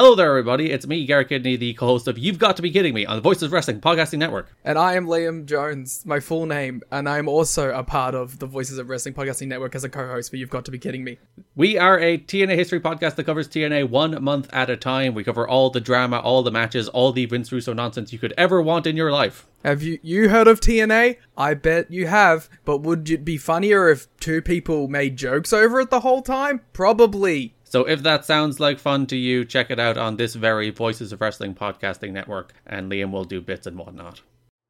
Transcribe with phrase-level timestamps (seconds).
[0.00, 0.70] Hello there, everybody.
[0.70, 3.20] It's me, Garrett Kidney, the co-host of You've Got to Be Kidding Me on the
[3.20, 4.48] Voices of Wrestling Podcasting Network.
[4.64, 8.46] And I am Liam Jones, my full name, and I'm also a part of the
[8.46, 11.18] Voices of Wrestling Podcasting Network as a co-host for You've Got to Be Kidding Me.
[11.54, 15.12] We are a TNA history podcast that covers TNA one month at a time.
[15.12, 18.32] We cover all the drama, all the matches, all the Vince Russo nonsense you could
[18.38, 19.46] ever want in your life.
[19.66, 21.18] Have you you heard of TNA?
[21.36, 22.48] I bet you have.
[22.64, 26.62] But would it be funnier if two people made jokes over it the whole time?
[26.72, 27.54] Probably.
[27.70, 31.12] So if that sounds like fun to you, check it out on this very Voices
[31.12, 34.22] of Wrestling podcasting network, and Liam will do bits and whatnot.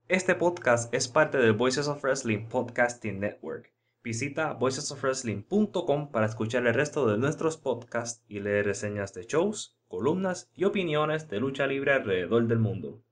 [0.06, 3.73] Este podcast es parte del Voices of Wrestling Podcasting Network.
[4.04, 10.51] Visita voicesofwrestling.com para escuchar el resto de nuestros podcasts y leer reseñas de shows, columnas
[10.54, 13.02] y opiniones de lucha libre alrededor del mundo.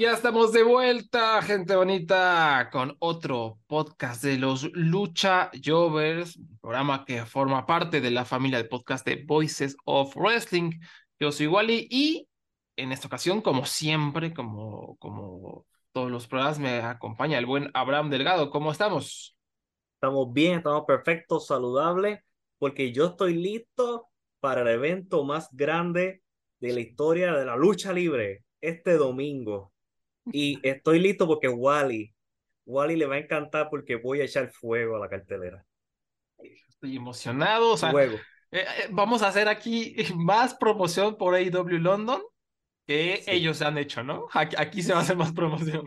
[0.00, 7.26] Ya estamos de vuelta, gente bonita, con otro podcast de los Lucha Jovers, programa que
[7.26, 10.70] forma parte de la familia de podcast de Voices of Wrestling.
[11.18, 12.26] Yo soy Wally y
[12.76, 18.08] en esta ocasión, como siempre, como, como todos los programas, me acompaña el buen Abraham
[18.08, 18.48] Delgado.
[18.48, 19.36] ¿Cómo estamos?
[19.96, 22.20] Estamos bien, estamos perfectos, saludables,
[22.56, 24.08] porque yo estoy listo
[24.40, 26.22] para el evento más grande
[26.58, 29.69] de la historia de la lucha libre este domingo.
[30.26, 32.14] Y estoy listo porque Wally,
[32.66, 35.64] Wally le va a encantar porque voy a echar fuego a la cartelera.
[36.68, 37.72] Estoy emocionado.
[37.72, 38.18] O sea, eh,
[38.52, 42.22] eh, vamos a hacer aquí más promoción por AEW London
[42.86, 44.26] que ellos han hecho, ¿no?
[44.32, 45.86] Aquí, se va a hacer más promoción.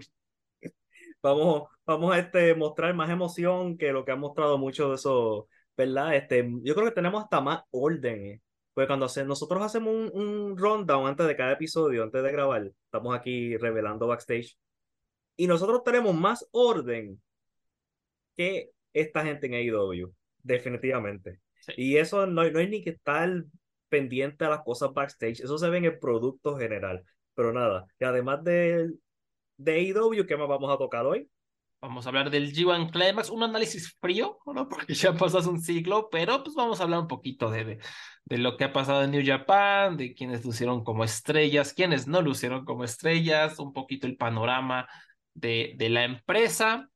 [1.21, 5.45] Vamos, vamos a este, mostrar más emoción que lo que han mostrado muchos de esos,
[5.75, 6.15] ¿verdad?
[6.15, 8.41] Este, yo creo que tenemos hasta más orden.
[8.73, 13.15] Pues cuando nosotros hacemos un, un rundown antes de cada episodio, antes de grabar, estamos
[13.15, 14.57] aquí revelando backstage.
[15.35, 17.21] Y nosotros tenemos más orden
[18.35, 21.39] que esta gente en AEW, definitivamente.
[21.77, 23.43] Y eso no, no hay ni que estar
[23.89, 27.03] pendiente a las cosas backstage, eso se ve en el producto general.
[27.35, 28.91] Pero nada, y además de,
[29.57, 31.29] de AEW, ¿qué más vamos a tocar hoy?
[31.83, 34.69] Vamos a hablar del G1 Climax, un análisis frío, ¿no?
[34.69, 37.77] Porque ya pasó un siglo, pero pues vamos a hablar un poquito de,
[38.23, 42.21] de, lo que ha pasado en New Japan, de quienes lucieron como estrellas, quienes no
[42.21, 44.87] lucieron como estrellas, un poquito el panorama
[45.33, 46.89] de, de la empresa.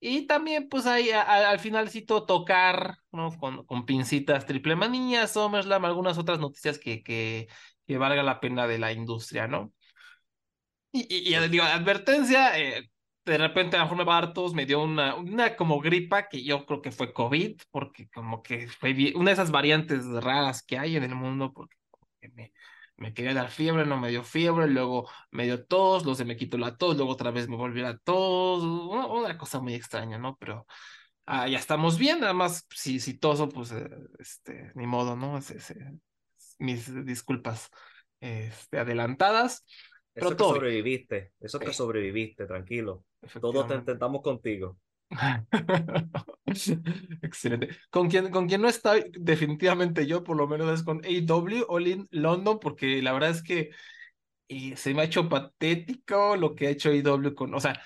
[0.00, 3.30] Y también, pues ahí al finalcito tocar, ¿no?
[3.38, 7.46] Con, con pincitas Triple Manía, SummerSlam, algunas otras noticias que, que,
[7.86, 9.72] que valga la pena de la industria, ¿no?
[10.90, 12.90] Y, y, y digo, advertencia, eh,
[13.24, 16.28] de repente a lo mejor me va a tos, me dio una, una como gripa
[16.28, 20.62] que yo creo que fue COVID, porque como que fue una de esas variantes raras
[20.62, 21.76] que hay en el mundo, porque
[22.34, 22.52] me,
[22.96, 26.36] me quería dar fiebre, no me dio fiebre, luego me dio tos, luego se me
[26.36, 30.36] quitó la tos, luego otra vez me volvió a tos, una, cosa muy extraña, ¿no?
[30.36, 30.66] Pero
[31.26, 33.88] ah, ya estamos bien, nada más si, si toso, pues eh,
[34.18, 35.38] este, ni modo, ¿no?
[36.58, 37.70] mis disculpas
[38.20, 39.64] este, adelantadas.
[40.14, 43.04] Eso que sobreviviste, eso que sobreviviste, tranquilo.
[43.40, 44.78] Todos te intentamos contigo.
[47.22, 47.68] Excelente.
[47.90, 51.86] Con quien, con quien no está definitivamente yo, por lo menos es con AW All
[51.86, 53.70] in London, porque la verdad es que
[54.48, 57.80] eh, se me ha hecho patético lo que ha hecho AW con, o sea,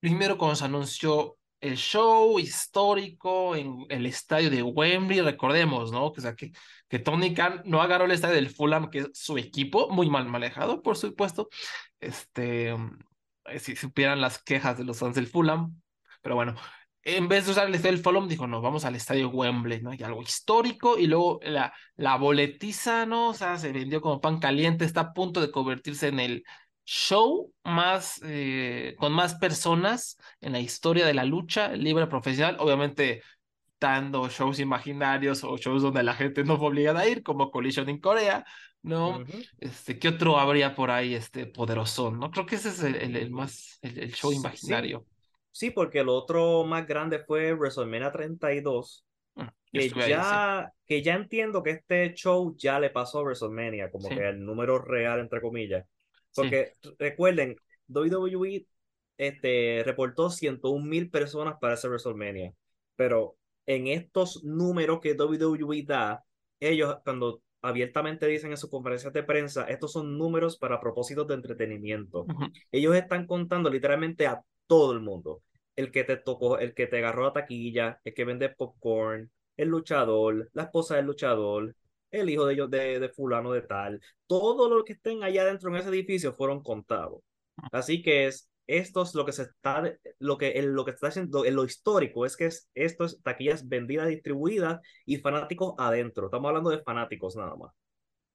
[0.00, 6.12] primero cuando se anunció el show histórico en el estadio de Wembley, recordemos, ¿no?
[6.12, 6.52] Que, sea, que,
[6.88, 10.26] que Tony Khan no agarró el estadio del Fulham, que es su equipo, muy mal
[10.26, 11.48] manejado, por supuesto.
[12.00, 12.70] Este,
[13.46, 15.80] eh, si supieran las quejas de los fans del Fulham,
[16.22, 16.54] pero bueno,
[17.02, 19.94] en vez de usar el estadio del Fulham, dijo, no, vamos al estadio Wembley, ¿no?
[19.94, 23.28] Y algo histórico, y luego la, la boletiza, ¿no?
[23.30, 26.44] O sea, se vendió como pan caliente, está a punto de convertirse en el
[26.88, 33.22] show más, eh, con más personas en la historia de la lucha libre profesional, obviamente
[33.78, 37.90] dando shows imaginarios o shows donde la gente no fue obligada a ir, como Collision
[37.90, 38.46] en Corea,
[38.80, 39.22] ¿no?
[39.58, 42.10] este, ¿Qué otro habría por ahí este poderoso?
[42.10, 42.30] ¿no?
[42.30, 45.04] Creo que ese es el, el, más, el, show imaginario.
[45.50, 45.70] Sí.
[45.70, 49.04] porque el otro más grande fue WrestleMania 32,
[49.34, 49.42] mm.
[49.72, 54.08] que ahí, ya, que ya entiendo que este show ya le pasó a WrestleMania, como
[54.08, 54.14] Sí.
[54.14, 55.84] que el número real, entre comillas.
[56.42, 57.56] Porque recuerden,
[57.88, 58.66] WWE
[59.16, 62.54] este, reportó 101 mil personas para ese WrestleMania.
[62.96, 63.36] Pero
[63.66, 66.24] en estos números que WWE da,
[66.60, 71.34] ellos cuando abiertamente dicen en sus conferencias de prensa, estos son números para propósitos de
[71.34, 72.26] entretenimiento.
[72.70, 75.42] Ellos están contando literalmente a todo el mundo.
[75.76, 79.68] El que te tocó, el que te agarró la taquilla, el que vende popcorn, el
[79.68, 81.74] luchador, la esposa del luchador,
[82.10, 84.00] el hijo de ellos de, de fulano de tal.
[84.26, 87.20] Todo lo que estén allá dentro en ese edificio fueron contados.
[87.72, 89.82] Así que es, esto es lo que se está,
[90.18, 93.68] lo que, lo que está haciendo, en lo histórico es que es, esto es taquillas
[93.68, 96.26] vendidas, distribuidas y fanáticos adentro.
[96.26, 97.72] Estamos hablando de fanáticos nada más.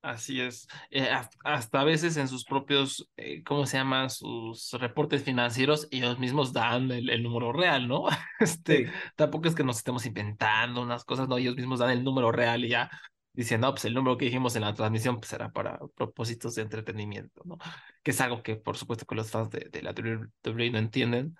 [0.01, 0.67] Así es.
[0.89, 4.09] Eh, has- hasta a veces en sus propios, eh, ¿cómo se llaman?
[4.09, 8.05] Sus reportes financieros, ellos mismos dan el, el número real, ¿no?
[8.39, 8.91] Este, Sí.
[9.15, 12.65] tampoco es que nos estemos inventando unas cosas, no, ellos mismos dan el número real
[12.65, 12.89] y ya
[13.33, 16.61] dicen, no, pues el número que dijimos en la transmisión pues será para propósitos de
[16.63, 17.57] entretenimiento, ¿no?
[18.03, 21.35] Que es algo que por supuesto que los fans de, de la WWE no entienden.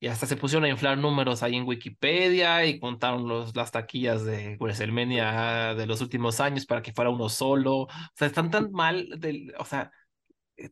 [0.00, 4.24] Y hasta se pusieron a inflar números ahí en Wikipedia y contaron los, las taquillas
[4.24, 7.82] de WrestleMania de los últimos años para que fuera uno solo.
[7.82, 9.92] O sea, están tan mal, del, o sea,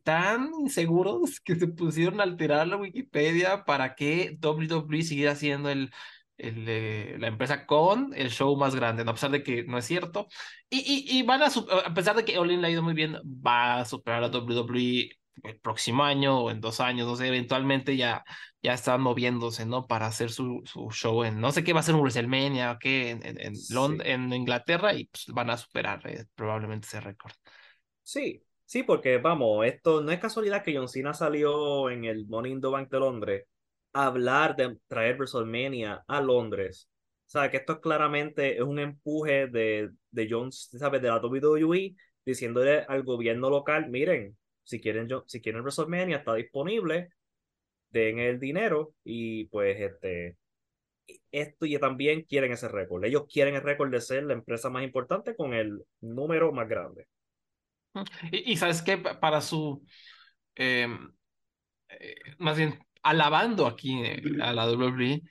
[0.03, 5.91] tan inseguros que se pusieron a alterar la Wikipedia para que WWE siguiera siendo el,
[6.41, 9.11] el, eh, la empresa con el show más grande, ¿no?
[9.11, 10.27] a pesar de que no es cierto.
[10.69, 11.47] Y, y, y van a,
[11.85, 14.27] a pesar de que All In le ha ido muy bien, va a superar a
[14.29, 15.11] WWE
[15.43, 18.23] el próximo año o en dos años, no sé, eventualmente ya,
[18.61, 19.87] ya están moviéndose, ¿no?
[19.87, 22.79] Para hacer su, su show en, no sé qué va a ser un WrestleMania o
[22.79, 24.05] qué, en, en, en, Lond- Sí.
[24.05, 27.33] en Inglaterra y pues, van a superar eh, probablemente ese récord.
[28.03, 32.61] Sí, sí, porque vamos, esto no es casualidad que John Cena salió en el in
[32.61, 33.47] the Bank de Londres
[33.93, 36.89] hablar de traer WrestleMania a Londres.
[37.27, 41.01] O sea, que esto claramente es un empuje de, de John, ¿sabes?
[41.01, 41.95] De la WWE
[42.25, 47.09] diciéndole al gobierno local, miren, si quieren, si quieren WrestleMania está disponible,
[47.91, 50.37] den el dinero y pues este,
[51.31, 53.03] esto y también quieren ese récord.
[53.05, 57.07] Ellos quieren el récord de ser la empresa más importante con el número más grande.
[58.31, 59.83] Y, y sabes Pa- para su,
[60.55, 60.87] eh,
[61.89, 65.21] eh, más bien, alabando aquí eh, a la WWE,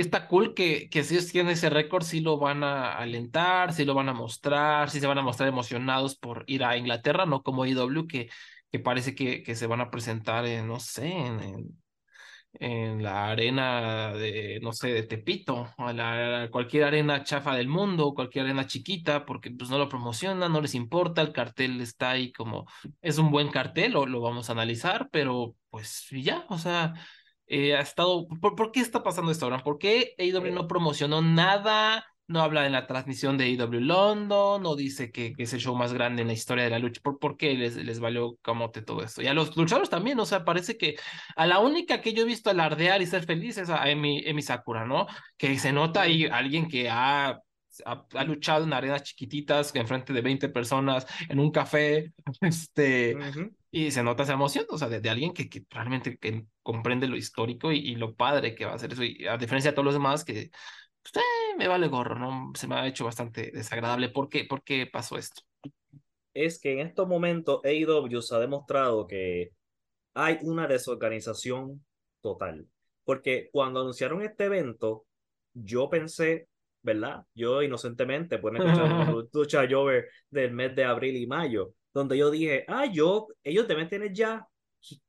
[0.00, 3.84] está cool que, que si ellos tienen ese récord, sí lo van a alentar, sí
[3.84, 7.42] lo van a mostrar, sí se van a mostrar emocionados por ir a Inglaterra, no
[7.42, 8.28] como IW, que,
[8.70, 11.78] que parece que, que se van a presentar en, no sé, en,
[12.60, 18.14] en la arena de, no sé, de Tepito, o la, cualquier arena chafa del mundo,
[18.14, 22.32] cualquier arena chiquita, porque pues no lo promocionan, no les importa, el cartel está ahí
[22.32, 22.66] como,
[23.02, 26.94] es un buen cartel, lo, lo vamos a analizar, pero pues ya, o sea,
[27.46, 29.62] eh, ha estado, ¿por, por qué está pasando esto ahora?
[29.62, 32.04] ¿Por qué AEW no promocionó nada?
[32.28, 35.76] No habla en la transmisión de AEW London, no dice que, que es el show
[35.76, 37.00] más grande en la historia de la lucha.
[37.00, 39.22] ¿Por, por qué les, les valió camote todo esto?
[39.22, 40.96] Y a los luchadores también, o sea, parece que
[41.36, 44.42] a la única que yo he visto alardear y ser feliz es a Emi, Emi
[44.42, 45.06] Sakura, ¿no?
[45.36, 47.28] Que se nota ahí alguien que ha,
[47.84, 53.54] ha, ha luchado en arenas chiquititas, enfrente de 20 personas, en un café, este, Ujú.
[53.70, 57.06] y se nota esa emoción, o sea, de, de alguien que, que realmente que comprende
[57.06, 59.04] lo histórico y, y lo padre que va a ser eso.
[59.04, 60.50] Y a diferencia de todos los demás, que
[61.12, 62.52] pues, eh, me vale gorro, ¿no?
[62.54, 64.08] Se me ha hecho bastante desagradable.
[64.08, 65.42] ¿Por qué, ¿Por qué pasó esto?
[66.36, 69.52] es que en estos momentos AEW se ha demostrado que
[70.14, 71.84] hay una desorganización
[72.20, 72.66] total.
[73.04, 75.06] Porque cuando anunciaron este evento,
[75.54, 76.48] yo pensé,
[76.82, 77.24] ¿verdad?
[77.34, 82.84] Yo inocentemente, pueden escuchar Jover del mes de abril y mayo, donde yo dije, ah,
[82.84, 84.46] yo, ellos deben tener ya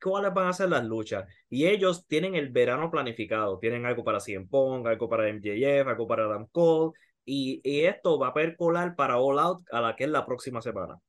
[0.04, 1.26] cuáles van a ser las luchas.
[1.50, 6.08] Y ellos tienen el verano planificado, tienen algo para CM Punk, algo para MJF, algo
[6.08, 10.06] para Adam Cole, y, y esto va a percolar para All Out a la que
[10.06, 11.00] es la próxima semana.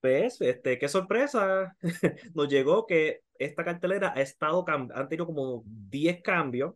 [0.00, 1.76] Pues, este, qué sorpresa,
[2.34, 6.74] nos llegó que esta cartelera ha estado, han tenido como 10 cambios,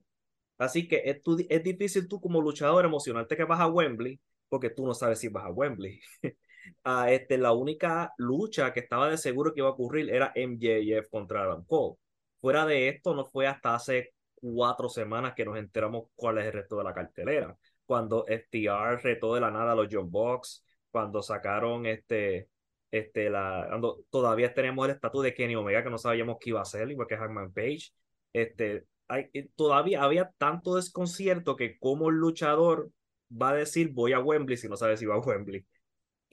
[0.59, 4.71] así que es, tú- es difícil tú como luchador emocionarte que vas a Wembley, porque
[4.71, 6.01] tú no sabes si vas a Wembley.
[6.85, 11.09] Ah, este, la única lucha que estaba de seguro que iba a ocurrir era MJF
[11.11, 11.97] contra Adam Cole.
[12.41, 16.53] Fuera de esto, no fue hasta hace cuatro semanas que nos enteramos cuál es el
[16.53, 17.57] resto de la cartelera.
[17.87, 22.49] Cuando FTR retó de la nada a los John Box, cuando sacaron este,
[22.91, 26.61] este, la, cuando todavía tenemos el estatus de Kenny Omega que no sabíamos qué iba
[26.61, 27.93] a hacer, igual que Hangman Page.
[28.33, 32.91] Este, hay, eh, todavía había tanto desconcierto que como luchador
[33.31, 35.65] va a decir voy a Wembley si no sabe si va a Wembley.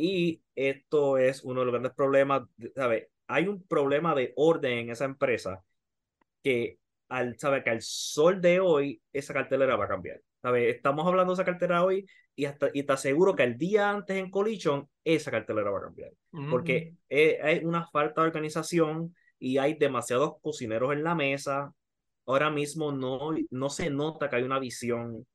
[0.02, 3.10] Y esto es uno de los grandes problemas, ¿sabes?
[3.28, 5.62] Hay un problema de orden en esa empresa
[6.42, 6.80] que
[7.10, 10.22] al, sabe que al sol de hoy esa cartelera va a cambiar.
[10.42, 10.74] ¿Sabes?
[10.74, 14.16] Estamos hablando de esa cartera hoy y, hasta, y te aseguro que el día antes
[14.16, 16.14] en Collision esa cartelera va a cambiar.
[16.50, 21.74] Porque hay una falta de organización y hay demasiados cocineros en la mesa.
[22.26, 25.28] Ahora mismo no, no se nota que hay una visión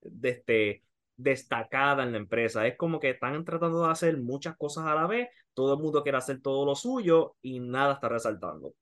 [0.00, 0.82] de este,
[1.18, 2.66] destacada en la empresa.
[2.66, 6.02] Es como que están tratando de hacer muchas cosas a la vez, todo el mundo
[6.02, 8.72] quiere hacer todo lo suyo y nada está resaltando.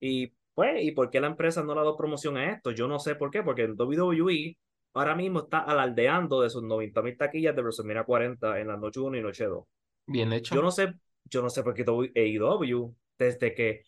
[0.00, 2.70] Y pues, ¿y por qué la empresa no le ha dado promoción a esto?
[2.70, 4.56] Yo no sé por qué, porque el WWE
[4.94, 9.00] ahora mismo está alardeando de sus 90 mil taquillas de WrestleMania 40 en la noche
[9.00, 9.64] 1 y noche 2.
[10.06, 10.54] Bien hecho.
[10.54, 10.94] Yo no sé,
[11.24, 13.82] yo no sé por qué AEW, desde que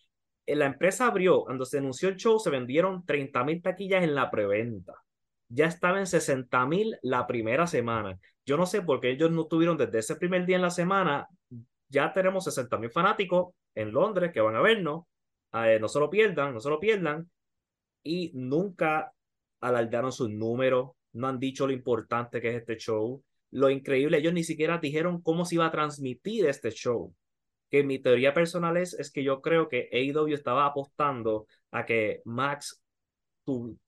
[0.45, 4.29] la empresa abrió, cuando se anunció el show, se vendieron 30 mil taquillas en la
[4.29, 4.93] preventa
[5.49, 8.19] ya estaba en 60 mil la primera semana.
[8.45, 11.27] Yo no sé por qué ellos no tuvieron desde ese primer día en la semana.
[11.89, 15.05] Ya tenemos 60 mil fanáticos en Londres que van a vernos.
[15.53, 17.29] Eh, no se lo pierdan, no se lo pierdan.
[18.03, 19.13] Y nunca
[19.61, 23.23] alargaron sus números, no han dicho lo importante que es este show.
[23.51, 27.13] Lo increíble, ellos ni siquiera dijeron cómo se iba a transmitir este show.
[27.69, 32.21] Que mi teoría personal es, es que yo creo que AEW estaba apostando a que
[32.23, 32.81] Max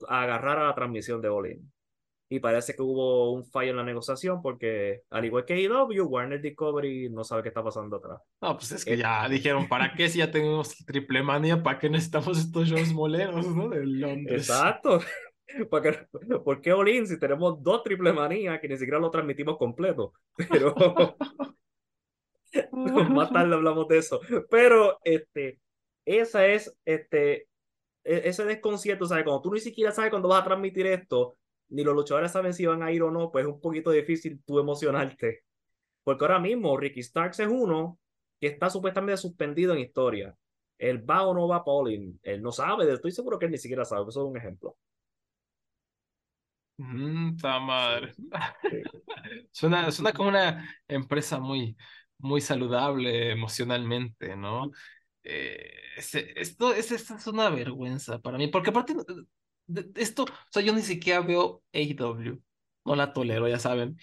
[0.07, 1.71] agarrar a la transmisión de Olin.
[2.31, 6.39] Y parece que hubo un fallo en la negociación porque, al igual que IW, Warner
[6.39, 8.21] Discovery no sabe qué está pasando atrás.
[8.39, 11.63] No, pues es que ya dijeron, ¿para qué si ya tenemos triple manía?
[11.63, 13.69] ¿Para qué necesitamos estos shows moleros, no?
[13.69, 14.47] De Londres.
[14.47, 14.99] Exacto.
[16.45, 20.13] ¿Por qué Olin si tenemos dos triple manía que ni siquiera lo transmitimos completo?
[20.51, 20.75] Pero
[22.71, 24.19] más tarde hablamos de eso.
[24.51, 25.59] Pero este,
[26.05, 27.48] esa es este, e,
[28.09, 29.23] ese desconcierto, ¿sabes?
[29.23, 31.37] Cuando tú ni siquiera sabes cuándo vas a transmitir esto,
[31.69, 34.41] ni los luchadores saben si van a ir o no, pues es un poquito difícil
[34.45, 35.43] tú emocionarte.
[36.03, 37.99] Porque ahora mismo Ricky Starks es uno
[38.39, 40.35] que está supuestamente suspendido en historia.
[40.77, 42.19] Él va o no va a Pauling.
[42.23, 44.09] Él no sabe, estoy seguro que él ni siquiera sabe.
[44.09, 44.75] Eso es un ejemplo.
[46.77, 48.13] Mm, madre.
[49.51, 51.75] suena, suena como una empresa muy,
[52.17, 54.71] muy saludable emocionalmente, ¿no?
[55.23, 58.95] Eh, esto, es, esto es una vergüenza para mí, porque aparte
[59.67, 62.41] de esto, o sea, yo ni siquiera veo AEW,
[62.85, 63.97] no la tolero, ya saben,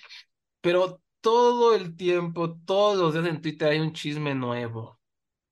[0.61, 5.01] pero todo el tiempo, todos los días en Twitter hay un chisme nuevo.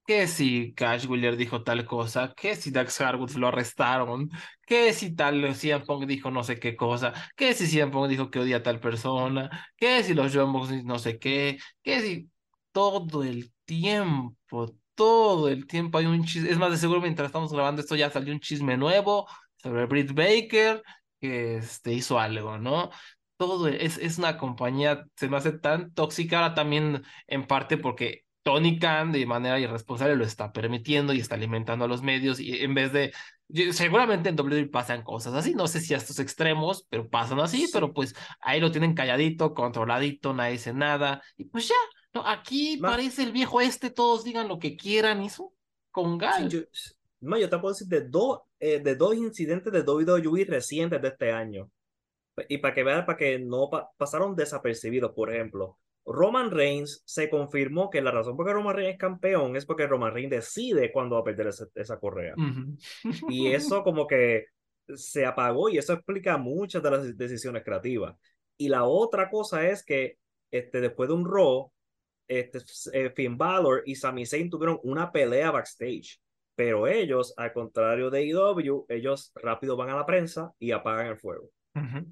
[0.06, 4.30] Que si Cash Wheeler dijo tal cosa, que si Dax Harwood lo arrestaron,
[4.66, 8.30] que si tal CM Punk dijo no sé qué cosa, que si CM Punk dijo
[8.30, 10.52] que odia a tal persona, que si los John
[10.84, 12.30] no sé qué, que si
[12.72, 16.50] todo el tiempo, todo el tiempo hay un chisme.
[16.50, 20.12] Es más, de seguro mientras estamos grabando esto ya salió un chisme nuevo sobre Britt
[20.12, 20.82] Baker
[21.20, 22.90] que este, hizo algo, ¿no?
[23.36, 28.24] Todo es, es una compañía, se me hace tan tóxica ahora también en parte porque
[28.44, 32.62] Tony Khan de manera irresponsable lo está permitiendo y está alimentando a los medios y
[32.62, 33.12] en vez de
[33.72, 37.68] seguramente en WWE pasan cosas así, no sé si a estos extremos, pero pasan así,
[37.72, 41.74] pero pues ahí lo tienen calladito, controladito, nadie dice nada y pues ya,
[42.14, 45.52] no, aquí parece el viejo este, todos digan lo que quieran, eso
[45.90, 46.48] con gal.
[46.48, 51.08] yo, yo te puedo decir de dos, eh, de dos incidentes de WWE recientes de
[51.08, 51.70] este año.
[52.48, 57.90] Y para que vean, para que no pasaron desapercibidos, por ejemplo, Roman Reigns se confirmó
[57.90, 61.14] que la razón por que Roman Reigns es campeón es porque Roman Reigns decide cuándo
[61.14, 62.34] va a perder esa, correa.
[63.28, 64.46] Y eso como que
[64.94, 68.16] se apagó y eso explica muchas de las decisiones creativas.
[68.56, 70.18] Y la otra cosa es que
[70.50, 71.72] este, después de un Raw,
[72.28, 72.58] este,
[72.92, 76.20] eh, Finn Balor y Sami Zayn tuvieron una pelea backstage.
[76.56, 81.18] Pero ellos, al contrario de IW, ellos rápido van a la prensa y apagan el
[81.18, 81.50] fuego.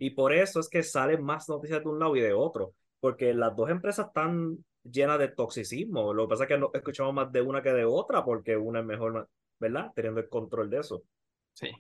[0.00, 2.75] Y por eso es que salen más noticias de un lado y de otro.
[2.99, 6.12] Porque las dos empresas están llenas de toxicismo.
[6.12, 8.81] Lo que pasa es que no escuchamos más de una que de otra porque una
[8.81, 9.28] es mejor,
[9.61, 9.92] ¿verdad?
[9.95, 11.04] Teniendo el control de eso.
[11.52, 11.71] Sí,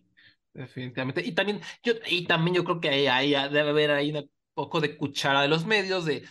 [0.52, 1.22] definitivamente.
[1.24, 4.80] Y también yo, y también yo creo que ahí, ahí debe haber ahí un poco
[4.80, 6.22] de cuchara de los medios de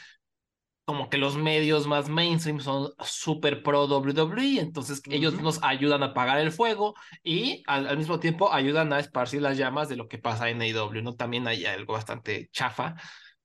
[0.86, 6.08] como que los medios más mainstream son súper pro WWE, entonces ellos nos ayudan a
[6.08, 10.18] apagar el fuego y al, mismo tiempo ayudan a esparcir las llamas de lo que
[10.18, 11.16] pasa en AEW, ¿no?
[11.16, 12.96] También hay algo bastante chafa,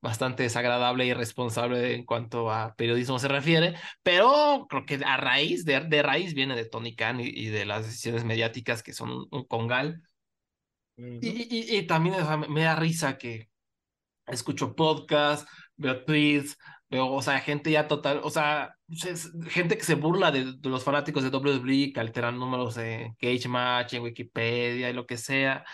[0.00, 5.64] bastante desagradable y irresponsable en cuanto a periodismo se refiere, pero creo que a raíz,
[5.64, 9.44] de, de raíz viene de Tony Khan y, de las decisiones mediáticas que son un,
[9.46, 10.02] congal.
[10.96, 12.16] y, y, también
[12.48, 13.50] me da risa que
[14.26, 16.56] escucho podcasts, veo tweets,
[16.88, 18.76] Veo, o sea, gente ya total, o sea,
[19.48, 23.94] gente que se burla de, los fanáticos de WWE, que alteran números de Cage Match,
[23.94, 25.64] en Wikipedia y lo que sea.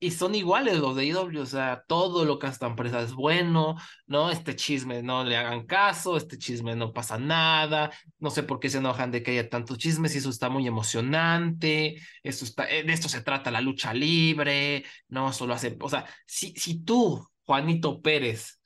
[0.00, 3.76] y son iguales los de IW, o sea, todo lo que esta empresa es bueno,
[4.06, 4.30] ¿no?
[4.30, 8.68] Este chisme no le hagan caso, este chisme no pasa nada, no sé por qué
[8.70, 12.92] se enojan de que haya tantos chismes y eso está muy emocionante, eso está, de
[12.92, 18.00] esto se trata la lucha libre, no solo hace, o sea, si, si tú, Juanito
[18.02, 18.61] Pérez,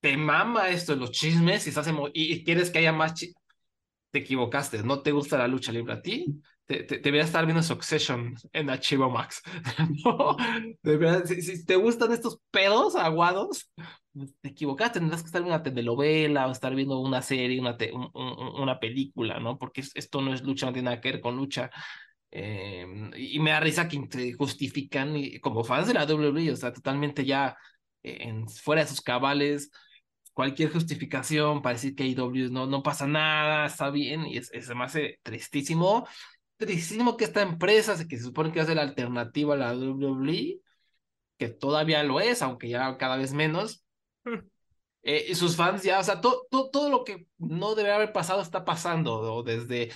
[0.00, 3.42] te mama esto de los chismes y, estás y quieres que haya más chismes,
[4.10, 8.34] te equivocaste, no te gusta la lucha libre a ti, te, te, estar viendo Succession
[8.52, 9.42] en Archivo Max.
[10.04, 10.36] no,
[11.24, 13.70] si, si, te gustan estos pedos aguados,
[14.40, 17.92] te equivocaste, tendrás que estar viendo una telenovela o estar viendo una serie, una, te,
[17.92, 19.58] un, un, una película, ¿no?
[19.58, 21.70] Porque esto no es lucha, no tiene nada que ver con lucha.
[22.30, 22.86] Eh,
[23.16, 27.24] y me da risa que justifican y, como fans de la WWE, o sea, totalmente
[27.24, 27.56] ya
[28.02, 29.70] en, fuera de sus cabales,
[30.38, 34.68] cualquier justificación para decir que AEW no, no pasa nada, está bien, y es, es,
[34.72, 36.06] me hace tristísimo
[36.56, 40.60] tristísimo que esta empresa, que se supone que es la alternativa a la WWE,
[41.38, 43.84] que todavía lo es, aunque ya cada vez menos,
[44.24, 44.38] hmm.
[45.02, 48.40] eh, y sus fans ya, o sea, todo, todo, lo que no debe haber pasado
[48.40, 49.90] está pasando, desde,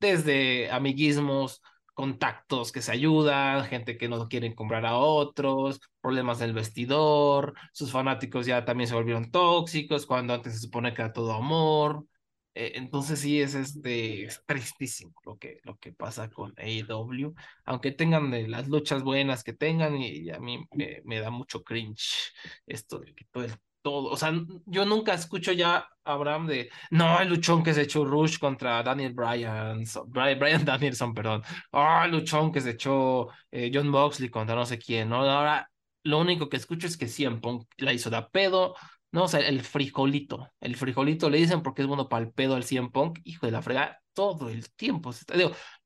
[0.00, 1.60] desde amiguismos,
[1.94, 7.92] contactos que se ayudan, gente que no quieren comprar a otros, problemas del vestidor, sus
[7.92, 12.06] fanáticos ya también se volvieron tóxicos, cuando antes se supone que era todo amor,
[12.54, 17.34] eh, entonces sí es este tristísimo lo que, lo que pasa con AEW,
[17.64, 22.32] aunque tengan las luchas buenas que tengan y, a mí me, me, da mucho cringe
[22.66, 24.32] esto de que todo el todo, o sea,
[24.66, 28.82] yo nunca escucho ya a Abraham de, no, el luchón que se echó Rush contra
[28.82, 34.54] Daniel Bryan, Brian Danielson, perdón, oh, el luchón que se echó eh, John Boxley contra
[34.54, 35.16] no sé quién, ¿no?
[35.28, 35.68] Ahora,
[36.04, 38.74] lo único que escucho es que CM Punk la hizo de pedo,
[39.12, 40.50] no, o sea, el frijolito.
[40.60, 43.18] El frijolito le dicen porque es bueno para el pedo al 100 Punk.
[43.24, 45.12] Hijo de la frega, todo el tiempo.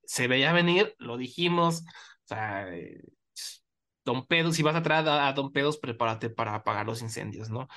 [0.04, 1.80] Se veía venir, lo dijimos.
[1.80, 3.00] O sea, eh,
[4.06, 7.68] Don Pedos, si vas a traer a, Don Pedos, prepárate para apagar los incendios, ¿no?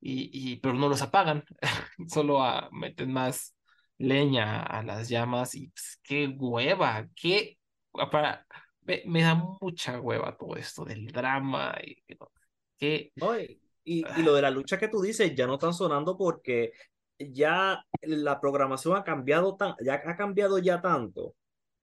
[0.00, 1.44] Y, y pero no los apagan,
[2.08, 3.56] solo a, meten más
[3.98, 7.58] leña a las llamas y pues, qué hueva, qué
[8.10, 8.46] para
[8.82, 11.96] me, me, da mucha hueva todo esto del drama y
[12.76, 13.12] qué
[13.84, 16.72] y, y lo de la lucha que tú dices ya no están sonando porque
[17.18, 21.34] ya la programación ha cambiado, tan, ya ha cambiado ya tanto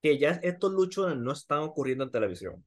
[0.02, 2.64] que ya estos luchones no están ocurriendo en televisión.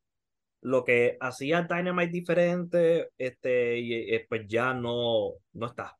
[0.61, 5.97] Lo que hacía Dynamite diferente, este, y, pues ya no, no está.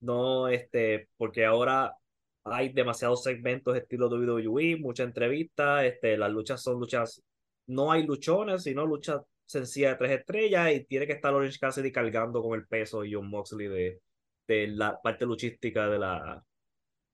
[0.00, 1.96] No, este, porque ahora
[2.44, 7.22] hay demasiados segmentos estilo WWE, muchas entrevistas, este, las luchas son luchas,
[7.66, 11.92] no hay luchones, sino luchas sencilla de tres estrellas y tiene que estar Orange Cassidy
[11.92, 14.00] cargando con el peso y John Moxley de,
[14.46, 16.44] de la parte luchística de la,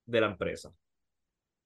[0.06, 0.72] de la empresa.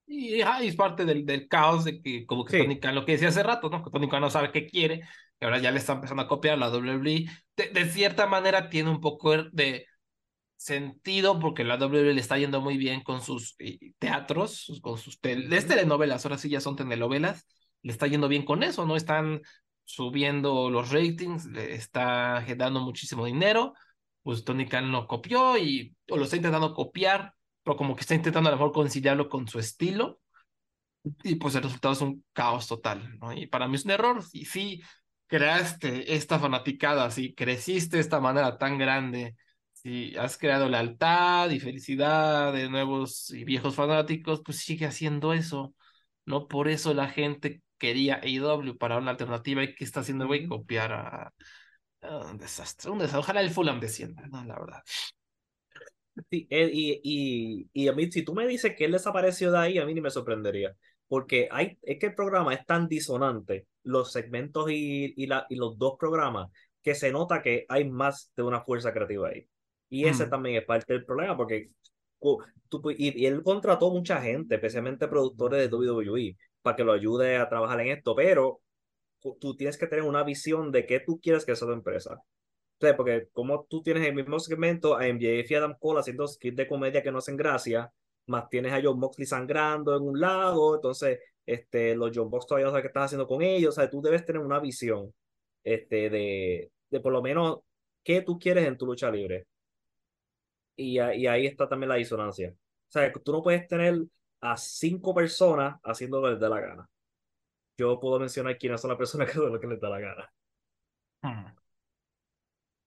[0.06, 3.28] Y, es parte del, del, caos de que, como que Tony Khan, lo que decía
[3.28, 3.82] hace rato, ¿no?
[3.82, 5.02] Que Tony Khan no sabe qué quiere,
[5.40, 7.26] y ahora ya le está empezando a copiar la WWE.
[7.56, 9.86] De, de cierta manera tiene un poco de
[10.56, 15.20] sentido porque la WWE le está yendo muy bien con sus eh, teatros, con sus
[15.20, 17.46] telenovelas, ahora sí ya son telenovelas,
[17.82, 18.96] le está yendo bien con eso, ¿no?
[18.96, 19.42] Están
[19.84, 23.74] subiendo los ratings, le está dando muchísimo dinero,
[24.22, 27.34] pues Tony Khan lo copió y o lo está intentando copiar,
[27.66, 30.20] pero como que está intentando a lo mejor conciliarlo con su estilo
[31.24, 33.32] y pues el resultado es un caos total, ¿no?
[33.32, 34.82] Y para mí es un error, y sí
[35.26, 39.34] creaste esta fanaticada, si creciste de esta manera tan grande,
[39.72, 45.74] si has creado lealtad y felicidad de nuevos y viejos fanáticos, pues sigue haciendo eso,
[46.24, 46.46] ¿no?
[46.46, 50.92] Por eso la gente quería AEW para una alternativa y que está haciendo güey copiar
[50.92, 51.34] a,
[52.30, 53.20] un desastre, un desastre.
[53.20, 54.44] Ojalá el Fulham descienda, ¿no?
[54.44, 54.82] La verdad.
[56.30, 59.58] Sí, eh, y, y, y, a mí, si tú me dices que él desapareció de
[59.58, 60.74] ahí, a mí ni me sorprendería.
[61.08, 65.56] Porque hay, es que el programa es tan disonante, los segmentos y, y, la, y
[65.56, 66.50] los dos programas,
[66.82, 69.46] que se nota que hay más de una fuerza creativa ahí.
[69.88, 70.30] Y ese mm.
[70.30, 71.70] también es parte del problema, porque
[72.68, 77.36] tú, y, y, él contrató mucha gente, especialmente productores de WWE, para que lo ayude
[77.36, 78.60] a trabajar en esto, pero
[79.40, 82.20] tú tienes que tener una visión de qué tú quieres que sea tu empresa.
[82.80, 86.56] Sea, porque como tú tienes el mismo segmento a MJF y Adam Cole haciendo skits
[86.56, 87.90] de comedia que no hacen gracia,
[88.26, 92.66] más tienes a John Moxley sangrando en un lado, entonces este, los John Box todavía
[92.66, 95.14] no saben qué estás haciendo con ellos, o sea, tú debes tener una visión
[95.64, 97.60] este, de, de por lo menos
[98.02, 99.46] qué tú quieres en tu lucha libre.
[100.76, 102.50] Y, ahí está también la disonancia.
[102.50, 103.96] O sea, tú no puedes tener
[104.40, 106.90] a cinco personas haciendo lo que les da la gana.
[107.78, 110.32] Yo puedo mencionar quiénes son las personas que lo que les da la gana.
[111.22, 111.56] Hmm.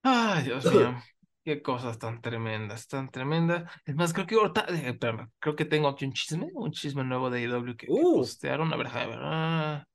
[0.04, 0.96] Ay, Dios mío.
[1.44, 3.72] Qué cosas tan tremendas, tan tremendas.
[3.86, 4.98] Es más, creo que ahorita, eh,
[5.40, 8.18] creo que tengo aquí un chisme, un chisme nuevo de IW que, uh.
[8.18, 8.72] postearon.
[8.74, 9.20] A ver, a ver.
[9.22, 9.86] Ah.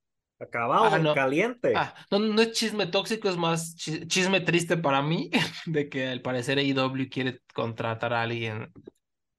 [0.41, 1.15] Acabado, Ah, no.
[1.15, 1.73] caliente.
[1.77, 5.31] Ah, no, no es chisme tóxico, es más chi- chisme triste para mí,
[5.67, 8.73] de que al parecer AEW quiere contratar a alguien.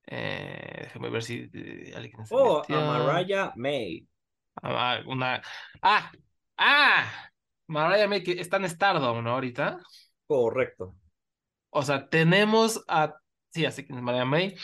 [0.07, 2.77] Eh, déjame ver si eh, alguien se oh, metió.
[2.79, 4.07] a Mariah May.
[4.63, 5.41] Ah, una.
[5.81, 6.11] Ah,
[6.57, 7.05] ah,
[7.67, 9.31] Mariah May que está en Stardom, ¿no?
[9.31, 9.79] Ahorita.
[10.27, 10.95] Correcto.
[11.71, 13.15] O sea, tenemos a.
[13.51, 14.55] Sí, así que es Mariah May.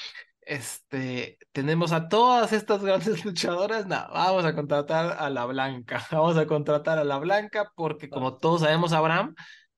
[0.41, 3.87] Este, tenemos a todas estas grandes luchadoras.
[3.87, 6.05] No, vamos a contratar a la Blanca.
[6.11, 9.35] Vamos a contratar a la Blanca porque, como todos sabemos, Abraham,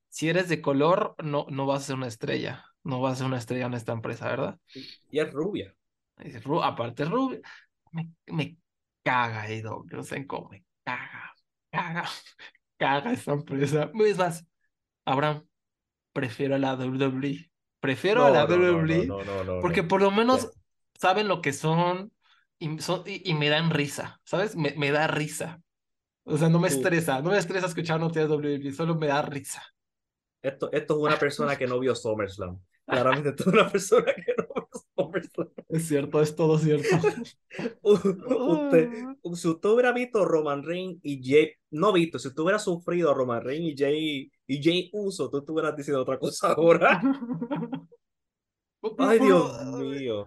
[0.10, 2.66] si eres de color, no, no vas a ser una estrella.
[2.84, 4.60] No vas a ser una estrella en esta empresa, ¿verdad?
[5.12, 5.76] Y es rubia.
[6.18, 7.42] "Ru- aparte, Rubio,
[7.92, 8.58] me, me
[9.04, 11.34] caga AEW, no sé cómo me caga,
[11.72, 12.04] caga,
[12.78, 13.92] caga esta empresa.
[14.06, 14.46] Es más,
[15.06, 15.46] Abraham,
[16.14, 17.52] prefiero a la WWE.
[17.80, 19.88] Prefiero a la no, no, WWE no, no, no, porque no.
[19.90, 20.50] por lo menos
[20.98, 22.14] saben lo que son
[22.58, 24.56] y, son, y, y me dan risa, ¿sabes?
[24.56, 25.62] Me, me da risa.
[26.26, 29.22] O sea, no me estresa, no me estresa escuchar noticias de WWE, solo me da
[29.22, 29.62] risa.
[30.42, 32.60] Esto, esto es una persona que no vio SummerSlam.
[32.86, 34.43] Claramente esto es una persona que no.
[35.70, 36.88] Es cierto, es todo cierto.
[37.82, 38.90] Usted,
[39.34, 43.14] si usted hubiera visto Roman Reigns y Jay, no visto, si usted hubiera sufrido a
[43.14, 47.02] Roman Reigns y Jay, y Jay Uso, tú estuvieras diciendo otra cosa ahora.
[48.98, 50.26] Ay, Dios mío.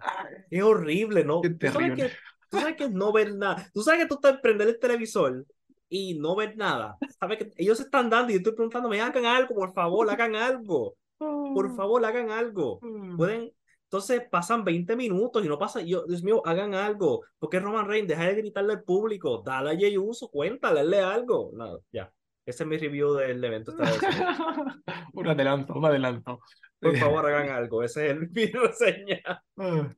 [0.49, 1.41] Es horrible, ¿no?
[1.41, 2.09] Qué Tú sabes terrible.
[2.09, 2.15] que,
[2.49, 3.69] tú sabes que no ver nada.
[3.73, 5.45] Tú sabes que tú estás en prender el televisor
[5.89, 6.97] y no ver nada.
[7.19, 10.35] Sabes que ellos se están dando y yo estoy preguntándome, hagan algo, por favor, hagan
[10.35, 10.95] algo.
[11.17, 12.79] Por favor, hagan algo.
[13.15, 13.51] Pueden.
[13.89, 15.79] Entonces pasan 20 minutos y no pasa.
[15.81, 17.23] Yo, Dios mío, hagan algo.
[17.39, 19.41] Porque Roman Reigns, deja de gritarle al público.
[19.45, 21.51] Dale a Jey Uso, cuéntale, hazle algo.
[21.53, 22.11] Nada, ya.
[22.45, 23.71] Ese es mi review del evento.
[23.71, 23.99] esta vez.
[25.13, 26.39] un adelanto, un adelanto.
[26.79, 27.81] Por favor, hagan algo.
[27.81, 29.21] Ese es el, mi reseña.
[29.57, 29.89] Ah,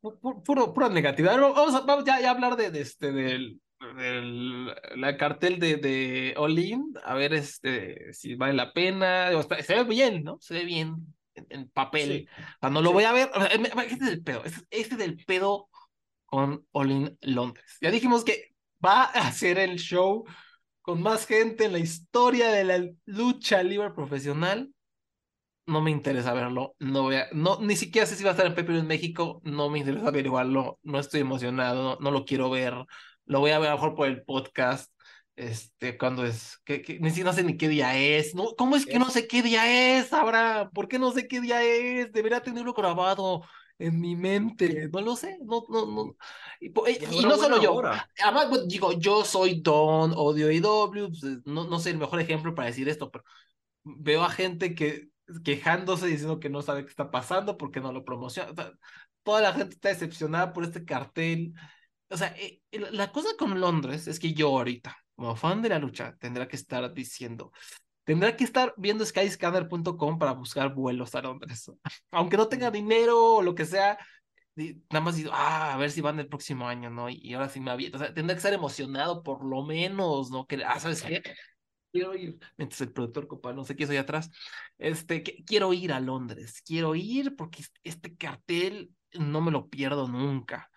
[0.00, 1.40] pu- Puro, pura negatividad.
[1.40, 3.60] Vamos, a, vamos ya, ya a hablar de, de este, del,
[3.96, 4.66] del
[4.96, 9.30] la cartel de, de All In, a ver este, si vale la pena.
[9.62, 10.36] Se ve bien, ¿no?
[10.40, 10.96] Se ve bien
[11.34, 12.08] en, en papel.
[12.08, 12.28] Sí.
[12.60, 12.94] Cuando lo Sí.
[12.94, 14.44] voy a ver, este es el pedo.
[14.44, 15.68] Este, este es el pedo
[16.26, 17.76] con All In Londres.
[17.80, 20.24] Ya dijimos que va a hacer el show
[20.82, 24.70] con más gente en la historia de la lucha libre profesional.
[25.66, 28.46] No me interesa verlo, no voy a, no, ni siquiera sé si va a estar
[28.46, 32.50] en Pepe en México, no me interesa averiguarlo, no estoy emocionado, no, no lo quiero
[32.50, 32.74] ver,
[33.26, 34.92] lo voy a ver a lo mejor por el podcast,
[35.40, 38.98] este, cuando es, que, que, no sé ni qué día es, no, ¿cómo es que
[38.98, 40.70] no sé qué día es, Abraham?
[40.72, 42.12] ¿Por qué no sé qué día es?
[42.12, 43.42] Debería tenerlo grabado
[43.78, 46.16] en mi mente, no lo sé, no, no, no,
[46.60, 48.06] y, po- y- no solo yo, hora.
[48.22, 52.54] además, pues, digo, yo soy Don, odio IW, pues, no, no soy el mejor ejemplo
[52.54, 53.24] para decir esto, pero
[53.82, 55.08] veo a gente que
[55.44, 58.50] quejándose diciendo que no sabe qué está pasando porque no lo promociona.
[58.50, 58.72] O sea,
[59.22, 61.54] toda la gente está decepcionada por este cartel.
[62.08, 65.68] O sea, eh, eh, la cosa con Londres es que yo ahorita, como fan de
[65.68, 67.52] la lucha, tendrá que estar diciendo,
[68.04, 71.70] tendrá que estar viendo skyscanner.com para buscar vuelos a Londres.
[72.10, 73.98] Aunque no tenga dinero o lo que sea,
[74.56, 77.10] nada más digo, ah, a ver si van el próximo año, ¿no?
[77.10, 77.98] Y, ahora sí me aviento.
[77.98, 80.46] O sea, tendrá que estar emocionado por lo menos, ¿no?
[80.46, 81.22] Que, ah, ¿sabes qué?
[81.92, 84.30] Quiero ir, mientras el productor copa, no sé qué soy atrás,
[84.78, 89.68] este, que, quiero ir a Londres, quiero ir porque es- este cartel no me lo
[89.68, 90.69] pierdo nunca.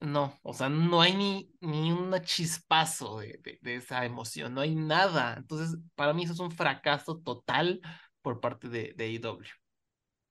[0.00, 4.62] No, o sea, no hay ni, ni un chispazo de, de, de esa emoción, no
[4.62, 5.34] hay nada.
[5.36, 7.80] Entonces, para mí eso es un fracaso total
[8.22, 9.44] por parte de, de AEW.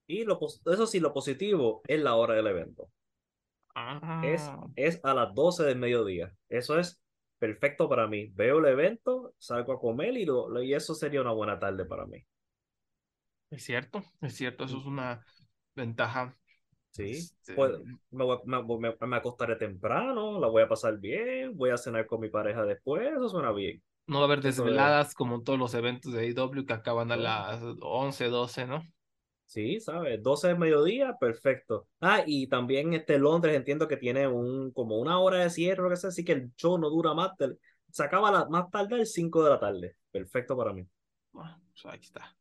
[0.07, 2.91] Y lo, eso sí, lo positivo es la hora del evento.
[4.21, 6.33] Es, Ah, es a las 12 del mediodía.
[6.49, 7.01] Eso es
[7.37, 8.27] perfecto para mí.
[8.33, 12.05] Veo el evento, salgo a comer y, lo- y eso sería una buena tarde para
[12.05, 12.23] mí.
[13.49, 15.25] es cierto, es cierto, eso es una
[15.75, 16.37] ventaja.
[16.91, 17.11] Sí.
[17.11, 17.71] Este, Pues,
[18.11, 22.05] me, voy- me, me- me acostaré temprano, la voy a pasar bien, voy a cenar
[22.07, 23.81] con mi pareja después, eso suena bien.
[24.07, 27.61] No va a haber desveladas como todos los eventos de AEW que acaban a las
[27.81, 28.83] 11, 12, ¿no?
[29.45, 30.21] Sí, ¿sabes?
[30.21, 31.87] 12 del mediodía, perfecto.
[32.01, 35.89] Ah, y también este Londres entiendo que tiene un como una hora de cierre, lo
[35.89, 37.59] que sea, así que el show no dura más, del-
[37.91, 39.95] se acaba la- más tarde el 5 de la tarde.
[40.11, 40.85] Perfecto para mí.
[41.31, 42.35] Bueno, pues ahí está.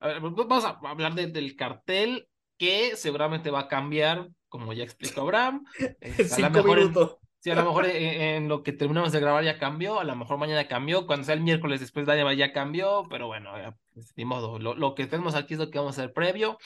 [0.00, 4.84] A ver, vamos a hablar de- del cartel que seguramente va a cambiar, como ya
[4.84, 5.64] explicó Abraham.
[6.00, 6.94] Este, a lo mejor en-
[7.40, 10.16] sí, a lo mejor en, en lo que terminamos de grabar ya cambió, a lo
[10.16, 13.52] mejor mañana cambió, cuando sea el miércoles después de ya cambió, pero bueno,
[13.92, 14.58] pues, ni modo.
[14.58, 16.58] Lo, lo que tenemos aquí es lo que vamos a hacer previo.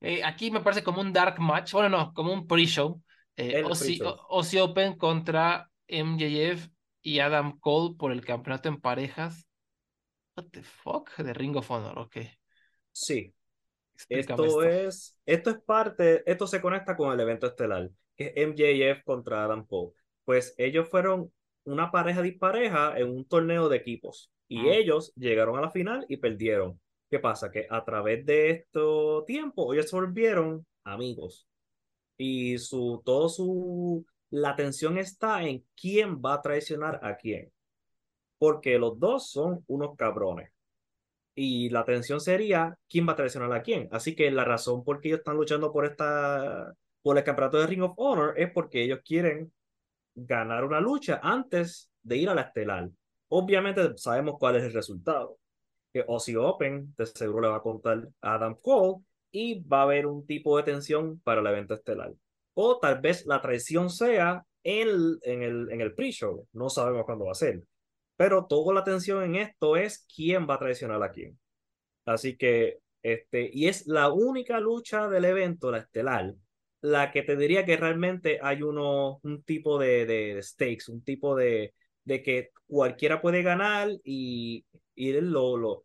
[0.00, 3.02] Eh, aquí me parece como un dark match, bueno, no, como un pre-show.
[3.36, 3.62] Eh.
[4.30, 6.68] Aussie Open contra MJF
[7.02, 9.46] y Adam Cole por el campeonato en parejas.
[10.36, 11.14] What the fuck?
[11.16, 12.16] De Ring of Honor, ok.
[12.92, 13.32] Sí,
[13.96, 18.46] Explícame esto es, esto es parte, esto se conecta con el evento estelar, que es
[18.46, 19.92] MJF contra Adam Cole.
[20.24, 21.32] Pues ellos fueron
[21.64, 24.30] una pareja dispareja en un torneo de equipos.
[24.48, 26.78] Y ellos llegaron a la final y perdieron.
[27.10, 27.50] ¿Qué pasa?
[27.50, 28.80] Que a través de este
[29.26, 31.48] tiempo, ellos se volvieron amigos.
[32.18, 37.50] Y su, todo su, la atención está en quién va a traicionar a quién.
[38.38, 40.50] Porque los dos son unos cabrones.
[41.38, 43.88] Y la atención sería quién va a traicionar a quién.
[43.92, 47.66] Así que la razón por qué ellos están luchando por esta, por el campeonato de
[47.66, 49.52] Ring of Honor es porque ellos quieren
[50.14, 52.88] ganar una lucha antes de ir a la estelar.
[53.28, 55.38] Obviamente sabemos cuál es el resultado.
[55.92, 59.82] Que Aussie Open de seguro le va a contar a Adam Cole y va a
[59.82, 62.14] haber un tipo de tensión para el evento estelar.
[62.54, 66.48] O tal vez la traición sea en en el, en el pre-show.
[66.54, 67.62] No sabemos cuándo va a ser.
[68.16, 71.38] Pero toda la atención en esto es quién va a traicionar a quién.
[72.04, 76.34] Así que, este, y es la única lucha del evento, la estelar,
[76.80, 81.36] la que te diría que realmente hay uno, un tipo de, de, stakes, un tipo
[81.36, 81.74] de,
[82.04, 85.84] de que cualquiera puede ganar y, y lo, lo,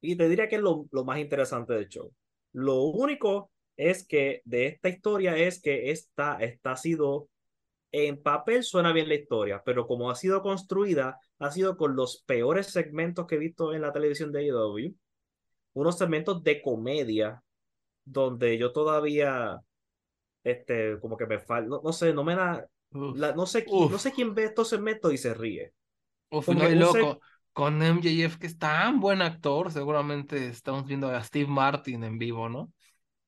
[0.00, 2.12] y te diría que es lo, lo más interesante del show.
[2.52, 7.28] Lo único es que de esta historia es que esta, esta ha sido,
[7.96, 12.22] en papel suena bien la historia, pero como ha sido construida, ha sido con los
[12.26, 14.94] peores segmentos que he visto en la televisión de AEW.
[15.74, 17.42] Unos segmentos de comedia
[18.04, 19.60] donde yo todavía,
[20.44, 22.66] este, como que me falta, no, no sé, no me da,
[23.12, 25.72] la, no sé, quién, no sé quién ve estos segmentos y se ríe.
[26.30, 27.18] Uf, no, y seg-
[27.52, 32.48] con, MJF, que es tan buen actor, seguramente estamos viendo a Steve Martin en vivo,
[32.48, 32.72] ¿no?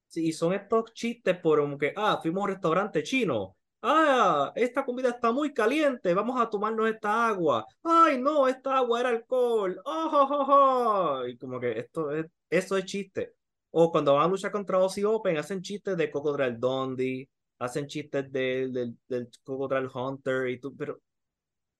[0.09, 3.57] Sí, son estos chistes por como que, ah, fuimos a un restaurante chino.
[3.81, 7.65] Ah, esta comida está muy caliente, vamos a tomarnos esta agua.
[7.85, 9.81] Ay, no, esta agua era alcohol.
[9.85, 11.27] Oh, oh, oh.
[11.29, 13.35] Y como que esto es, eso es chiste.
[13.71, 17.29] O cuando van a luchar contra Aussie Open, hacen chistes de Crocodile Dundee,
[17.61, 21.01] hacen chistes de- del del Crocodile Hunter y tú, pero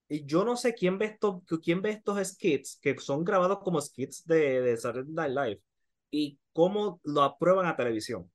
[0.09, 3.81] y yo no sé quién ve estos, quién ve estos skits que son grabados como
[3.81, 5.63] skits de, de Saturday Night Live
[6.11, 8.31] y cómo lo aprueban a televisión.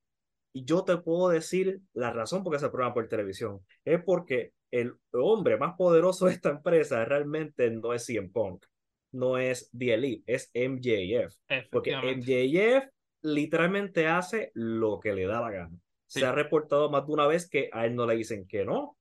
[0.54, 3.60] Y yo te puedo decir la razón por qué se aprueban por televisión.
[3.84, 8.66] Es porque el hombre más poderoso de esta empresa realmente no es CM Punk,
[9.12, 11.36] no es The Elite, es MJF.
[11.72, 11.96] Porque.
[11.96, 12.90] MJF
[13.24, 15.78] literalmente hace lo que le da la gana.
[16.08, 16.20] Sí.
[16.20, 18.98] Se ha reportado más de una vez que a él no le dicen que no.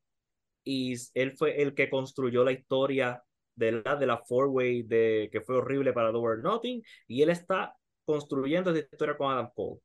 [0.65, 3.23] Y él fue el que construyó la historia
[3.57, 6.83] de la, de la four-way de, que fue horrible para or Nothing.
[7.09, 9.81] Y él está construyendo esta historia con Adam Cole.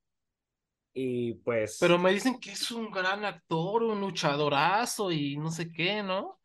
[0.99, 5.71] Y pues, Pero me dicen que es un gran actor, un luchadorazo y no sé
[5.71, 6.39] qué, ¿no?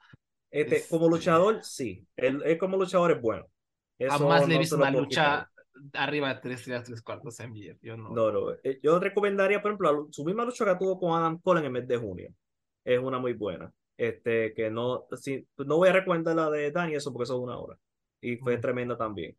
[0.51, 2.07] este, como este- luchador, sí.
[2.17, 3.47] Él, él como luchador es bueno.
[3.99, 5.51] Eso Jamás le he no visto una lucha
[5.95, 7.79] arriba de 3 3 3 cuartos en MJF.
[7.81, 8.11] Yo no.
[8.11, 8.51] No, no.
[8.63, 11.73] Eh, Yo recomendaría, por ejemplo, su misma lucha que tuvo con Adam Cole en el
[11.73, 12.29] mes de junio.
[12.85, 13.73] Es una muy buena.
[13.97, 17.41] Este, que no, sí, no voy a recomendar la de Dani, eso porque eso es
[17.43, 17.79] una hora.
[18.21, 18.61] Y fue Mm.
[18.61, 19.35] tremenda también.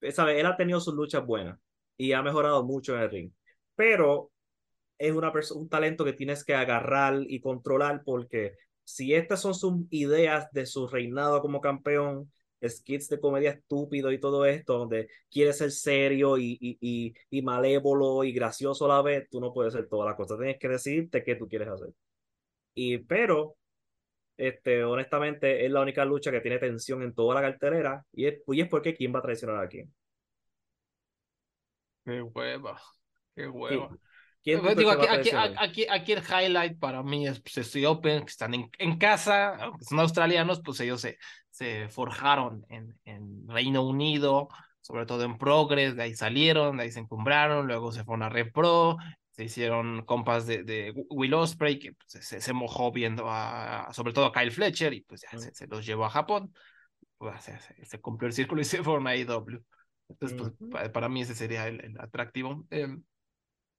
[0.00, 0.40] Eh, ¿Sabe?
[0.40, 1.56] Él ha tenido sus luchas buenas
[1.96, 3.30] y ha mejorado mucho en el ring.
[3.76, 4.32] Pero
[4.98, 8.54] es una un talento que tienes que agarrar y controlar porque
[8.84, 12.30] si estas son sus ideas de su reinado como campeón,
[12.66, 17.42] skits de comedia estúpido y todo esto, donde quiere ser serio y, y, y, y
[17.42, 20.68] malévolo y gracioso a la vez, tú no puedes hacer todas las cosas, tienes que
[20.68, 21.90] decidirte qué tú quieres hacer.
[22.74, 23.56] Y pero,
[24.36, 28.40] este, honestamente, es la única lucha que tiene tensión en toda la cartelera y es,
[28.48, 29.92] y es porque quién va a traicionar a quién.
[32.04, 32.80] Qué hueva.
[33.34, 33.98] Qué ¿Quién, hueva.
[34.46, 38.20] Quién Pues digo, aquí, aquí, aquí, aquí el highlight para mí es pues, este Open,
[38.24, 41.18] que están en, en casa, aunque son australianos, pues ellos se,
[41.50, 44.48] se forjaron en, en Reino Unido,
[44.80, 48.28] sobre todo en Progress, de ahí salieron, de ahí se encumbraron, luego se fueron a
[48.28, 48.96] Repro,
[49.32, 54.12] se hicieron compas de, de Will Ospreay, que pues, se, se mojó viendo a, sobre
[54.12, 55.40] todo a Kyle Fletcher, y pues ya Mm.
[55.40, 56.54] se, se los llevó a Japón,
[57.18, 59.60] pues se, se, cumplió el círculo y se fueron a AEW.
[60.08, 60.70] Entonces, pues Ujú.
[60.70, 62.64] pa- para mí ese sería el, el atractivo.
[62.70, 63.02] Em,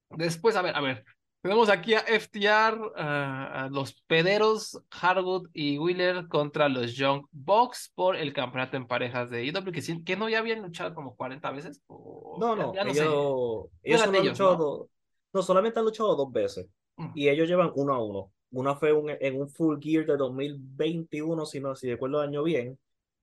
[0.10, 1.04] Después, a ver, a ver.
[1.42, 7.92] Tenemos aquí a FTR, ah, a los pederos, Harwood y Wheeler contra los Young Bucks
[7.96, 11.52] por el campeonato en parejas de IW, que, que no ya habían luchado como 40
[11.52, 11.82] veces.
[11.88, 13.90] O, No, ya- no, ya no ellos, sé.
[13.90, 14.90] ellos ellos, luchado ¿no?
[15.34, 16.68] No, solamente han luchado dos veces.
[16.98, 17.12] Mm.
[17.14, 18.32] Y ellos llevan uno a uno.
[18.52, 22.78] Una fue un- en un full gear de 2021, si no, si recuerdo año bien.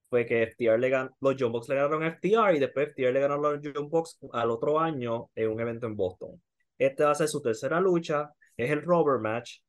[0.09, 3.11] Fue que FTR le gan- los Young Bucks le ganaron a FTR y después FTR
[3.11, 6.41] le ganaron a los Young Bucks al otro año en un evento en Boston.
[6.77, 9.59] Este va a ser su tercera lucha, es el rubber match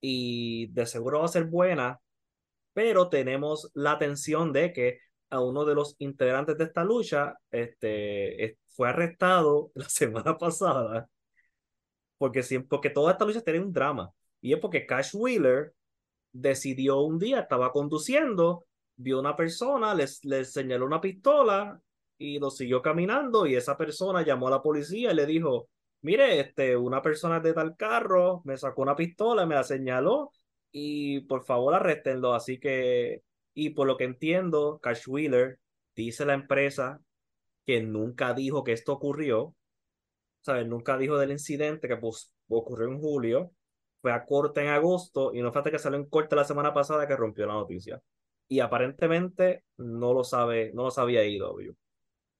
[0.00, 2.00] y de seguro va a ser buena,
[2.72, 4.98] pero tenemos la tensión de que
[5.30, 11.08] a uno de los integrantes de esta lucha este, es- fue arrestado la semana pasada
[12.18, 15.74] porque, porque toda esta lucha tiene un drama y es porque Cash Wheeler
[16.32, 21.80] decidió un día, estaba conduciendo vio una persona, les, les señaló una pistola
[22.18, 25.68] y lo siguió caminando y esa persona llamó a la policía y le dijo,
[26.04, 30.32] mire, este, una persona de tal carro me sacó una pistola, me la señaló
[30.70, 32.34] y por favor arréstenlo.
[32.34, 33.22] Así que,
[33.54, 35.58] y por lo que entiendo, Cash Wheeler
[35.96, 37.00] dice la empresa
[37.66, 39.54] que nunca dijo que esto ocurrió,
[40.42, 40.66] ¿sabes?
[40.66, 43.52] Nunca dijo del incidente que pues, ocurrió en julio,
[44.02, 47.08] fue a corte en agosto y no falta que salió en corte la semana pasada
[47.08, 48.02] que rompió la noticia.
[48.48, 51.74] Y aparentemente no lo sabe, no lo sabía IW.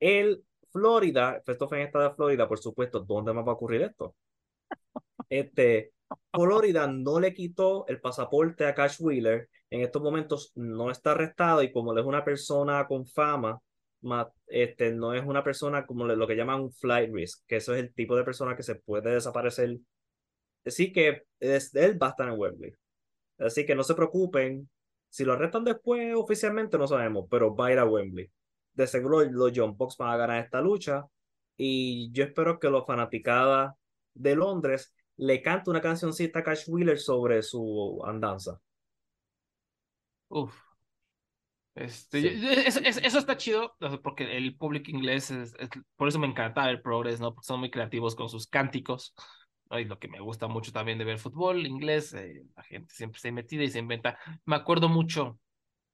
[0.00, 4.16] El Florida, esto en esta de Florida, por supuesto, ¿dónde más va a ocurrir esto?
[5.28, 5.92] Este,
[6.32, 9.48] Florida no le quitó el pasaporte a Cash Wheeler.
[9.70, 13.60] En estos momentos no está arrestado y como es una persona con fama,
[14.48, 17.80] este, no es una persona como lo que llaman un flight risk, que eso es
[17.80, 19.78] el tipo de persona que se puede desaparecer.
[20.64, 22.74] Así que él va a estar en Wembley.
[23.38, 24.68] Así que no se preocupen.
[25.08, 28.30] Si lo arrestan después, oficialmente no sabemos, pero va a ir a Wembley.
[28.74, 31.06] De seguro los John Box van a ganar esta lucha.
[31.56, 33.74] Y yo espero que los fanaticadas
[34.14, 38.60] de Londres le cante una cancioncita a Cash Wheeler sobre su andanza.
[40.28, 40.52] Uf,
[41.74, 45.54] este, eso, eso, está chido, porque el público inglés, es,
[45.96, 47.34] por eso me encanta el Progress, ¿no?
[47.34, 49.14] Porque son muy creativos con sus cánticos,
[49.70, 49.80] ¿no?
[49.80, 53.20] Y lo que me gusta mucho también de ver fútbol inglés, eh, la gente siempre
[53.20, 54.16] se metida y se inventa.
[54.44, 55.40] Me acuerdo mucho,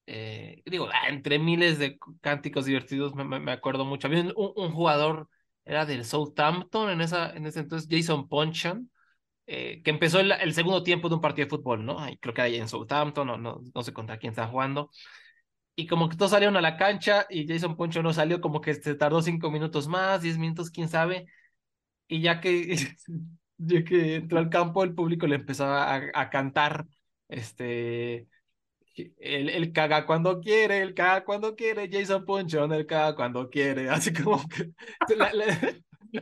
[0.07, 4.07] eh, digo, ah, entre miles de cánticos divertidos, me, me acuerdo mucho.
[4.09, 5.29] Había un, un, jugador,
[5.65, 8.91] era del Southampton en, esa, en ese entonces, Jason Ponchan,
[9.47, 11.99] eh, que empezó el, segundo tiempo de un partido de fútbol, ¿no?
[12.21, 14.91] creo que ahí en Southampton, no, no, no sé contra quién está jugando
[15.81, 18.75] y como que todos salieron a la cancha y Jason Poncho no salió, como que
[18.75, 21.27] se tardó cinco minutos más, diez minutos, quién sabe.
[22.09, 22.77] Y ya que,
[23.59, 26.87] ya que entró al campo, el público le empezó a, a cantar,
[27.29, 28.29] este,
[28.95, 34.13] él, caga cuando quiere, él caga cuando quiere, Jason Poncho, él caga cuando quiere, así
[34.13, 34.73] como que...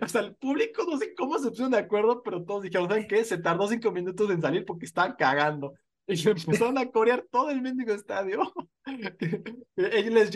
[0.01, 3.09] o sea, el público no sé cómo se pusieron de acuerdo, pero todos dijeron, ¿saben
[3.09, 3.25] qué?
[3.25, 5.75] Se tardó cinco minutos en salir porque estaban cagando.
[6.07, 8.41] Y empezaron a corear todo el mendigo estadio.
[9.77, 10.31] Él es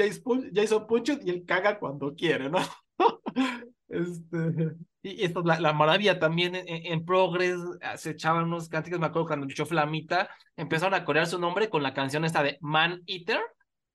[0.55, 2.59] Jason Punchet y él caga cuando quiere, ¿no?
[3.93, 9.07] Este, y esto la, la maravilla también en, Progress ah, se echaban unos cánticos, me
[9.07, 13.03] acuerdo cuando dicho Flamita, empezaron a corear su nombre con la canción esta de Man
[13.07, 13.41] Eater.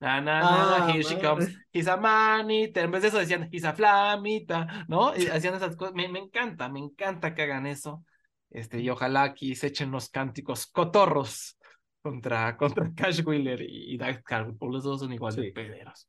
[0.00, 2.84] Na, na, na, ah, here she comes, he's a man eater.
[2.84, 5.12] En vez de eso decían, he's a flamita, ¿no?
[5.16, 5.92] Y hacían esas cosas.
[5.92, 8.04] Me, me encanta, me encanta que hagan eso.
[8.50, 11.58] Este, y ojalá aquí se echen los cánticos cotorros
[12.00, 16.08] contra, contra Cash Wheeler y, y Los dos son igual de pederos.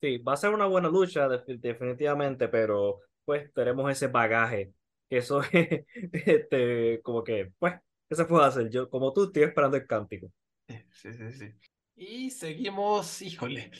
[0.00, 4.72] Sí, va a ser una buena lucha, definitivamente, pero pues tenemos ese bagaje.
[5.10, 5.52] Eso es,
[6.12, 7.74] este, como que, pues,
[8.08, 8.70] ¿qué se puede hacer?
[8.70, 10.32] Yo, como tú, estoy esperando el cántico.
[10.66, 11.52] Sí, sí, sí.
[11.94, 13.70] Y seguimos, híjole.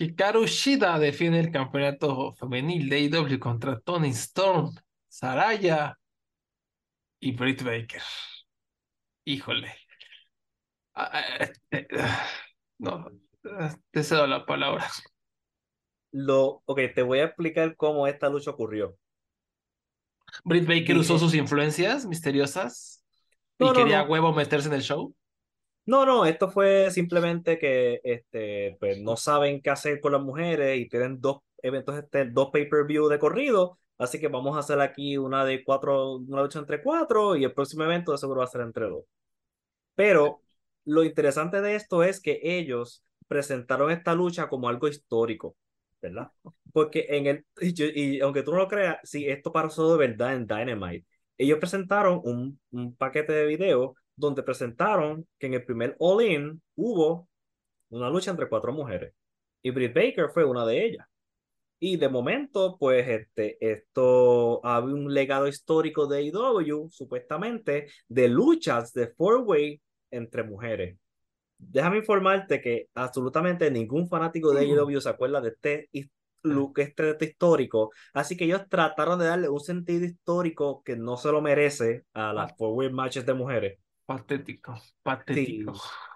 [0.00, 4.74] Hikaru Shida defiende el campeonato femenil de AEW contra Tony Storm,
[5.06, 5.96] Saraya
[7.20, 8.02] y Britt Baker.
[9.24, 9.76] Híjole.
[10.94, 11.86] Ah, ah, eh,
[12.78, 13.06] no,
[13.92, 14.88] te cedo la palabra.
[16.10, 18.96] Lo, ok, te voy a explicar cómo esta lucha ocurrió.
[20.44, 23.04] Britt Baker usó sus influencias misteriosas
[23.58, 25.14] y quería huevo meterse en el show.
[25.86, 30.78] No, no, esto fue simplemente que este, pues, no saben qué hacer con las mujeres
[30.78, 35.16] y tienen dos eventos, este, dos pay-per-view de corrido, así que vamos a hacer aquí
[35.16, 38.48] una de cuatro, una lucha entre cuatro y el próximo evento de seguro va a
[38.48, 39.04] ser entre dos.
[39.94, 40.42] Pero
[40.84, 45.56] lo interesante de esto es que ellos presentaron esta lucha como algo histórico,
[46.00, 46.30] ¿verdad?
[46.72, 50.46] Porque en el, y, aunque tú no lo creas, sí, esto pasó de verdad en
[50.46, 51.06] Dynamite.
[51.36, 56.62] Ellos presentaron un, un paquete de video donde presentaron que en el primer All In
[56.74, 57.28] hubo
[57.90, 59.14] una lucha entre cuatro mujeres.
[59.62, 61.06] Y Britt Baker fue una de ellas.
[61.80, 68.92] Y de momento, pues este, esto había un legado histórico de AEW, supuestamente, de luchas
[68.92, 69.80] de four-way
[70.10, 70.98] entre mujeres.
[71.58, 75.90] Déjame informarte que absolutamente ningún fanático de AEW se acuerda de este
[76.42, 77.90] look, este, este histórico.
[78.14, 82.32] Así que ellos trataron de darle un sentido histórico que no se lo merece a
[82.32, 83.78] las four matches de mujeres.
[84.06, 85.74] Patético, patético.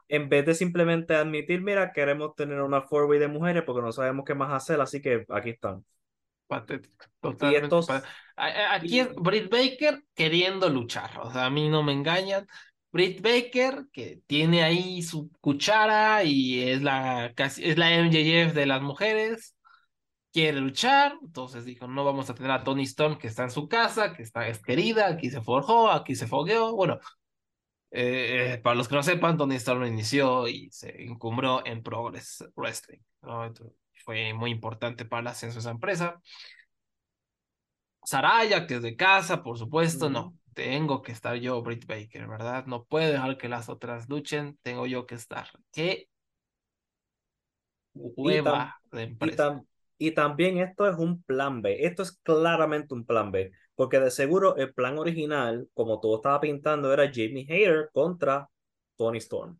[0.09, 3.92] En vez de simplemente admitir, mira, queremos tener una four way de mujeres porque no
[3.92, 5.85] sabemos qué más hacer, así que aquí están.
[6.46, 7.07] Patético.
[7.20, 7.76] Totalmente.
[8.37, 11.10] Aquí es Britt Baker queriendo luchar.
[11.21, 12.46] O sea, a mí no me engañan.
[12.93, 18.67] Britt Baker, que tiene ahí su cuchara y es la, casi, es la MJF de
[18.67, 19.57] las mujeres,
[20.33, 23.69] quiere luchar, entonces dijo, no vamos a tener a Tony Storm que está en su
[23.69, 26.99] casa, que está es querida, aquí se forjó, aquí se fogueó, bueno,
[27.90, 33.01] Eh, para los que no sepan, Tony Storm inició y se encumbró en Progress Wrestling.
[34.05, 36.21] fue muy importante para el ascenso de esa empresa.
[38.05, 40.37] Saraya, que es de casa, por supuesto, no.
[40.55, 42.67] Tengo que estar yo, Britt Baker, ¿verdad?
[42.67, 45.48] No puedo dejar que las otras luchen, tengo yo que estar.
[45.73, 46.09] ¿Qué
[47.94, 49.37] hueva de Y, empresa?
[49.37, 49.67] tam-
[49.98, 51.85] y también esto es un plan B.
[51.87, 53.53] Esto es claramente un plan B.
[53.75, 58.48] Porque de seguro el plan original, como todo estaba pintando, era Jamie Hayter contra
[58.96, 59.59] Tony Storm.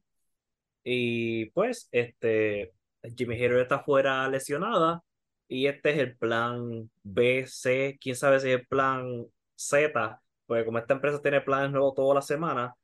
[0.85, 2.75] Y pues, este,
[3.17, 5.03] Jamie Hayter está fuera lesionada.
[5.49, 9.27] Y este es el plan B, C, quién sabe si es el plan
[9.57, 10.23] Z.
[10.53, 12.77] Porque como esta empresa tiene planes nuevos toda la semana.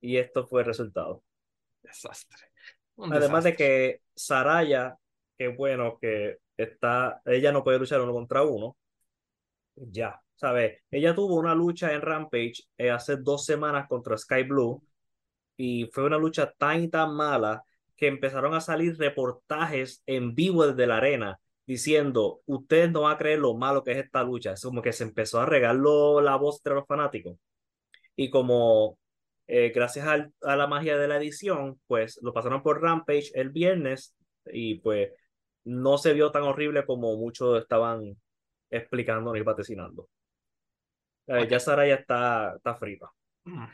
[0.00, 1.24] Y esto fue el resultado.
[1.82, 2.52] Desastre.
[2.94, 4.96] Un Además de que Saraya,
[5.36, 8.76] qué bueno que está, ella no puede luchar uno contra uno.
[9.74, 10.80] Ya, ¿sabes?
[10.88, 14.80] Ella tuvo una lucha en Rampage eh, hace dos semanas contra Sky Blue
[15.56, 17.64] y fue una lucha tan y tan mala
[17.96, 23.18] que empezaron a salir reportajes en vivo desde la arena diciendo, ustedes no van a
[23.18, 24.52] creer lo malo que es esta lucha.
[24.52, 27.36] Es como que se empezó a regar la voz entre los fanáticos.
[28.14, 28.98] Y como
[29.48, 33.50] eh, gracias al- a la magia de la edición, pues lo pasaron por Rampage el
[33.50, 35.10] viernes y pues
[35.64, 38.16] no se vio tan horrible como muchos estaban
[38.70, 40.08] explicando y vaticinando.
[41.26, 41.46] Eh.
[41.48, 43.10] Ya Sara ya está, está frita.
[43.44, 43.66] Mm.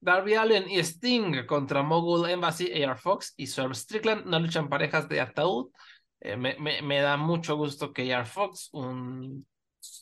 [0.00, 4.68] Darby Allen y Sting contra Mogul Embassy, AR Fox y Swerve Strickland, una lucha en
[4.68, 5.70] parejas de ataúd.
[6.24, 9.44] Eh, me, me, me da mucho gusto que AR Fox, un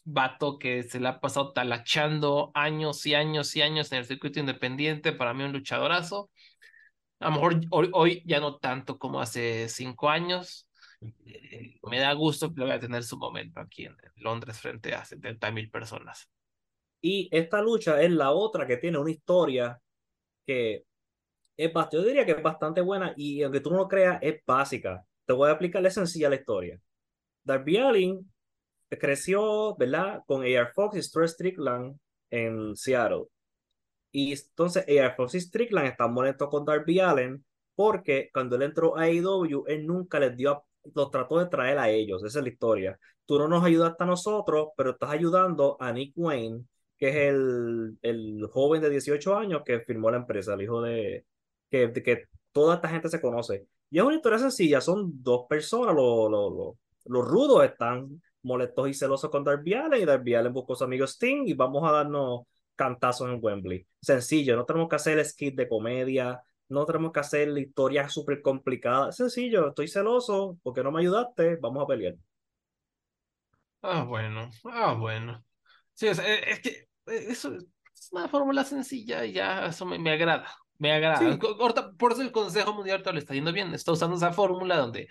[0.04, 4.38] vato que se le ha pasado talachando años y años y años en el circuito
[4.38, 6.30] independiente, para mí un luchadorazo.
[7.20, 10.68] A lo mejor hoy, hoy ya no tanto como hace cinco años.
[11.00, 14.94] Eh, me da gusto que lo vaya a tener su momento aquí en Londres frente
[14.94, 16.28] a 70 mil personas.
[17.00, 19.80] Y esta lucha es la otra que tiene una historia
[20.46, 20.84] que
[21.56, 25.04] es yo diría que es bastante buena y aunque tú no lo creas, es básica.
[25.30, 26.80] Te voy a explicar la sencilla la historia.
[27.44, 28.32] Darby Allin
[28.88, 30.24] creció, ¿verdad?
[30.26, 31.96] Con AR Fox y Stuart Strickland
[32.30, 33.26] en Seattle.
[34.10, 37.44] Y entonces AR Fox y Strickland están molestos con Darby Allen
[37.76, 40.64] porque cuando él entró a AEW, él nunca les dio,
[40.96, 42.24] los trató de traer a ellos.
[42.24, 42.98] Esa es la historia.
[43.24, 46.64] Tú no nos ayudaste a nosotros, pero estás ayudando a Nick Wayne,
[46.98, 51.24] que es el, el joven de 18 años que firmó la empresa, el hijo de
[51.70, 53.68] que, que toda esta gente se conoce.
[53.90, 56.76] Y es una historia sencilla, son dos personas, los, los,
[57.06, 60.84] los, rudos están molestos y celosos con Darby Allen y Darby Allen buscó a su
[60.84, 62.42] amigo Sting y vamos a darnos
[62.76, 63.86] cantazos en Wembley.
[64.00, 68.40] Sencillo, no tenemos que hacer skit de comedia, no tenemos que hacer la historia súper
[68.40, 69.12] complicada.
[69.12, 72.14] Sencillo, estoy celoso porque no me ayudaste, vamos a pelear.
[73.82, 75.44] Ah, bueno, ah, bueno.
[75.94, 79.98] Sí, sea, eh, es que eh, eso es una fórmula sencilla y ya eso me,
[79.98, 80.48] me agrada,
[80.80, 81.32] me agrada.
[81.32, 81.38] Sí.
[81.96, 85.06] Por eso el Consejo Mundial ahorita le está yendo bien, está usando esa fórmula donde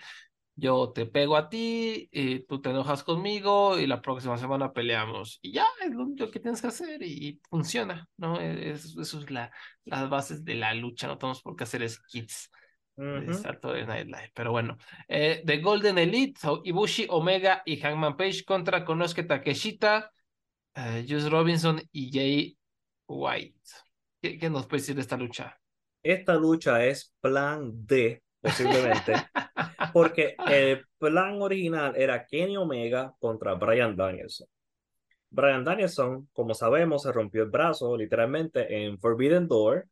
[0.56, 5.38] yo te pego a ti, y tú te enojas conmigo y la próxima semana peleamos.
[5.40, 8.38] Y ya, es lo único que tienes que hacer y, y funciona, ¿no?
[8.38, 9.50] Es- eso es la,
[9.84, 12.50] las bases de la lucha, no tenemos por qué hacer skits
[12.96, 13.32] de Ujú.
[13.32, 14.32] Saturday Night Live.
[14.34, 14.76] Pero bueno,
[15.08, 20.10] eh, The Golden Elite, so, Ibushi, Omega y Hangman Page contra Konosuke Takeshita,
[20.74, 22.58] eh, Juice Robinson y Jay
[23.06, 23.56] White.
[24.20, 25.58] ¿Qué, qué nos puede decir de esta lucha?
[26.02, 29.14] Esta lucha es plan D, posiblemente,
[29.92, 34.48] porque el plan original era Kenny Omega contra Brian Danielson.
[35.30, 39.86] Brian Danielson, como sabemos, se rompió el brazo literalmente en Forbidden Door,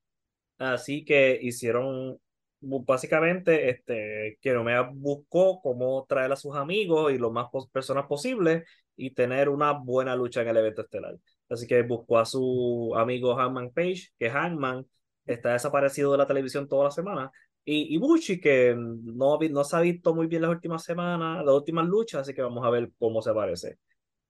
[0.59, 2.19] así que hicieron
[2.61, 8.65] básicamente este Kenny Omega buscó cómo traer a sus amigos y lo más personas posible
[8.97, 11.15] y tener una buena lucha en el evento estelar.
[11.49, 14.87] Así que buscó a su amigo Hangman Page, que Hangman
[15.27, 17.31] está desaparecido de la televisión toda la semana.
[17.65, 21.55] Y Ibushi, que no, vi- no se ha visto muy bien las últimas semanas, las
[21.55, 23.79] últimas luchas, así que vamos a ver cómo se aparece.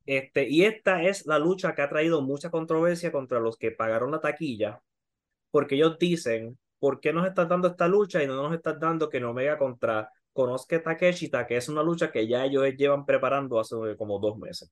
[0.07, 4.11] Este, y esta es la lucha que ha traído mucha controversia contra los que pagaron
[4.13, 4.81] la taquilla,
[5.51, 9.09] porque ellos dicen, ¿por qué nos estás dando esta lucha y no nos estás dando
[9.09, 13.75] que Omega contra Konosuke Takeshita, que es una lucha que ya ellos llevan preparando hace
[13.97, 14.71] como dos meses?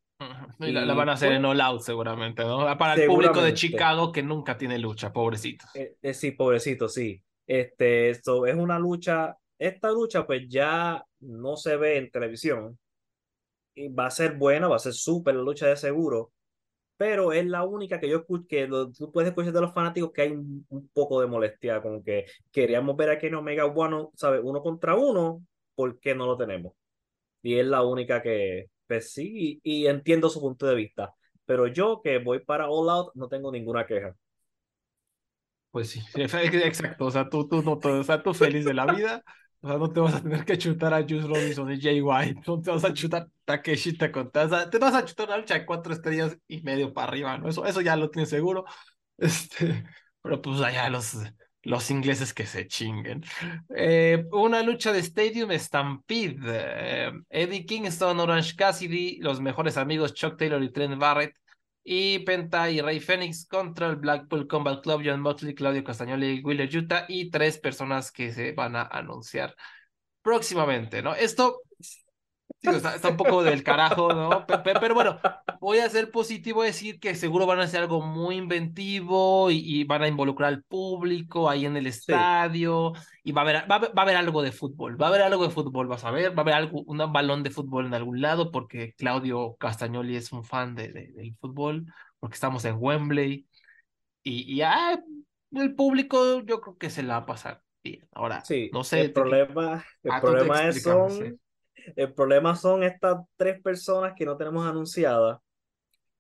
[0.60, 2.58] Y la, la Y, van a hacer pues, en All Out seguramente, ¿no?
[2.78, 3.52] Para el público de.
[3.54, 5.68] Chicago que nunca tiene lucha, pobrecitos.
[5.74, 7.20] Eh, eh, sí, pobrecito, sí.
[7.46, 12.78] Este, esto es una lucha, esta lucha pues ya no se ve en televisión.
[13.74, 16.32] Y va a ser buena, va a ser súper la lucha de seguro,
[16.96, 20.12] pero es la única que yo escucho, que lo- tú puedes escuchar de los fanáticos
[20.12, 24.12] que hay un, un poco de molestia, como que queríamos ver a Kenny Omega bueno,
[24.16, 24.40] ¿sabes?
[24.44, 25.44] Uno contra uno,
[25.76, 26.74] ¿por qué no lo tenemos?
[27.42, 31.14] Y es la única que, pues sí, y, y entiendo su punto de vista,
[31.46, 34.16] pero yo que voy para All Out no tengo ninguna queja.
[35.70, 37.04] Pues sí, exacto.
[37.06, 39.22] O sea, tú, tú no, o sea, tú feliz de la vida.
[39.60, 42.40] O sea, no te vas a tener que chutar a Juice Robinson y Jay White.
[42.46, 45.54] No te vas a chutar Takeshi te O sea, te vas a chutar una lucha
[45.54, 47.48] de cuatro estrellas y medio para arriba, ¿no?
[47.48, 48.64] Eso, eso ya lo tienes seguro.
[49.18, 49.82] Este,
[50.20, 51.16] pero pues allá los,
[51.66, 53.22] los ingleses que se chinguen.
[53.74, 56.38] Eh, una lucha de Stadium Stampede.
[56.46, 61.34] Eh, Eddie Kingston, Orange Cassidy, los mejores amigos Chuck Taylor y Trent Barrett.
[61.82, 66.42] Y Penta y Rey Fénix contra el Blackpool Combat Club, John Motley, Claudio Castagnoli y
[66.42, 67.04] Wheeler Utah.
[67.08, 69.54] Y tres personas que se van a anunciar
[70.22, 71.14] próximamente, ¿no?
[71.14, 71.62] Esto
[72.70, 74.46] está, un poco del carajo, ¿no?
[74.46, 75.18] Pero, bueno,
[75.60, 80.02] voy a ser positivo, decir que seguro van a hacer algo muy inventivo y, van
[80.02, 82.92] a involucrar al público ahí en el estadio
[83.22, 85.50] y va a, haber, va, a haber algo de fútbol, va a haber algo de
[85.50, 88.50] fútbol, vas a ver, va a haber algo, un balón de fútbol en algún lado
[88.50, 91.86] porque Claudio Castagnoli es un fan de, del fútbol,
[92.18, 93.46] porque estamos en Wembley
[94.22, 95.00] y, y ah,
[95.52, 98.08] el público yo creo que se la va a pasar bien.
[98.12, 99.02] Ahora, sí, no sé.
[99.02, 101.38] El problema, el ah, problema es son...
[101.94, 105.38] El problema son estas tres personas que no tenemos anunciadas,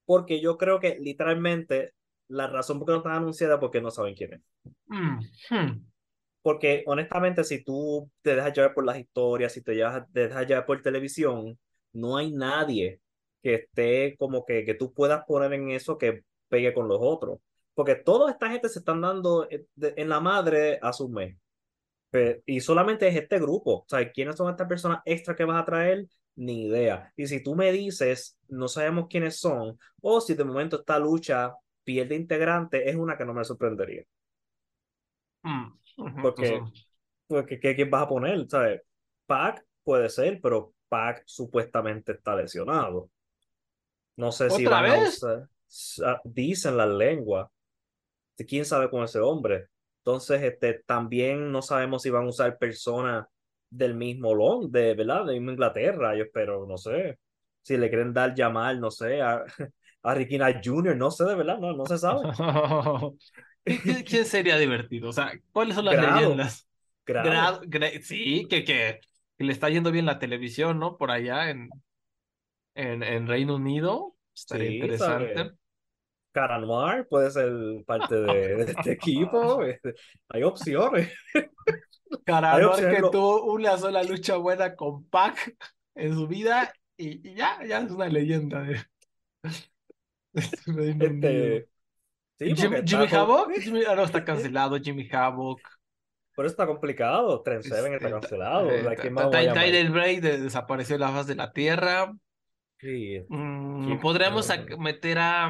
[0.04, 1.94] porque yo creo que literalmente
[2.28, 4.40] la razón por qué no están anunciadas es porque no saben quién es.
[4.86, 5.18] Mm,
[5.50, 5.86] hmm.
[6.42, 10.80] Porque honestamente, si tú te dejas llevar por las historias, si te, dejas llevar por
[10.82, 11.58] televisión,
[11.92, 13.00] no hay nadie
[13.42, 17.40] que esté como que, que tú puedas poner en eso que pegue con los otros.
[17.74, 21.36] Porque toda esta gente se están dando eh, en la madre a su mes
[22.46, 23.78] y solamente es este grupo.
[23.80, 26.06] O sea, ¿quiénes son estas personas extra que vas a traer?
[26.36, 27.12] Ni idea.
[27.16, 31.54] Y si tú me dices, no sabemos quiénes son, o si de momento esta lucha
[31.84, 34.04] pierde integrante, es una que no me sorprendería.
[35.42, 36.60] Mm, porque,
[37.26, 38.48] porque ¿qué, ¿quién vas a poner?
[38.48, 38.82] ¿Sabes?
[39.26, 43.10] Pac puede ser, pero Pac supuestamente está lesionado.
[44.16, 45.20] No sé si van vez?
[46.24, 47.50] dicen la lengua.
[48.36, 49.68] ¿Quién sabe con ese hombre?
[50.06, 53.26] Entonces, este, también no sabemos si van a usar personas
[53.68, 55.26] del mismo Londres, de, ¿verdad?
[55.26, 57.18] De misma Inglaterra, yo espero, no sé.
[57.60, 59.42] Si le quieren dar llamar, no sé, a,
[60.04, 62.22] a Ricky Knight Jr., no sé, de verdad, no, no se sabe.
[64.06, 65.08] ¿Quién sería divertido?
[65.08, 66.68] O sea, ¿cuáles son las leyendas?
[68.02, 69.00] sí, que, que,
[69.38, 70.98] le está yendo bien la televisión, ¿no?
[70.98, 71.68] Por allá en,
[72.76, 74.14] en, en Reino Unido.
[74.32, 75.50] Estaría interesante.
[76.36, 77.50] Cara Noir puede ser
[77.86, 79.62] parte de, este equipo.
[79.64, 79.94] Este,
[80.28, 81.10] hay opciones.
[82.26, 85.56] Cara Noir que tuvo una sola lucha buena con Pac
[85.94, 88.84] en su vida y, ya, ya es una leyenda de.
[90.34, 91.68] este,
[92.38, 95.62] Jimmy, Havoc, Jimmy, ah, no está cancelado, Jimmy Havoc.
[96.36, 98.68] Pero está complicado, Trent Seven está este, cancelado.
[99.54, 102.14] Tyler Bray desapareció de la faz de la tierra.
[102.78, 103.24] Sí.
[103.26, 104.46] Mm, podríamos
[104.78, 105.48] meter a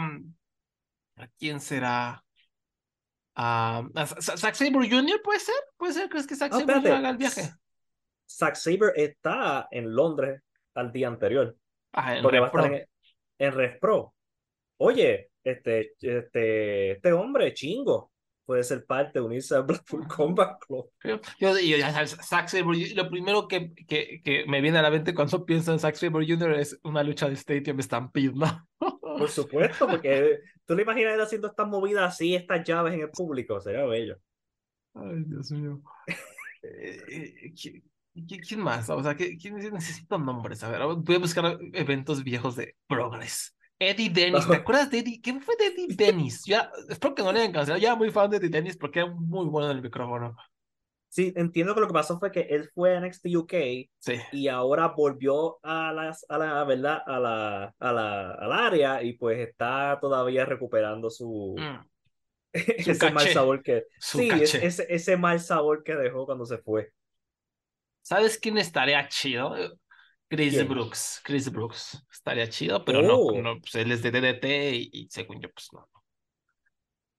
[1.16, 2.22] ¿A quién será?
[3.34, 3.86] ¿A,
[4.20, 5.20] Zack Sabre Jr.
[5.22, 5.54] puede ser?
[5.76, 6.08] ¿Puede ser?
[6.08, 7.50] ¿Crees que Zack Sabre haga el viaje?
[8.28, 10.42] Zack Sabre está en Londres
[10.74, 11.56] al día anterior.
[11.92, 14.14] Ah, en porque va a estar en, en Pro.
[14.78, 18.10] Oye, este, este, este hombre chingo
[18.46, 20.88] puede ser parte, de unirse a Blackpool Combat Club.
[21.02, 25.44] Yo, yo, Zack Sabre, lo primero que, que, que, me viene a la mente cuando
[25.46, 26.52] pienso en Zack Sabre Jr.
[26.52, 28.68] es una lucha de Stadium Stampede, ¿no?
[29.18, 33.10] Por supuesto, porque tú le imaginas él haciendo estas movidas así, estas llaves en el
[33.10, 34.18] público, sería bello.
[34.94, 35.80] Ay, Dios mío.
[36.62, 38.88] Eh, ¿quién, más?
[38.90, 40.64] O sea, ¿quién necesita nombres?
[40.64, 43.54] A ver, voy a buscar eventos viejos de Progress.
[43.78, 45.20] Eddie Dennis, ¿te acuerdas de Eddie?
[45.20, 46.44] ¿Quién fue de Eddie Dennis?
[46.46, 47.80] Ya, espero que no le hayan cancelado.
[47.80, 50.34] Yo era muy fan de Eddie Dennis porque era muy bueno en el micrófono.
[51.16, 53.54] Sí, entiendo que lo que pasó fue que él fue a NXT UK
[54.32, 59.14] y ahora volvió a, las, a la verdad a la, a la al área y
[59.14, 61.88] pues está todavía recuperando su, mm.
[62.52, 66.92] ese mal sabor que sí, ese, ese mal sabor que dejó cuando se fue.
[68.02, 69.54] ¿Sabes quién estaría chido?
[70.28, 73.40] Chris Brooks, Chris Brooks estaría chido, pero no, oh.
[73.40, 75.88] no pues él es de DDT y, y según yo pues no,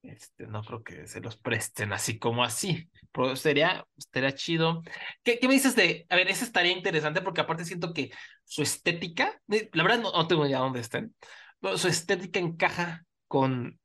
[0.02, 2.90] este, no creo que se los presten así como así.
[3.12, 4.84] Pero sería, estaría chido.
[5.24, 6.06] ¿Qué, ¿Qué, me dices de.?
[6.10, 8.12] A ver, ese estaría interesante porque aparte siento que
[8.44, 11.16] su estética, la verdad no, tengo idea dónde estén,
[11.60, 13.80] pero su estética encaja con,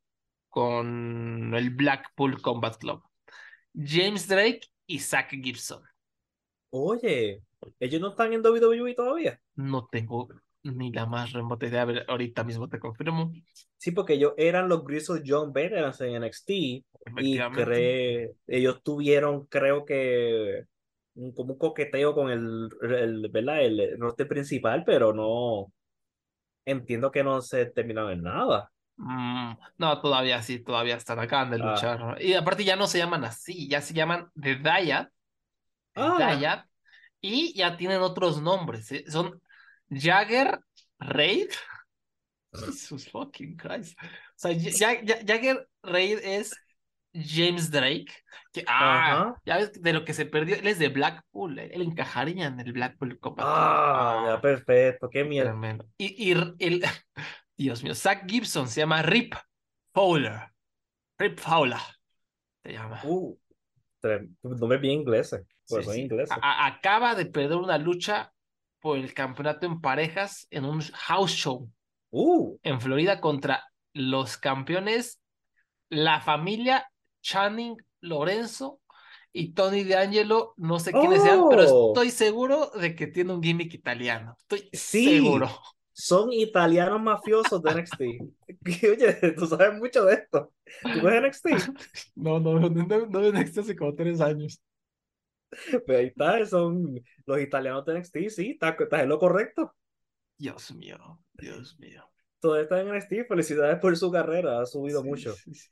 [0.49, 3.03] con el Blackpool Combat Club.
[3.75, 5.83] James Drake y Zach Gibson.
[6.71, 7.43] Oye,
[7.81, 9.41] ¿ellos no están en WWE todavía?
[9.55, 10.29] No tengo
[10.63, 11.83] ni la más remota idea.
[11.83, 13.33] A ver, ahorita mismo te confirmo.
[13.77, 17.39] Sí, porque ellos eran los Grizzly John Veterans en NXT y
[18.47, 20.65] ellos tuvieron, creo que,
[21.15, 23.63] un, como un coqueteo con el, el, ¿verdad?
[23.65, 25.73] el norte principal, pero no
[26.65, 28.71] entiendo que no se terminaron en nada.
[28.97, 31.71] Mm, no, todavía sí, todavía están, acaban de Ah.
[31.73, 32.23] luchar.
[32.23, 34.57] Y aparte ya no se llaman así, ya se llaman The.
[34.57, 35.09] The
[35.95, 36.67] Ah.
[37.21, 38.91] Y ya tienen otros nombres.
[38.93, 39.05] ¿eh?
[39.09, 39.41] Son
[39.93, 40.59] Jagger
[40.99, 41.51] Raid.
[42.55, 43.97] Jesus fucking Christ.
[44.03, 46.53] O sea, Ja- Ja- Jagger Raid es
[47.15, 48.13] James Drake.
[48.53, 49.43] Que, ah, Ajá.
[49.47, 50.57] ya ves de lo que se perdió.
[50.57, 51.59] Él es de Blackpool.
[51.59, 53.37] Él, él encajaría en el Blackpool Club.
[53.39, 55.09] Ah, ya, perfecto.
[55.09, 55.55] Qué mierda.
[55.99, 56.57] Y, y el,
[57.57, 59.35] Dios mío, Zach Gibson se llama Rip
[59.95, 60.53] Fowler.
[61.19, 61.79] Rip Fowler.
[62.63, 63.01] Se llama.
[63.05, 63.39] Uh,
[64.43, 64.79] no me.
[64.79, 65.29] Pues
[65.65, 66.01] Sí, son sí.
[66.01, 66.33] ingleses.
[66.33, 68.32] A- a- acaba de perder una lucha
[68.83, 71.71] por el campeonato en parejas en un house show
[72.15, 73.65] Uh, en Florida contra
[73.95, 75.19] los campeones,
[75.89, 76.87] la familia
[77.23, 78.81] Channing Lorenzo
[79.33, 80.53] y Tony D'Angelo.
[80.59, 81.93] No sé quiénes sean, pero Oh.
[81.95, 84.37] estoy seguro de que tiene un gimmick italiano.
[84.43, 85.05] Estoy Sí.
[85.23, 85.49] seguro.
[85.95, 88.01] son italianos mafiosos de NXT.
[88.93, 90.53] Oye, tú sabes mucho de esto.
[90.83, 91.47] ¿Tú ves NXT?
[92.15, 94.61] No, no, no, no, no NXT hace como tres años.
[95.87, 99.75] Pues ahí está, son los italianos de NXT, sí, estás está en lo correcto.
[100.37, 102.05] Dios mío, Dios mío.
[102.41, 105.41] Todo está en NXT, felicidades por su carrera, ha subido Sí, mucho.
[105.45, 105.71] sí, sí.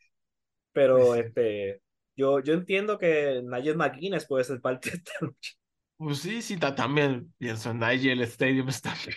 [0.73, 1.83] Pero este,
[2.17, 5.53] yo, yo entiendo que Nigel McGuinness puede ser parte de esta lucha.
[5.97, 9.17] Pues sí, sí, ta- también pienso en Nigel Stadium está bien.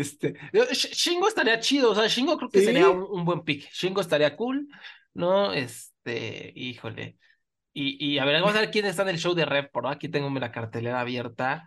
[0.00, 0.34] Este,
[0.72, 3.70] Shingo estaría chido, o sea, Shingo creo que sería un, un buen pick.
[3.72, 4.68] Shingo estaría cool,
[5.14, 5.52] ¿no?
[5.52, 7.18] Este, híjole.
[7.80, 9.86] Y, y a ver, vamos a ver quién está en el show de Rep, por
[9.86, 11.64] aquí tengo la cartelera abierta.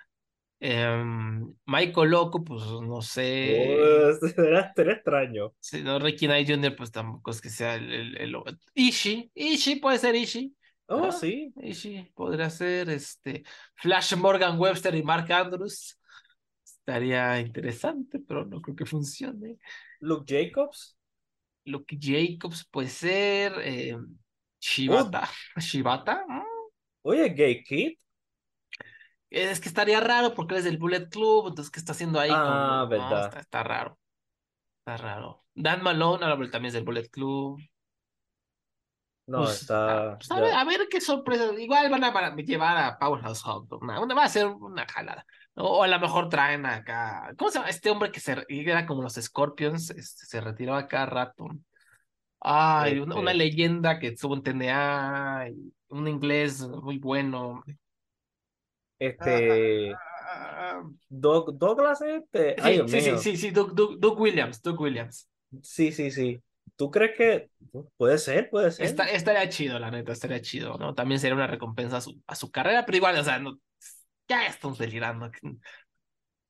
[0.60, 4.18] Em, Michael Loco, pues no sé.
[4.20, 5.54] Pues, será, será extraño.
[5.60, 8.36] Sí, no, Ricky Knight Jr., pues tampoco es que sea el, el, el-
[8.76, 10.54] Ishii, Ishii puede ser Ishii.
[10.88, 11.54] Oh, sí.
[11.64, 13.44] Ishii podría ser este
[13.76, 15.98] Flash Morgan Webster y Mark Andrews.
[16.64, 19.58] Estaría interesante, pero no creo que funcione.
[20.02, 20.98] Luke Jacobs.
[21.66, 23.54] Luke Jacobs puede ser.
[23.64, 23.98] eh,
[24.62, 25.28] Shibata.
[25.58, 26.24] Shibata.
[26.28, 26.42] mm,
[27.04, 27.98] Oye, Gay Kid.
[29.30, 32.30] Es que estaría raro porque es del Bullet Club, entonces, ¿qué está haciendo ahí?
[32.34, 33.26] Ah, Como- no, verdad.
[33.28, 33.98] está, está raro.
[34.80, 35.46] Está raro.
[35.56, 37.60] Dan Malone, ahora también es del Bullet Club.
[39.28, 40.12] No, Pues, está.
[40.14, 41.54] ah, pues, a, ver, a ver qué sorpresa.
[41.58, 43.72] Igual van a para- llevar a Powerhouse Hub.
[43.82, 45.26] Una, una- va a ser una jalada.
[45.56, 47.34] O a lo mejor traen acá.
[47.38, 47.70] ¿Cómo se llama?
[47.70, 51.48] Este hombre que se, era como los Scorpions, este, se retiró a cada rato.
[52.42, 53.44] Ay, una, una Este.
[53.44, 55.48] leyenda que estuvo en TNA,
[55.90, 57.64] un inglés muy bueno.
[59.00, 59.94] Este.
[59.94, 62.56] Ah, Doug- Douglas, este.
[62.62, 65.28] Ay, Sí, Dios sí, sí, sí, sí, Doug, Doug- Doug Williams, Doug Williams.
[65.62, 66.42] Sí, sí, sí.
[66.76, 67.50] ¿Tú crees que
[67.98, 68.50] puede ser?
[68.50, 68.86] Puede ser.
[68.86, 70.96] Está, estaría chido, la neta, estaría chido, ¿no?
[70.96, 73.60] También sería una recompensa a su, a su carrera, pero igual, o sea, no,
[74.28, 75.30] ya estamos delirando.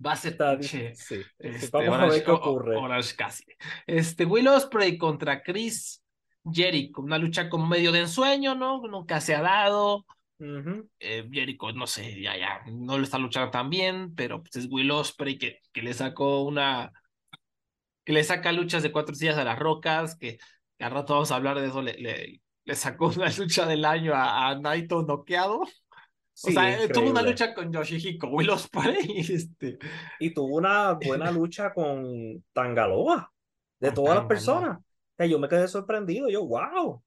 [0.03, 1.21] Va a ser pinche, sí.
[1.37, 2.75] este, Vamos a ver qué ocurre.
[2.75, 3.53] Orange Cassidy.
[3.85, 6.03] Este, Will Ospreay contra Chris
[6.51, 8.81] Jericho, una lucha con medio de ensueño, ¿no?
[8.87, 10.05] Nunca se ha dado.
[10.99, 14.67] Eh, Jericho, no sé, ya, ya, no lo está luchando tan bien, pero pues es
[14.71, 16.91] Will Ospreay que, que le sacó una,
[18.03, 20.37] que le saca luchas de cuatro sillas a las rocas, que,
[20.77, 23.85] que al rato vamos a hablar de eso, le, le, le sacó una lucha del
[23.85, 25.61] año a, a Naito noqueado.
[26.39, 27.23] O Sí, sea, eh, tuvo una increíble.
[27.23, 29.77] lucha con Yoshihiko, Will Ospreay, y este,
[30.19, 33.31] Y tuvo una buena lucha con Tangaloa,
[33.79, 34.27] de todas las Tangaloa.
[34.27, 34.77] personas.
[34.79, 34.83] O
[35.17, 37.03] sea, yo me quedé sorprendido, yo, wow.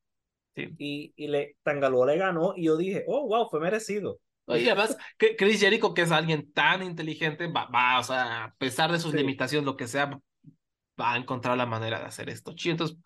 [0.57, 0.69] Sí.
[0.79, 4.21] Y, y le, Tangaloa le ganó y yo dije, oh, wow, fue merecido.
[4.47, 8.93] Y además, Chris Jericho, que es alguien tan inteligente, va, va, o sea, a pesar
[8.93, 9.17] de sus Sí.
[9.17, 10.07] limitaciones, lo que sea,
[11.01, 12.55] va a encontrar la manera de hacer esto.
[12.55, 12.73] chido.
[12.73, 12.99] Entonces,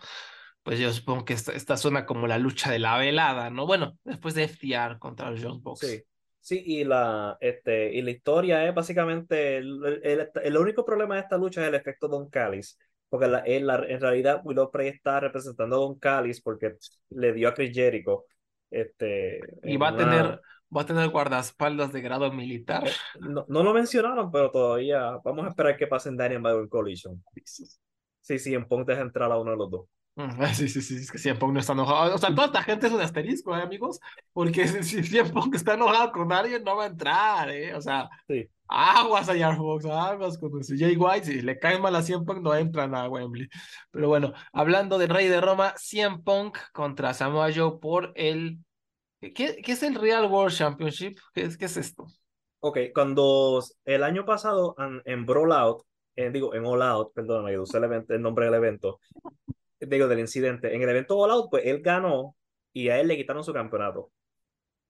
[0.69, 3.67] pues yo supongo que esta, esta suena como la lucha de la velada, ¿no?
[3.67, 5.81] Bueno, después de FTR contra los Young Bucks.
[5.81, 6.03] Sí.
[6.41, 11.23] Sí, y la, este, y la historia es básicamente, el, el- el único problema de
[11.23, 14.89] esta lucha es el efecto Don Callis, porque la, en, la- en realidad Will Ospreay
[14.89, 16.77] está representando a Don Callis porque
[17.11, 18.25] le dio a Chris Jericho.
[18.71, 20.41] Este, Y va a una- tener,
[20.75, 22.85] va a tener guardaespaldas de grado militar.
[23.21, 27.23] No, no lo mencionaron, pero todavía vamos a esperar que pasen Daniel Bryan Collision.
[28.21, 29.87] Sí, sí, en Punk deja entrar a uno de los dos.
[30.19, 32.15] Mm, Sí, sí, sí, es que CM Punk no está enojado.
[32.15, 34.01] O sea, toda esta gente es un asterisco, ¿eh, amigos?
[34.33, 37.75] Porque si CM Punk está enojado con alguien, no va a entrar, ¿eh?
[37.75, 38.49] O sea, Sí.
[38.67, 41.27] aguas a Yarbox, aguas con su Jay White.
[41.27, 43.49] Si le cae mal a CM Punk, no entran a Wembley.
[43.93, 48.59] Pero bueno, hablando del Rey de Roma, CM Punk contra Samoa Joe por el.
[49.21, 51.19] ¿Qué, qué es el Real World Championship?
[51.35, 52.07] ¿Qué es, qué es esto?
[52.61, 55.83] Ok, cuando el año pasado en, en Brawl Out,
[56.17, 58.99] eh, digo, en All Out, perdón, me el nombre del evento,
[59.81, 62.37] digo, del incidente, en el evento All Out, pues él ganó
[62.73, 64.11] y a él le quitaron su campeonato.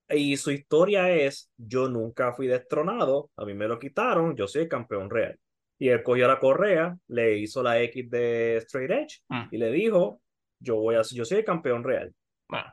[0.09, 4.63] Y su historia es, yo nunca fui destronado, a mí me lo quitaron, yo soy
[4.63, 5.37] el campeón real.
[5.77, 9.43] Y él cogió la correa, le hizo la X de Straight Edge Mm.
[9.51, 10.21] y le dijo,
[10.59, 12.13] yo voy a, yo soy el campeón real.
[12.47, 12.65] Bueno,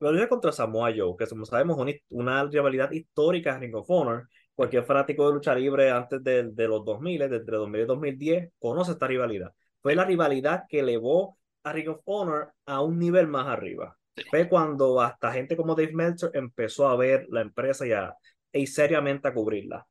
[0.00, 3.86] Lo lucha contra Samoa Joe, que como sabemos una, una rivalidad histórica en Ring of
[3.88, 4.28] Honor.
[4.54, 8.92] Cualquier fanático de lucha libre antes de, de los 2000, desde 2000 y 2010, conoce
[8.92, 9.52] esta rivalidad.
[9.86, 13.96] Fue la rivalidad que elevó a Ring of Honor a un nivel más arriba.
[14.30, 18.12] Fue cuando hasta gente como Dave Meltzer empezó a ver la empresa y, a,
[18.50, 19.86] y seriamente a cubrirla.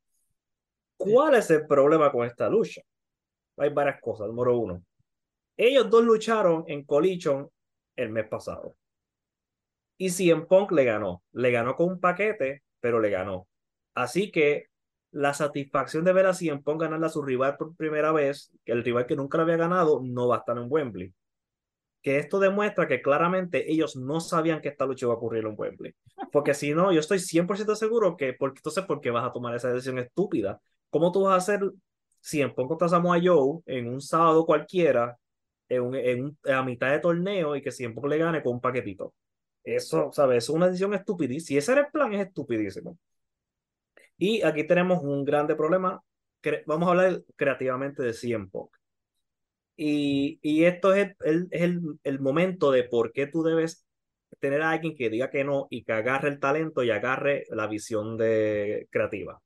[0.98, 2.82] ¿Cuál es el problema con esta lucha?
[3.56, 4.28] Hay varias cosas.
[4.28, 4.84] Número uno,
[5.56, 7.50] ellos dos lucharon en Collision
[7.96, 8.76] el mes pasado.
[9.98, 11.24] Y CM Punk le ganó.
[11.32, 13.48] Le ganó con un paquete, pero le ganó.
[13.94, 14.68] Así que
[15.16, 18.84] la satisfacción de ver a Punk ganarle a su rival por primera vez, que el
[18.84, 21.14] rival que nunca le había ganado, no va a estar en Wembley.
[22.02, 25.56] Que esto demuestra que claramente ellos no sabían que esta lucha iba a ocurrir en
[25.58, 25.96] Wembley.
[26.34, 29.56] Porque si no, yo estoy 100% seguro que, porque, entonces, ¿por qué vas a tomar
[29.56, 30.60] esa decisión estúpida?
[30.90, 31.62] ¿Cómo tú vas a hacer
[32.20, 35.18] CM Punk contra Samoa Joe en un sábado cualquiera,
[35.70, 39.14] en, un, a mitad de torneo y que CM Punk le gane con un paquetito?
[39.64, 40.44] Eso, ¿sabes?
[40.44, 41.48] Es una decisión estupidísima.
[41.48, 42.98] Si ese era el plan, es estupidísimo.
[44.18, 46.02] Y aquí tenemos un grande problema.
[46.66, 48.76] Vamos a hablar creativamente de CM Punk.
[49.78, 53.86] Y, y esto es, el, es el, el, momento de por qué tú debes
[54.40, 57.68] tener a alguien que diga que no y que agarre el talento y agarre la
[57.68, 59.42] visión de creativa.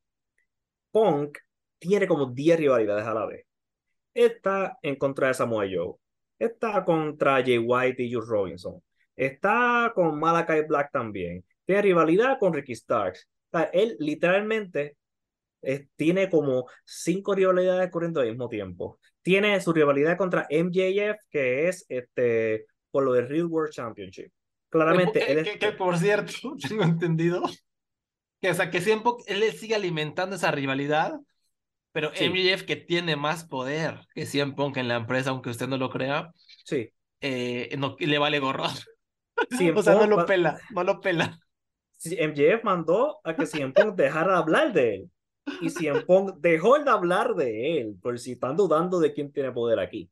[0.91, 1.37] Punk
[1.79, 3.45] tiene como 10 rivalidades a la vez.
[4.13, 5.95] Está en contra de Samoa Joe.
[6.37, 8.81] Está contra Jay White y Jules Robinson.
[9.15, 11.43] Está con Malakai Black también.
[11.65, 13.27] Tiene rivalidad con Ricky Starks.
[13.51, 14.97] Sea, él literalmente
[15.61, 18.99] es, tiene como cinco rivalidades corriendo al mismo tiempo.
[19.21, 24.31] Tiene su rivalidad contra MJF, que es este por lo del Real World Championship.
[24.69, 25.57] Claramente, que, él que, es...
[25.57, 27.43] que, por cierto, tengo entendido
[28.41, 31.19] que, o sea, que siempre él sigue alimentando esa rivalidad,
[31.91, 32.29] pero Sí.
[32.29, 35.89] MJF que tiene más poder que CM Punk en la empresa, aunque usted no lo
[35.89, 36.31] crea,
[36.63, 36.91] Sí.
[37.21, 38.65] eh, no, le vale gorro.
[39.49, 41.37] CM o sea, no lo pela, no lo pela.
[42.05, 45.11] MJF mandó a que CM Punk dejara de hablar de él.
[45.61, 49.51] Y CM Punk dejó de hablar de él, por si están dudando de quién tiene
[49.51, 50.09] poder aquí.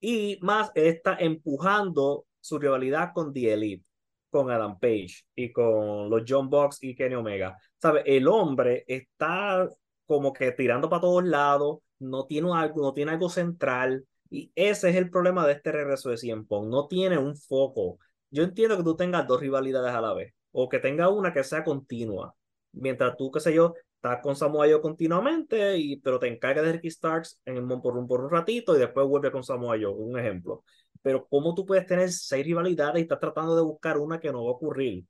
[0.00, 3.84] Y más, él está empujando su rivalidad con The Elite,
[4.30, 7.58] con Adam Page y con los John Box y Kenny Omega.
[7.80, 8.02] ¿Sabe?
[8.06, 9.68] El hombre está
[10.06, 14.04] como que tirando para todos lados, no tiene algo, no tiene algo central.
[14.30, 16.68] Y ese es el problema de este regreso de CM Punk.
[16.68, 17.98] No tiene un foco.
[18.30, 21.44] Yo entiendo que tú tengas dos rivalidades a la vez, o que tenga una que
[21.44, 22.34] sea continua.
[22.72, 26.72] Mientras tú, qué sé yo, estás con Samoa Joe continuamente, y, pero te encargas de
[26.72, 30.18] Ricky Starks en, por, un, por un ratito y después vuelve con Samoa Joe, un
[30.18, 30.64] ejemplo.
[31.02, 34.44] Pero ¿cómo tú puedes tener seis rivalidades y estás tratando de buscar una que no
[34.44, 35.04] va a ocurrir?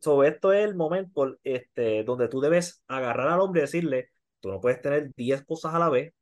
[0.00, 4.48] So, esto es el momento este, donde tú debes agarrar al hombre y decirle, tú
[4.50, 6.14] no puedes tener 10 cosas a la vez,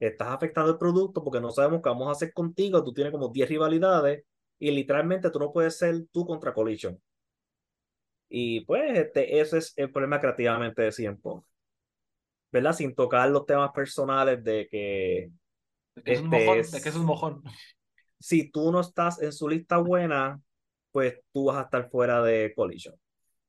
[0.00, 3.28] estás afectando el producto porque no sabemos qué vamos a hacer contigo, tú tienes como
[3.28, 4.24] 10 rivalidades
[4.58, 7.00] y literalmente tú no puedes ser tú contra Collision.
[8.34, 11.44] Y pues este, ese es el problema creativamente de CM Punk.
[12.50, 12.72] ¿Verdad?
[12.74, 15.30] Sin tocar los temas personales de que
[15.94, 17.42] De que es un Este mojón, es- de que es un mojón.
[18.18, 20.40] si tú no estás en su lista buena,
[20.92, 22.94] pues tú vas a estar fuera de Collision.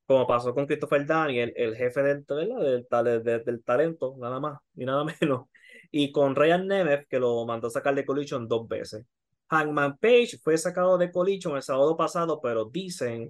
[0.08, 2.88] Como pasó con Christopher Daniel, el jefe del, del,
[3.24, 5.48] del, del talento, nada más y nada menos.
[5.92, 9.06] Y con Ryan Nemeth, que lo mandó a sacar de Collision dos veces.
[9.50, 13.30] Hangman Page fue sacado de Collision el sábado pasado, pero dicen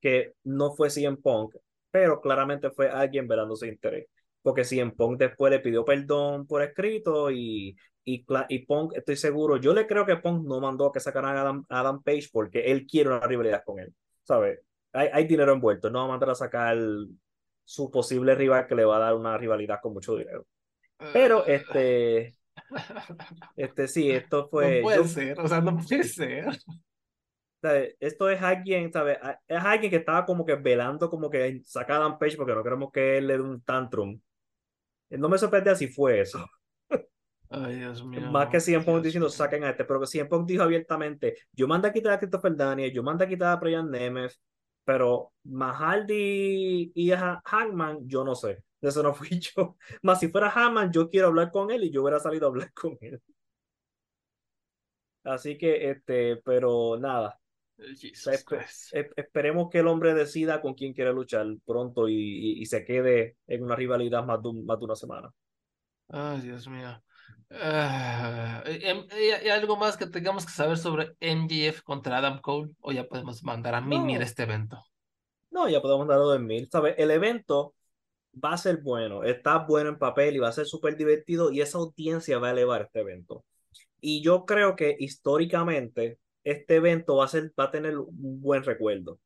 [0.00, 1.54] que no fue CM Punk,
[1.90, 4.06] pero claramente fue alguien velando su interés.
[4.42, 9.56] Porque CM Punk después le pidió perdón por escrito y, y, y Punk, estoy seguro,
[9.56, 12.28] yo le creo que Punk no mandó a que sacaran a Adam, a Adam Page
[12.32, 14.60] porque él quiere una rivalidad con él, ¿sabes?
[14.92, 16.76] Hay, hay dinero envuelto, no va a mandar a sacar
[17.64, 20.46] su posible rival que le va a dar una rivalidad con mucho dinero.
[21.12, 22.34] Pero este,
[23.56, 24.76] este sí, esto fue.
[24.76, 26.46] no puede yo- ser, o sea, no puede ser.
[27.64, 27.96] ¿Sabes?
[27.98, 29.18] Esto es alguien, ¿sabes?
[29.48, 32.62] Es alguien que estaba como que velando, como que saca a Dan Page porque no
[32.62, 34.20] queremos que él le dé un tantrum.
[35.08, 36.44] No me sorprende si fue eso.
[37.48, 38.20] Ay, Dios mío.
[38.30, 41.66] Más que CM Punk diciendo saquen a este, pero que CM Punk dijo abiertamente: Yo
[41.66, 44.34] mando a quitar a Christopher Daniel, yo mando a quitar a Brian Nemeth,
[44.84, 48.62] pero Mahaldi y a Hangman, yo no sé.
[48.80, 49.76] De eso no fui yo.
[50.02, 52.72] Más si fuera Hangman, yo quiero hablar con él y yo hubiera salido a hablar
[52.74, 53.22] con él.
[55.24, 57.40] Así que, este, pero nada.
[57.76, 62.84] Espe- esperemos que el hombre decida con quién quiere luchar pronto y, y- y se
[62.84, 65.30] quede en una rivalidad más de, un- más de una semana.
[66.08, 67.02] Ay, Dios mío.
[67.50, 72.72] Ah, em- ¿y- ¿Hay algo más que tengamos que saber sobre MJF contra Adam Cole?
[72.80, 74.24] ¿O ya podemos mandar a mimir No.
[74.24, 74.82] este evento?
[75.50, 76.66] No, ya podemos darlo de.
[76.70, 76.94] ¿Sabes?
[76.98, 77.74] El evento
[78.42, 81.60] va a ser bueno, está bueno en papel y va a ser súper divertido y
[81.60, 83.44] esa audiencia va a elevar este evento.
[84.00, 88.62] Y yo creo que históricamente este evento va a, ser, va a tener un buen
[88.64, 89.18] recuerdo.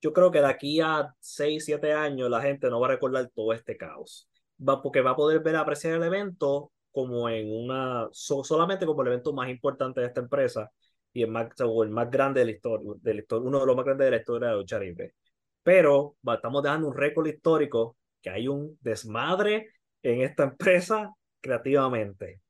[0.00, 3.30] Yo creo que de aquí a 6, 7 años la gente no va a recordar
[3.34, 4.28] todo este caos.
[4.66, 9.08] Va, porque va a poder ver, apreciar el evento como en una, solamente como el
[9.08, 10.70] evento más importante de esta empresa
[11.12, 13.76] y el más, el más grande de la historia, de la historia, uno de los
[13.76, 14.80] más grandes de la historia de lucha.
[15.62, 19.70] Pero estamos dejando un récord histórico que hay un desmadre
[20.02, 22.40] en esta empresa creativamente.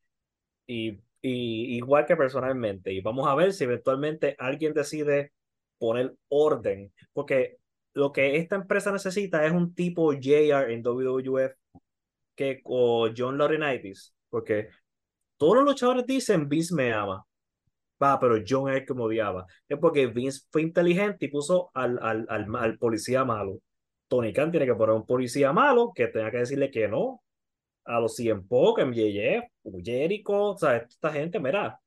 [0.67, 2.93] Y, y igual que personalmente.
[2.93, 5.33] Y vamos a ver si eventualmente alguien decide
[5.79, 6.93] poner orden.
[7.13, 7.59] Porque
[7.95, 11.53] lo que esta empresa necesita es un tipo JR en WWF
[12.35, 14.15] que o John Laurinaitis.
[14.31, 14.69] Porque
[15.37, 17.25] todos los luchadores dicen Vince me ama.
[18.03, 19.47] Va, pero John es el que me odiaba.
[19.69, 23.59] Es porque Vince fue inteligente y puso al, al, al, al policía malo.
[24.09, 27.23] Tony Khan tiene que poner un policía malo que tenga que decirle que no
[27.85, 29.45] a los 100 Pok, MJF,
[29.83, 31.81] Jericho, o sea, esta gente, mira,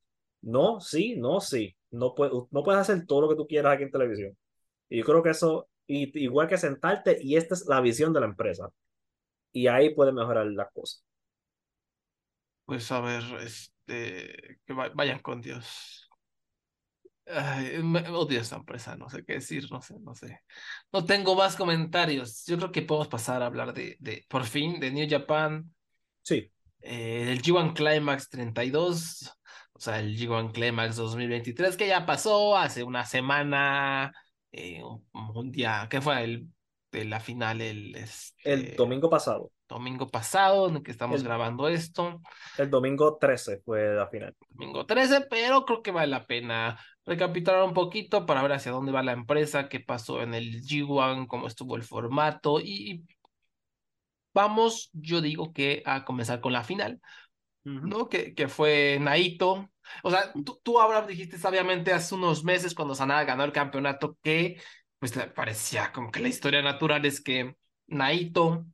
[0.44, 1.74] no, sí, no, sí.
[1.90, 4.36] No, puede, no puedes hacer todo lo que tú quieras aquí en televisión.
[4.88, 8.20] Y yo creo que eso, y, igual que sentarte, y esta es la visión de
[8.20, 8.68] la empresa.
[9.52, 11.04] Y ahí puede mejorar las cosas.
[12.66, 16.10] Pues a ver, este, que vayan con Dios.
[17.26, 17.76] Ay,
[18.10, 20.40] odio esta empresa, no sé qué decir, no sé, no sé.
[20.92, 22.44] No tengo más comentarios.
[22.46, 25.74] Yo creo que podemos pasar a hablar de, de por fin, de New Japan.
[26.24, 26.50] Sí.
[26.80, 29.32] Eh, del G1 Climax 32,
[29.72, 34.12] o sea, el G1 Climax 2023, que ya pasó hace una semana,
[34.52, 36.24] eh, un, día, ¿qué fue?
[36.24, 36.48] El,
[36.90, 39.50] de la final, el, este, el domingo pasado.
[39.68, 42.20] Domingo pasado, en el que estamos grabando esto.
[42.58, 44.34] El domingo 13 fue la final.
[44.50, 48.92] Domingo 13, pero creo que vale la pena recapitular un poquito para ver hacia dónde
[48.92, 53.04] va la empresa, qué pasó en el G1, cómo estuvo el formato y
[54.34, 57.00] vamos, yo digo que a comenzar con la final,
[57.64, 58.08] ¿no?
[58.08, 59.70] Que, que fue Naito.
[60.02, 64.18] O sea, tú, tú ahora dijiste sabiamente hace unos meses cuando Sanada ganó el campeonato
[64.22, 64.60] que
[64.98, 67.56] pues parecía como que la historia natural es que
[67.86, 68.66] Naito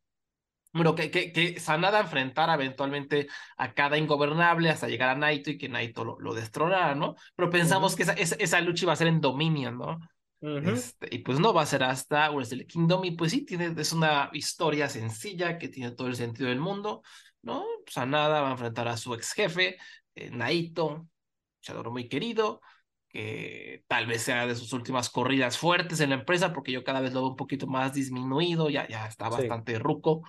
[0.72, 5.58] bueno, que, que, que, Sanada enfrentara eventualmente a cada ingobernable hasta llegar a Naito y
[5.58, 7.16] que Naito lo, lo destronara, ¿no?
[7.34, 9.98] Pero pensamos que esa, esa, lucha iba a ser en Dominion, ¿no?
[10.41, 13.93] Este, y pues no, va a ser hasta Wrestle Kingdom y pues sí, tiene, es
[13.93, 17.03] una historia sencilla que tiene todo el sentido del mundo,
[17.43, 17.64] ¿no?
[17.86, 19.76] Sanada va a enfrentar a su ex jefe,
[20.14, 21.07] eh, Naito,
[21.59, 22.61] luchador muy querido,
[23.09, 27.01] que tal vez sea de sus últimas corridas fuertes en la empresa, porque yo cada
[27.01, 30.22] vez lo veo un poquito más disminuido, ya, ya está bastante ruco.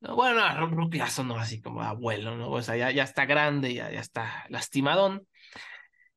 [0.00, 2.50] Bueno, Rook ya sonó así como abuelo, ¿no?
[2.50, 5.26] O sea, ya, ya está grande, ya, ya está lastimadón.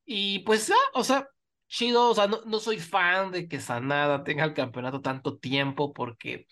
[0.06, 1.28] Y pues, ah, o sea,
[1.72, 5.94] chido, o sea, no, no soy fan de que Sanada tenga el campeonato tanto tiempo
[5.94, 6.48] porque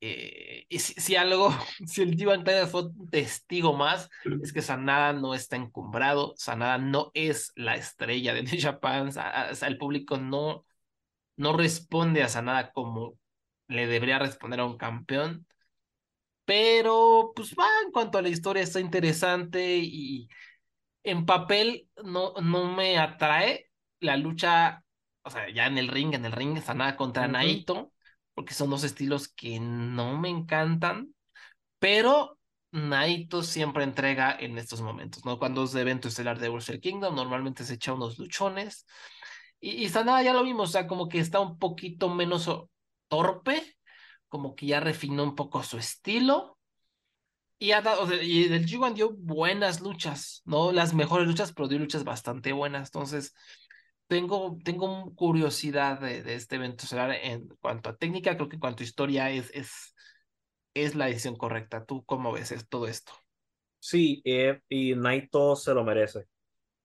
[0.00, 1.50] eh, si, algo,
[1.86, 4.08] si el Divan fue un testigo más,
[4.42, 9.12] es que Sanada no está encumbrado, Sanada no es la estrella de New Japan, o
[9.12, 10.64] sea, el público no,
[11.36, 13.18] no responde a Sanada como
[13.68, 15.46] le debería responder a un campeón.
[16.44, 20.28] Pero, pues va, en cuanto a la historia está interesante y
[21.02, 23.67] en papel no, no me atrae
[24.00, 24.84] la lucha,
[25.22, 27.92] o sea, ya en el ring, en el ring, Sanada contra Naito,
[28.34, 31.14] porque son dos estilos que no me encantan,
[31.78, 32.38] pero
[32.70, 35.38] Naito siempre entrega en estos momentos, ¿no?
[35.38, 38.86] Cuando es de evento estelar de Wrestle Kingdom, normalmente se echa unos luchones.
[39.60, 42.48] Y, y Sanada ya lo vimos, o sea, como que está un poquito menos
[43.08, 43.76] torpe,
[44.28, 46.58] como que ya refinó un poco su estilo.
[47.58, 51.78] Y, ha dado, y del G1 dio buenas luchas, no las mejores luchas, pero dio
[51.78, 52.88] luchas bastante buenas.
[52.88, 53.34] Entonces,
[54.08, 56.84] tengo, tengo curiosidad de, de este evento
[57.22, 59.94] en cuanto a técnica, creo que en cuanto a historia es, es,
[60.74, 61.84] es la decisión correcta.
[61.84, 63.12] ¿Tú cómo ves todo esto?
[63.78, 66.24] Sí, eh, y Naito se lo merece,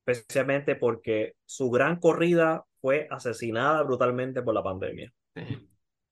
[0.05, 5.11] especialmente porque su gran corrida fue asesinada brutalmente por la pandemia.
[5.35, 5.69] Sí.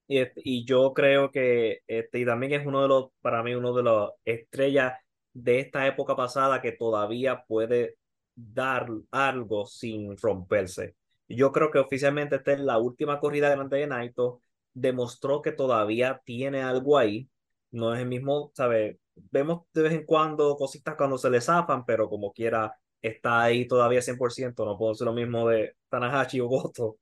[0.07, 3.83] Y, yo creo que este, y también es uno de los, para mí, uno de
[3.83, 4.93] los estrellas
[5.33, 7.95] de esta época pasada que todavía puede
[8.35, 10.95] dar algo sin romperse.
[11.35, 14.41] Yo creo que oficialmente esta es la última corrida grande de Naito.
[14.73, 17.29] Demostró que todavía tiene algo ahí.
[17.71, 18.97] No es el mismo, ¿sabes?
[19.15, 23.67] Vemos de vez en cuando cositas cuando se le zafan, pero como quiera está ahí
[23.67, 24.65] todavía 100%.
[24.65, 26.97] No puedo ser lo mismo de Tanahashi o Goto.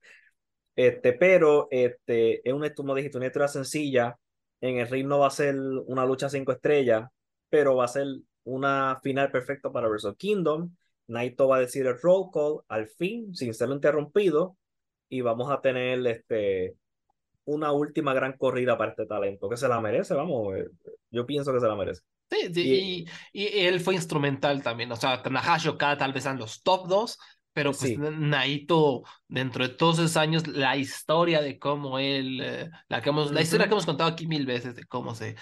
[0.75, 4.17] Este, pero este, es una, como dijiste, una historia sencilla.
[4.61, 5.55] En el ring no va a ser
[5.87, 7.09] una lucha cinco estrellas,
[7.49, 8.07] pero va a ser
[8.43, 10.73] una final perfecta para Wrestle Kingdom.
[11.09, 14.57] Naito va a decir el roll call al fin, sin ser interrumpido,
[15.09, 16.75] y vamos a tener este,
[17.45, 20.69] una última gran corrida para este talento, que se la merece, vamos, eh,
[21.11, 22.01] yo pienso que se la merece.
[22.29, 26.37] Sí, sí y, y, él fue instrumental también, o sea, Tanahashi Okada tal vez eran
[26.37, 27.17] los top dos,
[27.51, 33.01] pero pues Naito, dentro de todos esos años, la historia de cómo él, eh, la,
[33.01, 35.35] que hemos, la historia que hemos contado aquí mil veces, de cómo se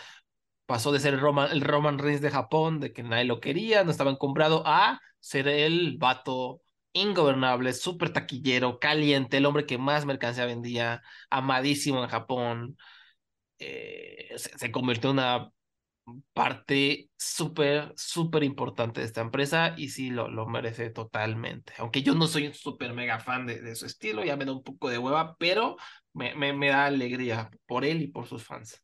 [0.68, 3.84] pasó de ser el Roman, el Roman Reigns de Japón, de que nadie lo quería,
[3.84, 6.62] no estaba encumbrado, a ser el vato
[6.94, 12.78] ingobernable, súper taquillero, caliente, el hombre que más mercancía vendía, amadísimo en Japón.
[13.60, 15.52] Eh, se, convirtió en una
[16.34, 21.74] parte súper, súper importante de esta empresa y sí lo, lo merece totalmente.
[21.78, 24.54] Aunque yo no soy un súper mega fan de, de, su estilo, ya me da
[24.54, 25.78] un poco de hueva, pero
[26.14, 28.82] me, me, me, da alegría por él y por sus fans.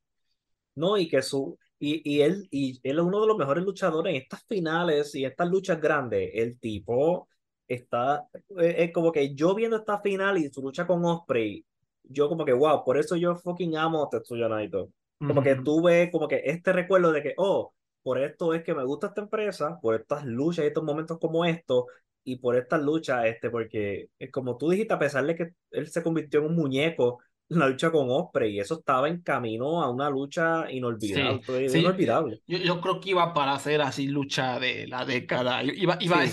[0.75, 1.57] No, y que su.
[1.79, 5.25] Y, y, él, y él es uno de los mejores luchadores en estas finales y
[5.25, 6.31] estas luchas grandes.
[6.33, 7.27] El tipo
[7.67, 8.27] está,
[8.59, 11.65] eh, es como que yo viendo esta final y su lucha con Osprey,
[12.03, 14.89] yo como que, wow, por eso yo fucking amo a Tetsuya Naito.
[15.19, 18.83] Como que tuve como que este recuerdo de que, oh, por esto es que me
[18.83, 21.85] gusta esta empresa, por estas luchas y estos momentos como estos,
[22.25, 25.87] y por estas luchas, este, porque es como tú dijiste, a pesar de que él
[25.89, 27.19] se convirtió en un muñeco
[27.49, 31.41] la lucha con Osprey, y eso estaba en camino a una lucha inolvidable.
[31.73, 32.41] inolvidable.
[32.47, 36.23] Yo, yo, creo que iba para hacer así lucha de la década, iba, iba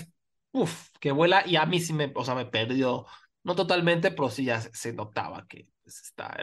[0.53, 3.07] Uf, que vuela y a mí sí me, o sea, me perdió,
[3.45, 6.37] no totalmente, pero sí ya se, notaba que pues, está,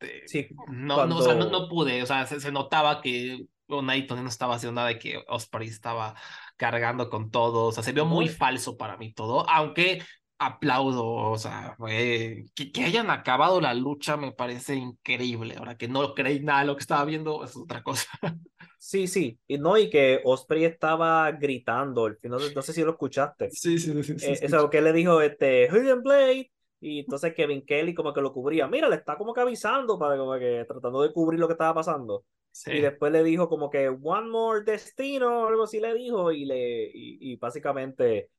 [0.26, 4.28] sí, no, no, o sea, no, no, pude, o sea, se, notaba que Naito no
[4.28, 6.14] estaba haciendo nada y que Osprey estaba
[6.56, 10.02] cargando con todo, o sea, se vio muy falso para mí todo, aunque
[10.38, 16.14] aplaudo, o sea, que, que, hayan acabado la lucha me parece increíble, ahora que no
[16.14, 18.08] creí nada de lo que estaba viendo es otra cosa.
[18.78, 23.50] Sí, sí, y no, y que Osprey estaba gritando, final, no sé si lo escuchaste.
[23.50, 24.16] Sí, sí, sí.
[24.16, 28.20] sí, eh, eso que le dijo este Hidden Blade, y entonces Kevin Kelly como que
[28.20, 28.68] lo cubría.
[28.68, 31.74] Mira, le está como que avisando para como que tratando de cubrir lo que estaba
[31.74, 32.24] pasando.
[32.66, 36.44] Y después le dijo como que One More Destino, o algo así le dijo, y
[36.44, 38.30] le, y, y básicamente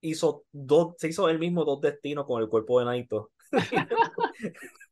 [0.00, 3.32] hizo dos, se hizo él mismo dos destinos con el cuerpo de Naito.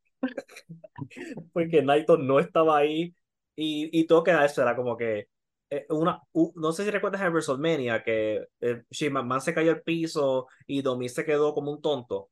[1.52, 3.14] Porque Naito no estaba ahí
[3.56, 5.28] y, y todo queda eso, era como que
[5.70, 6.20] eh, una,
[6.54, 11.08] no sé si recuerdas en WrestleMania que eh, Man se cayó al piso y Domi
[11.08, 12.30] se quedó como un tonto.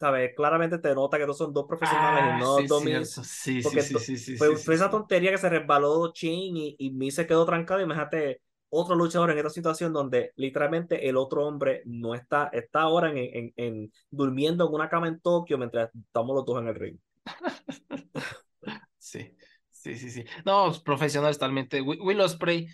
[0.00, 0.32] ¿Sabes?
[0.34, 2.66] Claramente te nota que no son dos profesionales y ah, no sí,
[3.62, 7.10] Sí, sí, sí, sí, fue, fue esa tontería que se resbaló Chin y, y Mi
[7.10, 7.80] se quedó trancado.
[7.80, 13.10] Imagínate otro luchador en esta situación donde literalmente el otro hombre no está, está ahora
[13.10, 16.74] en, en, en durmiendo en una cama en Tokio mientras estamos los dos en el
[16.74, 16.98] ring.
[18.98, 19.36] Sí.
[19.84, 20.24] Sí, sí, sí.
[20.46, 21.82] No, profesional totalmente.
[21.82, 22.68] Will Osprey,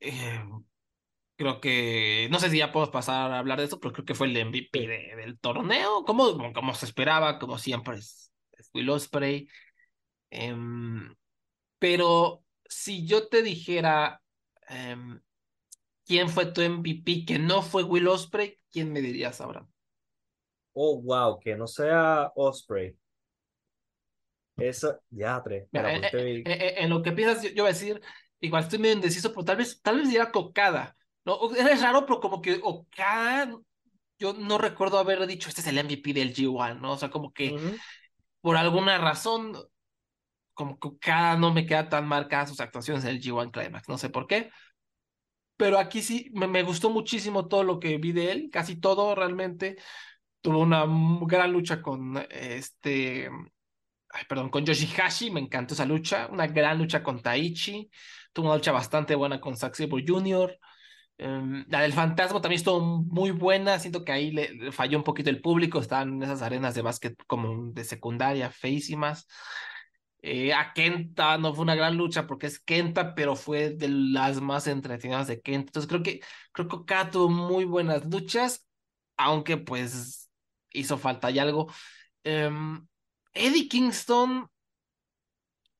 [0.00, 0.42] eh,
[1.36, 4.14] creo que, no sé si ya podemos pasar a hablar de eso, pero creo que
[4.16, 8.32] fue el MVP del torneo, como, como se esperaba, como siempre es,
[8.74, 9.48] Will Osprey.
[10.30, 11.14] Em,
[11.78, 14.20] pero si yo te dijera
[14.68, 15.20] em,
[16.04, 19.66] quién fue tu MVP que no fue Will Osprey, ¿quién me dirías ahora?
[20.72, 22.96] Oh, wow, que no sea Osprey.
[24.56, 25.68] Eso, ya, tres.
[25.72, 28.00] Eh, eh, eh, en lo que piensas, yo, voy a decir,
[28.40, 30.96] igual estoy medio indeciso, pero tal vez, tal vez diría Cocada.
[31.24, 31.50] ¿no?
[31.54, 33.52] Es raro, pero como que Okada,
[34.18, 36.92] yo no recuerdo haber dicho, este es el MVP del G1, ¿no?
[36.92, 37.54] O sea, como que
[38.40, 39.54] por alguna razón,
[40.56, 43.98] como que Okada no me queda tan marcada sus actuaciones en el G1 Climax, no
[43.98, 44.50] sé por qué.
[45.56, 49.14] Pero aquí sí, me, me gustó muchísimo todo lo que vi de él, casi todo
[49.14, 49.76] realmente.
[50.40, 50.84] Tuvo una
[51.26, 53.30] gran lucha con este
[54.28, 57.90] perdón, con Yoshihashi, me encantó esa lucha, una gran lucha con Taichi,
[58.32, 60.58] tuvo una lucha bastante buena con Zack Sabre Jr.,
[61.18, 65.30] em, la del fantasma también estuvo muy buena, siento que ahí le, falló un poquito
[65.30, 69.26] el público, estaban en esas arenas de básquet como de secundaria, feísimas.
[70.28, 74.40] Eh, a Kenta no fue una gran lucha porque es Kenta, pero fue de las
[74.40, 75.68] más entretenidas de Kenta.
[75.68, 76.20] Entonces creo que
[76.50, 78.66] creo que acá tuvo muy buenas luchas,
[79.16, 80.28] aunque pues
[80.72, 81.72] hizo falta y algo.
[82.24, 82.84] Em,
[83.34, 84.50] Eddie Kingston,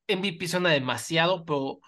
[0.07, 1.81] MVP suena demasiado, pero.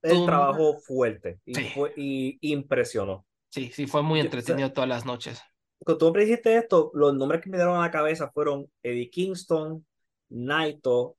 [0.00, 3.26] El trabajo fuerte y, fue, y impresionó.
[3.48, 5.42] Sí, sí, fue muy entretenido todas las noches.
[5.80, 9.10] Cuando tú me dijiste esto, los nombres que me dieron a la cabeza fueron Eddie
[9.10, 9.84] Kingston,
[10.28, 11.16] Naito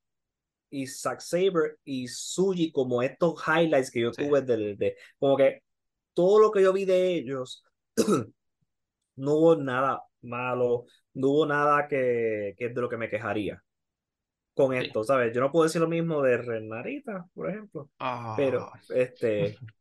[0.73, 5.61] y Zack Saber y Suji como estos highlights que yo tuve de, de, como que
[6.13, 7.63] todo lo que yo vi de ellos
[9.15, 13.63] no hubo nada malo, no hubo nada que, que de lo que me quejaría
[14.55, 15.31] con esto, ¿sabes?
[15.33, 17.91] Yo no puedo decir lo mismo de Renarita, por ejemplo,
[18.35, 19.55] pero este,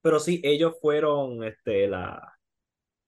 [0.00, 2.32] pero sí, ellos fueron este, la,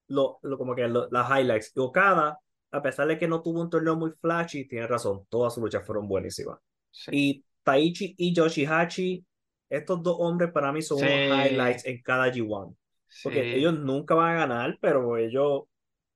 [0.09, 1.73] lo, lo como que las highlights.
[1.77, 2.41] Y Okada,
[2.71, 5.85] a pesar de que no tuvo un torneo muy flashy, tiene razón, todas sus luchas
[5.87, 6.59] fueron buenísimas.
[6.91, 7.11] Sí.
[7.13, 9.25] Y Taichi y Yoshihachi,
[9.69, 11.05] estos dos hombres para mí son Sí.
[11.05, 12.77] unos highlights en cada G1.
[13.23, 13.49] Porque Sí.
[13.59, 15.63] ellos nunca van a ganar, pero ellos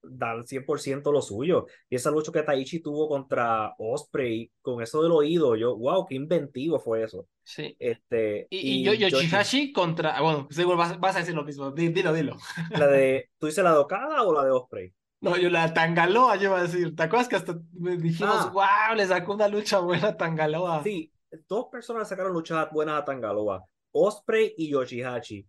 [0.03, 1.67] dan 100% lo suyo.
[1.91, 6.15] Y esa lucha que Taichi tuvo contra Osprey, con eso del oído, yo, wow, qué
[6.15, 7.27] inventivo fue eso.
[7.45, 7.77] Sí.
[7.79, 10.17] Este, Y, y yo, Yoshihashi contra.
[10.17, 11.71] ah, Bueno, seguro vas, vas a decir lo mismo.
[11.73, 12.37] Di- Dilo, dilo.
[12.71, 14.93] La de, ¿tú dices la de Okada o la de Osprey?
[15.21, 16.97] No, yo la Tangaloa, yo iba a decir.
[16.97, 18.51] ¿Te acuerdas que hasta me dijimos, Ah.
[18.53, 20.83] wow, le sacó una lucha buena a Tangaloa?
[20.83, 21.13] Sí,
[21.49, 25.47] dos personas sacaron luchas buenas a Tangaloa, Osprey y Yoshihachi.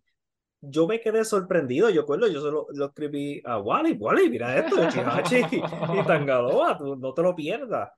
[0.60, 4.76] Yo me quedé sorprendido, yo acuerdo, yo se lo, escribí a Wally, Wally, mira esto,
[4.76, 7.90] Yoshihachi y Tangaloa, tú no te lo pierdas.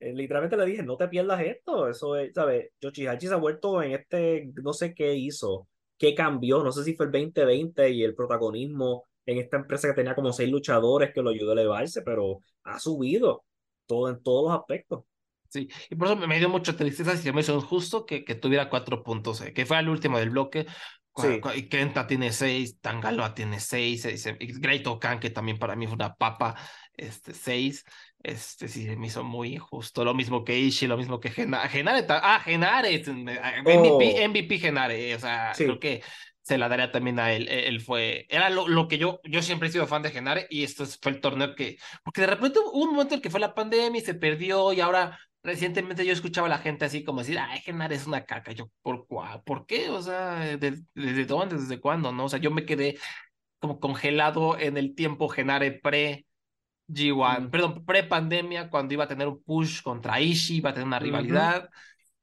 [0.00, 2.72] Eh, literalmente le dije, no te pierdas esto, eso es, ¿sabes?
[2.80, 6.94] Yoshihachi se ha vuelto en este, no sé qué hizo, qué cambió, no sé si
[6.94, 11.22] fue el 2020 y el protagonismo en esta empresa que tenía como seis luchadores que
[11.22, 13.44] lo ayudó a elevarse, pero ha subido
[13.86, 15.04] todo en todos los aspectos.
[15.48, 18.70] Sí, y por eso me, dio mucha tristeza se me hizo injusto que, que tuviera
[18.70, 20.66] cuatro puntos, eh, que fue el último del bloque.
[21.16, 21.40] Sí.
[21.56, 25.96] Y Kenta tiene seis, Tangaloa tiene seis, eh, Great Okan, que también para mí fue
[25.96, 26.54] una papa,
[26.96, 27.84] este, seis.
[28.22, 30.04] Este sí me hizo muy injusto.
[30.04, 31.68] Lo mismo que Ishii, lo mismo que Genare.
[31.68, 35.64] Genare ah, Genare, es, eh, MVP, MVP Genare, eh, o sea, Sí.
[35.64, 36.02] creo que
[36.50, 37.48] se la daría también a él.
[37.48, 40.46] eh, Él fue, era lo, lo que yo, yo siempre he sido fan de Genare
[40.50, 43.22] y esto es- fue el torneo que, porque de repente hubo un momento en el
[43.22, 46.84] que fue la pandemia y se perdió y ahora recientemente yo escuchaba a la gente
[46.84, 48.52] así como decir, ay, Genare es una caca.
[48.52, 49.88] Yo, ¿por, cuá- ¿por qué?
[49.90, 51.56] O sea, ¿de- ¿desde dónde?
[51.56, 52.12] ¿Desde cuándo?
[52.12, 52.24] ¿No?
[52.26, 52.98] O sea, yo me quedé
[53.60, 56.26] como congelado en el tiempo Genare pre
[56.88, 57.50] G1, Mm.
[57.50, 60.98] perdón, pre pandemia, cuando iba a tener un push contra Ishii, iba a tener una
[60.98, 61.68] rivalidad.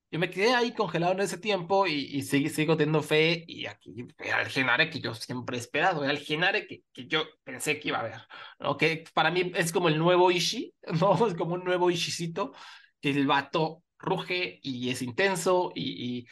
[0.09, 3.43] Yo me quedé ahí congelado en ese tiempo y, y sigo, sigo teniendo fe.
[3.45, 7.07] Y aquí era el Genare que yo siempre he esperado, era el Genare que, que
[7.07, 8.21] yo pensé que iba a haber.
[8.59, 8.77] ¿no?
[8.77, 11.27] Que para mí es como el nuevo Ishii, ¿no?
[11.27, 12.53] Es como un nuevo Ishicito,
[13.01, 16.27] que el vato ruge y es intenso y,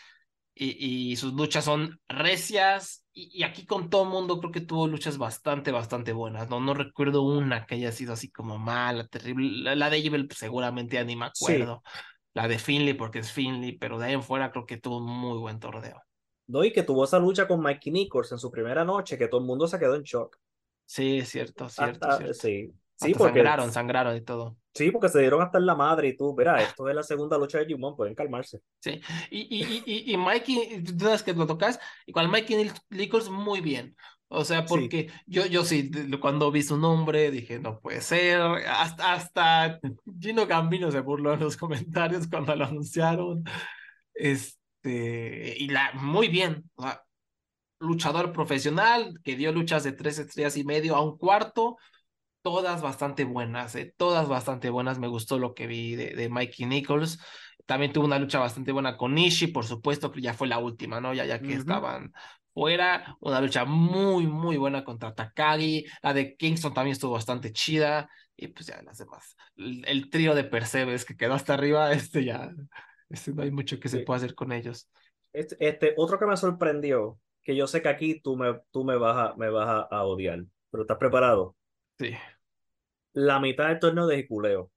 [0.55, 3.05] y, y, sus luchas son recias.
[3.11, 6.49] Y, aquí con todo el mundo creo que tuvo luchas bastante, bastante buenas.
[6.49, 9.75] No, no recuerdo una que haya sido así como mala, terrible.
[9.75, 11.57] La, de Evil pues, seguramente ya ni me Sí.
[12.35, 15.05] La de Finley porque es Finley, pero de ahí en fuera creo que tuvo un
[15.09, 16.01] muy buen torneo.
[16.47, 16.63] ¿no?
[16.63, 19.47] Y que tuvo esa lucha con Mikey Nichols en su primera noche, que todo el
[19.47, 20.37] mundo se quedó en shock.
[20.85, 22.33] Sí, es cierto, cierto, Hasta- cierto.
[22.35, 24.57] Sí, sí, Hasta porque, sangraron, sangraron y todo.
[24.75, 27.37] sí, porque se dieron hasta en la madre y tú, mira, esto es la segunda
[27.39, 28.59] lucha de Jumon, pueden calmarse.
[28.79, 33.29] Sí, y, y, y, y, y Mikey, tú sabes que lo tocas, igual Mikey Nichols
[33.29, 33.95] muy bien.
[34.27, 34.67] O sea, Sí.
[34.67, 38.41] porque yo, yo sí, cuando vi su nombre dije, no puede ser.
[38.41, 39.79] Hasta, hasta
[40.19, 43.43] Gino Gambino se burló en los comentarios cuando lo anunciaron.
[44.13, 46.69] Este, y la, muy bien.
[46.75, 47.03] O sea,
[47.79, 51.77] luchador profesional que dio luchas de tres estrellas y medio a un cuarto.
[52.41, 54.99] Todas bastante buenas, eh, todas bastante buenas.
[54.99, 57.19] Me gustó lo que vi de, de Mikey Nichols.
[57.65, 61.01] También tuvo una lucha bastante buena con Ishii, por supuesto, que ya fue la última,
[61.01, 61.13] ¿no?
[61.13, 61.59] Ya, ya que Ujú.
[61.61, 62.13] estaban
[62.55, 63.17] fuera.
[63.19, 65.85] Una lucha muy, muy buena contra Takagi.
[66.01, 68.09] La de Kingston también estuvo bastante chida.
[68.35, 69.35] Y pues ya las demás.
[69.55, 72.51] El, el trío de Percebes que quedó hasta arriba, este ya.
[73.09, 74.89] Este no hay mucho que se pueda hacer con ellos.
[75.31, 78.95] Este, este, otro que me sorprendió, que yo sé que aquí tú me, tú me
[78.95, 81.55] vas a, me vas a, a odiar, pero ¿estás preparado?
[81.99, 82.15] Sí.
[83.13, 84.71] La mitad del torneo de Jiculeo.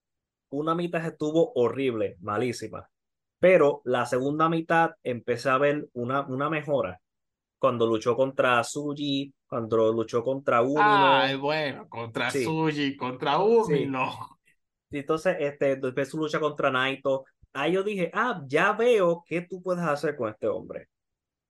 [0.51, 2.91] Una mitad estuvo horrible, malísima.
[3.39, 7.01] Pero la segunda mitad empecé a ver una, una mejora.
[7.59, 10.81] Cuando luchó contra Suji, cuando luchó contra Umino.
[10.81, 12.45] Ay, bueno, contra Sí.
[12.45, 13.87] Suji, contra Umi, Sí.
[13.87, 14.39] no.
[14.91, 17.25] Entonces, este, después su lucha contra Naito.
[17.53, 20.89] Ahí yo dije, ah, ya veo qué tú puedes hacer con este hombre.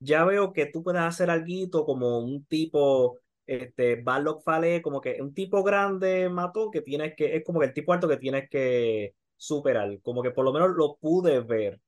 [0.00, 5.20] Ya veo que tú puedes hacer algo como un tipo, este, Barlock Fale, como que
[5.20, 8.48] un tipo grande, matón, que tienes que, es como que el tipo alto que tienes
[8.48, 10.00] que superar.
[10.02, 11.80] Como que por lo menos lo pude ver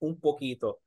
[0.00, 0.80] un poquito.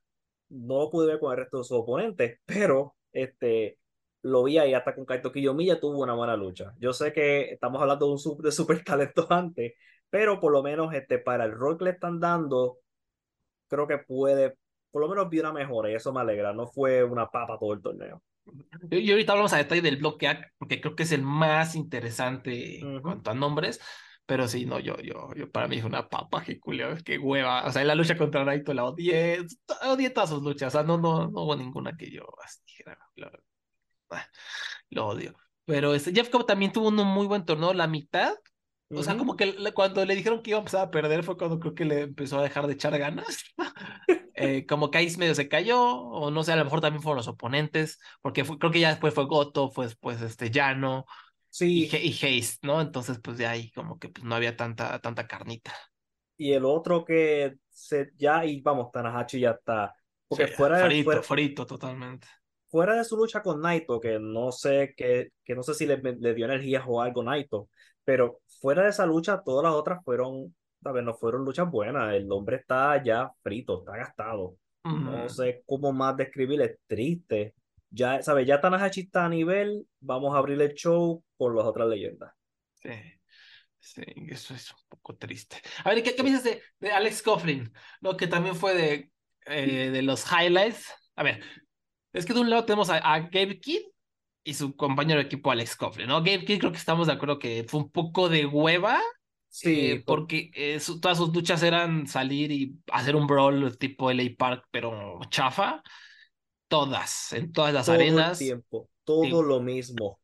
[0.48, 3.78] No lo pude ver con el resto de sus oponentes, pero este,
[4.22, 6.74] lo vi ahí hasta con Kaito Kiyomiya tuvo una buena lucha.
[6.78, 9.74] Yo sé que estamos hablando de un super, de super talento antes,
[10.10, 12.78] pero por lo menos este, para el rol que le están dando,
[13.68, 14.56] creo que puede,
[14.90, 16.52] por lo menos vi una mejora y eso me alegra.
[16.52, 18.22] No fue una papa todo el torneo.
[18.90, 22.78] Y ahorita hablamos a detalle del bloque A, porque creo que es el más interesante
[22.78, 23.80] en cuanto a nombres.
[24.26, 27.64] Pero sí, no, yo, yo, yo para mí es una papa, que culeo, qué hueva.
[27.66, 29.38] O sea, en la lucha contra Naito la odié,
[29.88, 30.74] odié todas sus luchas.
[30.74, 33.30] O sea, no, no, no hubo ninguna que yo así dijera, lo,
[34.10, 34.26] ah,
[34.90, 35.34] lo odio.
[35.64, 38.34] Pero este, Jeff Cobb también tuvo un muy buen torneo, la mitad.
[38.94, 39.20] O sea, Ujú.
[39.20, 41.84] como que cuando le dijeron que iba a empezar a perder fue cuando creo que
[41.84, 43.44] le empezó a dejar de echar ganas.
[44.38, 47.16] Eh, como que ahí medio se cayó, o no sé, a lo mejor también fueron
[47.16, 51.06] los oponentes, porque fue- creo que ya después fue Goto, fue después este Llano,
[51.58, 52.80] Sí, y, y Haste, ¿no?
[52.80, 55.72] Entonces, pues de ahí como que pues, no había tanta, tanta carnita.
[56.36, 59.94] y el otro que se ya, y vamos, Tanahashi ya está.
[60.28, 62.28] Porque Sí, fuera, de, frito, fuera, frito totalmente.
[62.68, 65.98] fuera de su lucha con Naito, que no sé, que, que no sé si le,
[65.98, 67.68] le dio energías o algo Naito,
[68.04, 71.04] pero fuera de esa lucha, todas las otras fueron, ¿sabes?
[71.04, 72.14] No fueron luchas buenas.
[72.14, 74.56] El hombre está ya frito, está gastado.
[74.90, 77.54] No Mm, sé cómo más describirle, es triste.
[77.96, 78.46] Ya, ¿sabes?
[78.46, 82.32] Ya Tanahashi está a nivel, vamos a abrir el show por las otras leyendas.
[82.74, 82.90] sí,
[83.80, 85.58] sí, eso es un poco triste.
[85.84, 87.72] A ver, ¿qué, qué me dices de, de Alex Coughlin?
[88.00, 88.16] ¿No?
[88.16, 89.12] Que también fue de,
[89.46, 90.92] eh, de los highlights.
[91.16, 91.42] A ver,
[92.12, 93.82] es que de un lado tenemos a, a Gabe Kidd
[94.44, 96.18] y su compañero de equipo Alex Coughlin, ¿no?
[96.20, 99.00] Gabe Kidd creo que estamos de acuerdo que fue un poco de hueva
[99.48, 104.10] Sí, eh, porque eh, su- todas sus luchas eran salir y hacer un brawl tipo
[104.10, 105.82] LA Park, pero chafa.
[106.68, 108.38] Todas, en todas las todo el arenas.
[108.38, 109.30] tiempo, todo Sí.
[109.30, 110.20] lo mismo.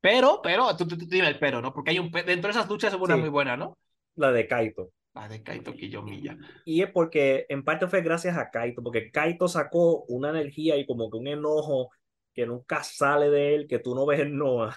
[0.00, 1.72] Pero, pero, tú, tú- tú dime el pero, ¿no?
[1.72, 3.20] Porque hay un dentro de esas luchas hubo una Sí.
[3.20, 3.78] muy buena, ¿no?
[4.16, 4.90] La de Kaito.
[5.14, 6.36] La de Kaito Kiyomiya.
[6.64, 10.86] Y es porque en parte fue gracias a Kaito, porque Kaito sacó una energía y
[10.86, 11.90] como que un enojo
[12.34, 14.76] que nunca sale de él, que tú no ves en Noah.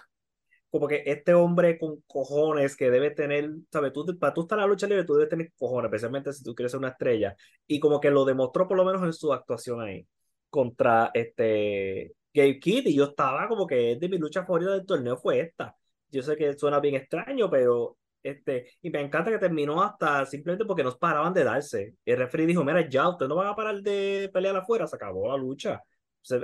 [0.72, 3.92] Como que este hombre con cojones que debe tener, ¿sabes?
[3.94, 6.56] Tú, para tú estar en la lucha libre, tú debes tener cojones, especialmente si tú
[6.56, 7.36] quieres ser una estrella.
[7.68, 10.08] Y como que lo demostró por lo menos en su actuación ahí
[10.52, 12.88] contra este Gabe Kidd.
[12.88, 15.76] Y yo estaba como que de mi lucha favorita del torneo fue esta.
[16.10, 20.66] Yo sé que suena bien extraño, pero este, y me encanta que terminó hasta simplemente
[20.66, 21.96] porque no paraban de darse.
[22.06, 25.28] El referee dijo, mira, ya, ustedes no van a parar de pelear afuera, se acabó
[25.30, 25.82] la lucha.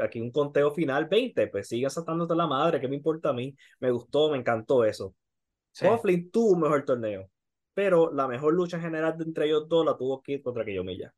[0.01, 3.55] Aquí un conteo final 20, pues sigue saltándote la madre, ¿qué me importa a mí?
[3.79, 5.13] Me gustó, me encantó eso.
[5.71, 5.85] Sí.
[5.85, 7.29] Coughlin tuvo un mejor torneo,
[7.75, 11.13] pero la mejor lucha en general de entre ellos dos la tuvo Kid contra Kiyomiya.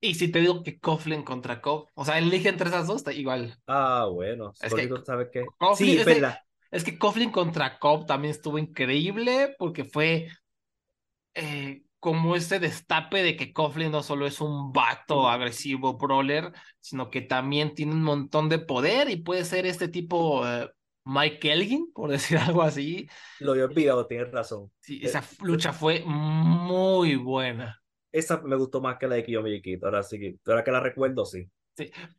[0.00, 3.12] Y si te digo que Coughlin contra Cobb, o sea, elige entre esas dos, está
[3.12, 3.56] igual.
[3.66, 5.46] Ah, bueno, Es que ¿sabes qué?
[5.58, 6.38] Coughlin- Sí, es verdad.
[6.70, 10.28] Es que Coughlin contra Cobb también estuvo increíble porque fue
[11.34, 17.10] eh, como ese destape de que Coughlin no solo es un vato agresivo brawler, sino
[17.10, 20.70] que también tiene un montón de poder y puede ser este tipo eh,
[21.04, 23.08] Mike Elgin, por decir algo así.
[23.40, 24.70] Lo había olvidado, tienes razón.
[24.80, 27.79] Sí, Eh, esa lucha fue muy buena.
[28.12, 29.84] Esa me gustó más que la de Kiyomiya y Kid.
[29.84, 31.48] Ahora sí, que- ahora que la recuerdo, sí.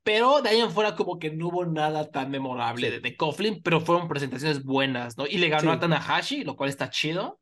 [0.04, 2.94] Pero de ahí en fuera como que no hubo nada tan memorable Sí.
[2.94, 5.28] de, de Coughlin, pero fueron presentaciones buenas, ¿no?
[5.28, 5.78] Y le ganó Sí.
[5.78, 7.40] a Tanahashi, lo cual está chido.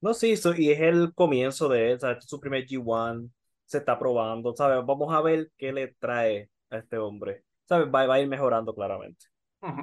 [0.00, 2.18] No, sí, so- y es el comienzo de él, ¿sabes?
[2.18, 3.30] Es su primer G1,
[3.64, 4.84] se está probando, ¿sabes?
[4.86, 7.88] Vamos a ver qué le trae a este hombre, ¿sabes?
[7.92, 9.26] Va, va a ir mejorando claramente.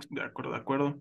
[0.10, 0.96] De acuerdo, de acuerdo.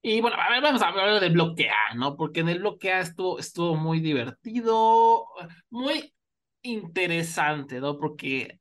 [0.00, 2.16] Y bueno, a ver, vamos a hablar del bloque A, ¿no?
[2.16, 5.26] Porque en el bloque A estuvo, estuvo muy divertido,
[5.70, 6.14] muy
[6.62, 7.98] interesante, ¿no?
[7.98, 8.60] Porque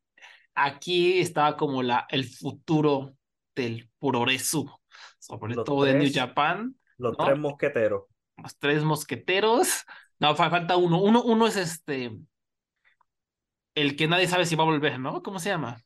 [0.56, 3.16] aquí estaba como la, el futuro
[3.56, 4.82] del progreso,
[5.20, 6.14] sobre Los todo de New tres.
[6.14, 7.26] Japan, Los ¿no?
[7.26, 8.04] tres mosqueteros.
[8.38, 9.86] los tres mosqueteros.
[10.20, 11.02] No, fa- falta uno.
[11.02, 12.12] Uno, uno es este,
[13.76, 15.22] el que nadie sabe si va a volver, ¿no?
[15.24, 15.82] ¿Cómo se llama?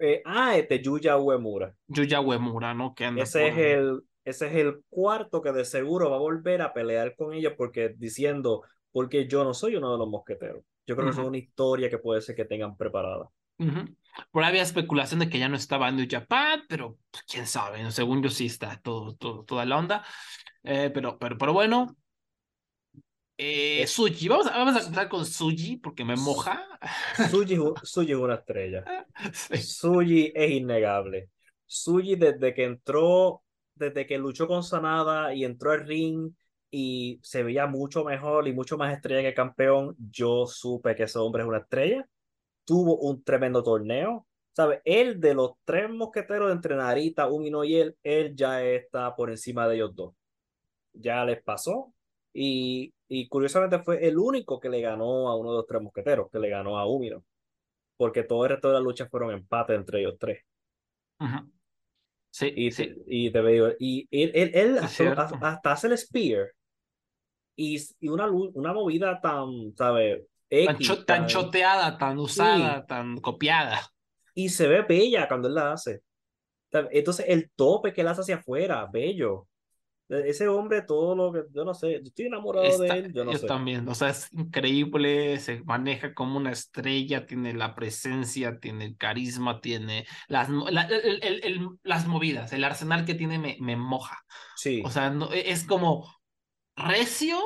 [0.00, 1.74] Eh, ah, este Yuya Uemura.
[1.88, 2.94] Yuya Uemura, ¿no?
[2.94, 6.20] Que anda Ese por es el, ese es el cuarto que de seguro va a
[6.20, 8.62] volver a pelear con ellos porque diciendo,
[8.92, 10.64] porque yo no soy uno de los mosqueteros.
[10.88, 11.28] Yo creo que eso es Ujú.
[11.28, 13.28] una historia que puede ser que tengan preparada.
[13.58, 13.94] Ujú.
[14.30, 17.46] Por ahí había especulación de que ya no estaba en New Japan, pero pues, quién
[17.46, 20.04] sabe, según yo sí está todo, todo, toda la onda.
[20.62, 21.94] Eh, pero, pero, pero bueno.
[23.36, 23.86] Eh.
[23.86, 26.66] Suji, vamos a, vamos a empezar con Suji porque me moja.
[27.30, 28.84] Suji, es Suji es una estrella.
[29.32, 29.58] Sí.
[29.58, 31.28] Suji es innegable.
[31.66, 33.42] Suji desde que entró,
[33.74, 36.32] desde que luchó con Sanada y entró al ring
[36.70, 41.18] y se veía mucho mejor y mucho más estrella que campeón, yo supe que ese
[41.18, 42.06] hombre es una estrella.
[42.64, 44.26] Tuvo un tremendo torneo.
[44.52, 44.82] ¿Sabe?
[44.84, 49.68] Él de los tres mosqueteros entre Narita, Umino y él, él ya está por encima
[49.68, 50.14] de ellos dos.
[50.92, 51.94] Ya les pasó.
[52.32, 56.28] Y, y curiosamente fue el único que le ganó a uno de los tres mosqueteros,
[56.30, 57.24] que le ganó a Umino
[57.98, 60.42] porque todo el resto de la lucha fueron empates entre ellos tres.
[62.30, 62.94] Sí, Y, sí.
[63.06, 66.52] y te veo, y él, él, hasta hace el spear
[67.58, 70.22] y, y una, lu- una movida tan, ¿sabes?
[70.64, 73.80] Tan, cho- tan choteada, tan usada, tan copiada.
[74.34, 76.00] y se ve bella cuando él la hace.
[76.70, 79.48] Entonces el tope que él hace hacia afuera, bello.
[80.08, 83.12] E- Ese hombre, todo lo que, yo no sé, yo estoy enamorado Está- de él,
[83.12, 83.46] yo no sé.
[83.46, 88.96] también, o sea, es increíble, se maneja como una estrella, tiene la presencia, tiene el
[88.96, 93.76] carisma, tiene las, la- el- el- el- las movidas, el arsenal que tiene me, me
[93.76, 94.18] moja.
[94.56, 96.06] Sí, O sea, no, e, es como
[96.78, 97.38] recio,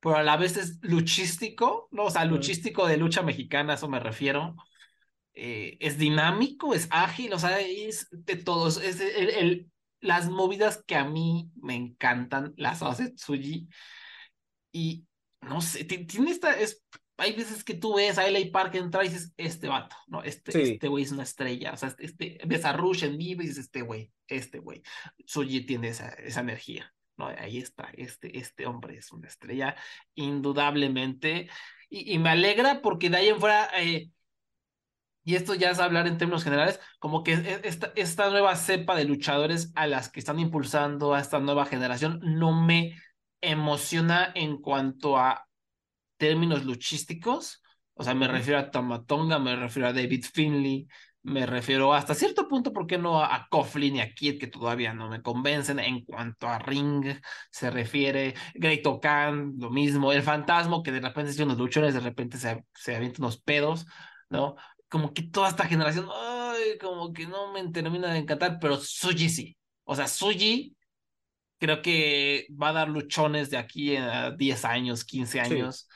[0.00, 2.04] pero a la vez es luchístico, ¿no?
[2.04, 4.56] O sea, luchístico de lucha mexicana, a eso me refiero.
[5.34, 8.78] Eh, es dinámico, es ágil, o sea, es de todos.
[8.82, 13.68] Es el, el- las movidas que a mí me encantan las hace Tsuji.
[14.72, 15.06] Y
[15.40, 16.84] no sé, tiene esta, es,
[17.16, 20.22] hay veces que tú ves a LA Park entrar y dices, este vato, ¿no?
[20.22, 23.46] Este, este güey es una estrella, o sea, este, ves a Rush en vivo y
[23.46, 24.82] dices, este güey, este güey.
[25.26, 27.26] Tsuji tiene esa, esa energía, ¿no?
[27.26, 29.76] Ahí está, este, este hombre es una estrella,
[30.14, 31.48] indudablemente.
[31.90, 34.10] Y, y me alegra porque de ahí en fuera, eh,
[35.24, 38.96] y esto ya es hablar en términos generales, como que e, esta, esta nueva cepa
[38.96, 42.96] de luchadores a las que están impulsando a esta nueva generación no me
[43.42, 45.46] emociona en cuanto a
[46.16, 47.62] términos luchísticos.
[47.94, 50.88] O sea, me refiero a Tamatonga, me refiero a David Finley,
[51.28, 54.94] me refiero hasta cierto punto, ¿por qué no a Coughlin y a Kid, que todavía
[54.94, 57.04] no me convencen en cuanto a Ring
[57.50, 58.34] se refiere?
[58.54, 60.12] Great Khan, lo mismo.
[60.12, 63.86] El fantasma que de repente se unos luchones, de repente se, se avienta unos pedos,
[64.28, 64.56] ¿no?
[64.88, 69.28] como que toda esta generación, ay, como que no me termina de encantar, pero Suji
[69.28, 69.56] sí.
[69.84, 70.76] O sea, Suji
[71.58, 75.88] creo que va a dar luchones de aquí a 10 años, 15 años.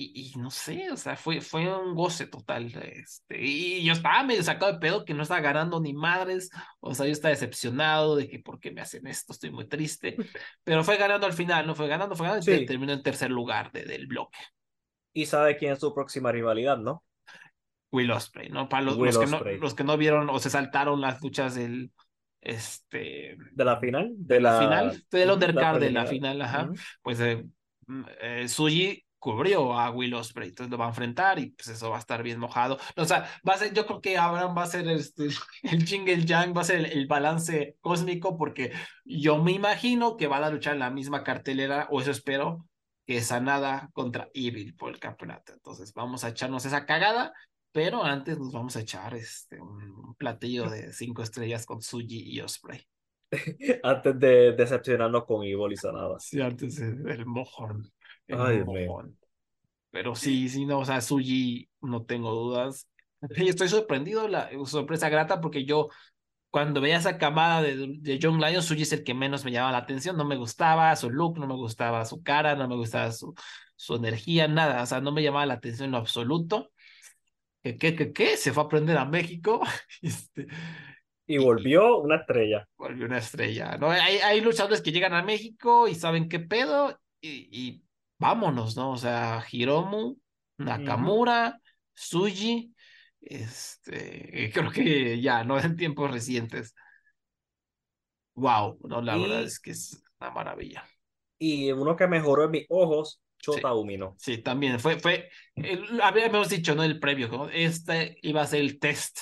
[0.00, 2.66] Y, y, no sé, o sea, fue, fue un goce total.
[2.66, 6.50] Este, y yo estaba medio sacado de pedo que no estaba ganando ni madres.
[6.78, 10.16] O sea, yo estaba decepcionado de que por qué me hacen esto, estoy muy triste.
[10.62, 13.72] Pero fue ganando al final, no fue ganando, fue ganando y terminó en tercer lugar
[13.72, 14.38] de, del bloque.
[15.12, 17.02] Y sabe quién es su próxima rivalidad, ¿no?
[17.90, 18.68] Will Ospreay, ¿no?
[18.68, 21.90] Para los, los, que no, los que no vieron o se saltaron las luchas del
[22.40, 26.70] este de la final de, la, final del undercard de la final ajá
[27.02, 27.44] pues eh,
[27.88, 31.90] mm, eh, Suji cubrió a Will Ospreay entonces lo va a enfrentar y pues eso
[31.90, 34.62] va a estar bien mojado o sea va a ser yo creo que Abraham va
[34.62, 35.28] a ser este,
[35.62, 38.72] el jingle yang va a ser el, balance cósmico porque
[39.04, 42.66] yo me imagino que van a luchar en la misma cartelera o eso espero
[43.06, 47.32] que Sanada contra Evil por el campeonato entonces vamos a echarnos esa cagada
[47.72, 52.40] pero antes nos vamos a echar este, un platillo de cinco estrellas con Suji y
[52.40, 52.80] Osprey.
[53.82, 56.18] antes de decepcionarnos con Evil y Sanada.
[56.18, 57.92] Sí, antes del mojón.
[58.28, 58.62] Ay,
[59.90, 62.88] Pero sí, sí, no, o sea, Suji, no tengo dudas.
[63.36, 65.88] Y estoy sorprendido, la sorpresa grata, porque yo
[66.50, 69.72] cuando veía esa camada de, de John Lyon, Suji es el que menos me llamaba
[69.72, 70.16] la atención.
[70.16, 73.34] No me gustaba su look, no me gustaba su cara, no me gustaba su,
[73.76, 74.82] su energía, nada.
[74.82, 76.70] O sea, no me llamaba la atención en lo absoluto
[77.62, 79.60] que, que, que, se fue a aprender a México.
[80.02, 80.46] Este,
[81.26, 82.66] y volvió una estrella.
[82.78, 83.90] Volvió una estrella, ¿no?
[83.90, 87.82] Hay, hay luchadores que llegan a México y saben qué pedo y,
[88.18, 88.92] vámonos, ¿no?
[88.92, 90.16] O sea, Hiromu,
[90.58, 91.60] Nakamura,
[91.94, 92.74] Suji,
[93.20, 95.58] este, creo que ya, ¿no?
[95.60, 96.74] En tiempos recientes.
[98.34, 100.84] Wow, no, la verdad es que es una maravilla.
[101.38, 105.30] Y uno que mejoró en mis ojos Chota sí, Sí, también fue, fue,
[106.02, 106.82] habíamos dicho, ¿no?
[106.82, 109.18] El previo, este iba a ser el test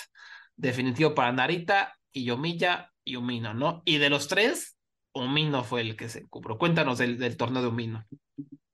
[0.57, 3.83] definitivo para Narita, y Yomiya y Umino, ¿no?
[3.85, 4.79] Y de los tres,
[5.13, 6.57] Umino fue el que se cubrió.
[6.57, 8.07] Cuéntanos del, del torneo de Umino.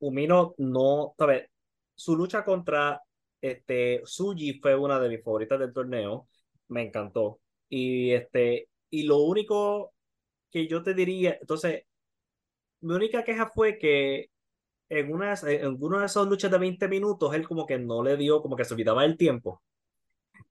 [0.02, 1.48] Umino no, sabes,
[1.94, 3.00] su lucha contra
[3.40, 6.28] este Suji fue una de mis favoritas del torneo,
[6.68, 7.40] me encantó.
[7.68, 9.92] Y este, y lo único
[10.50, 11.84] que yo te diría, entonces,
[12.80, 14.30] mi única queja fue que
[14.88, 18.16] en una, en una de esas luchas de 20 minutos, él como que no le
[18.16, 19.62] dio, como que se olvidaba el tiempo.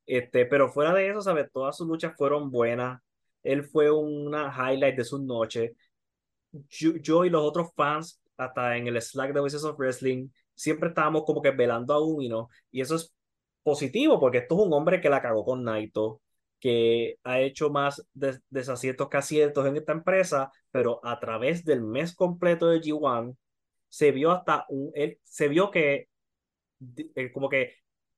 [0.06, 1.52] Este, pero fuera de eso, ¿sabes?
[1.52, 3.02] Todas sus luchas fueron buenas.
[3.44, 5.76] Él fue una highlight de su noche.
[6.70, 11.24] Yo, y los otros fans, hasta en el Slack de Voices of Wrestling, siempre estábamos
[11.26, 12.50] como que velando a Umino.
[12.72, 13.14] Y eso es
[13.64, 16.22] positivo, porque esto es un hombre que la cagó con Naito,
[16.60, 18.08] que ha hecho más
[18.50, 23.36] desaciertos que aciertos en esta empresa, pero a través del mes completo de G1
[23.90, 26.08] se vio hasta un, él, se vio que
[27.16, 27.76] eh, como que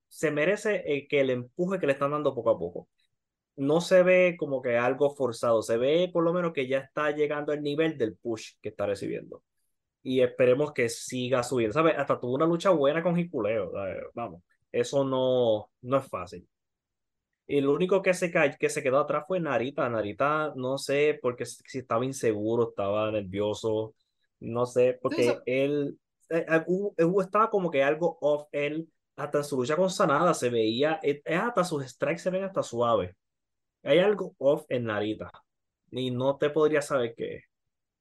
[0.08, 2.90] se merece el, que el empuje que le están dando poco a poco.
[3.56, 7.12] No se ve como que algo forzado, se ve por lo menos que ya está
[7.12, 9.44] llegando al nivel del push que está recibiendo.
[10.04, 11.74] Y esperemos que siga subiendo.
[11.74, 11.96] ¿Sabes?
[11.98, 13.72] Hasta tuvo una lucha buena con Hikuleo.
[14.14, 16.48] Vamos, eso no, no es fácil.
[17.46, 19.90] Y lo único que se, que se quedó atrás fue Narita.
[19.90, 23.96] Narita, no sé, porque si estaba inseguro, estaba nervioso.
[24.40, 25.98] No sé, porque él,
[26.30, 30.50] eh, eh, estaba como que algo off él, hasta en su lucha con Sanada se
[30.50, 33.16] veía, eh, hasta sus strikes se ven hasta suaves.
[33.84, 35.32] Hay algo off en Narita
[35.92, 37.44] y no te podría saber qué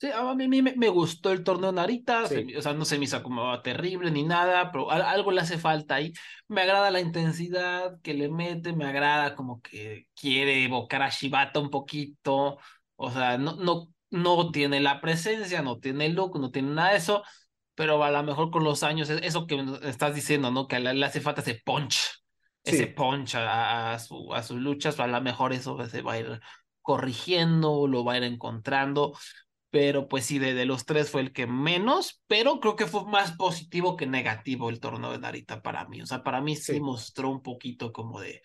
[0.02, 3.62] Sí, a mí, me, gustó el torneo Narita, o sea, no se me hizo como
[3.62, 6.12] terrible ni nada, pero algo le hace falta ahí.
[6.48, 11.60] Me agrada la intensidad que le mete, me agrada como que quiere evocar a Shibata
[11.60, 12.58] un poquito,
[12.96, 16.90] o sea, no, no, no tiene la presencia, no tiene el look, no tiene nada
[16.90, 17.22] de eso,
[17.76, 20.66] pero a lo mejor con los años, eso que estás diciendo, ¿no?
[20.66, 22.24] Que le, hace falta ese punch,
[22.64, 26.18] ese punch a, a, su, a sus luchas, a lo mejor eso se va a
[26.18, 26.40] ir
[26.80, 29.16] corrigiendo, lo va a ir encontrando,
[29.72, 33.06] pero pues sí, de, de, los tres fue el que menos, pero creo que fue
[33.06, 36.02] más positivo que negativo el torneo de Narita para mí.
[36.02, 36.80] O sea, para mí sí, sí.
[36.80, 38.42] mostró un poquito como de,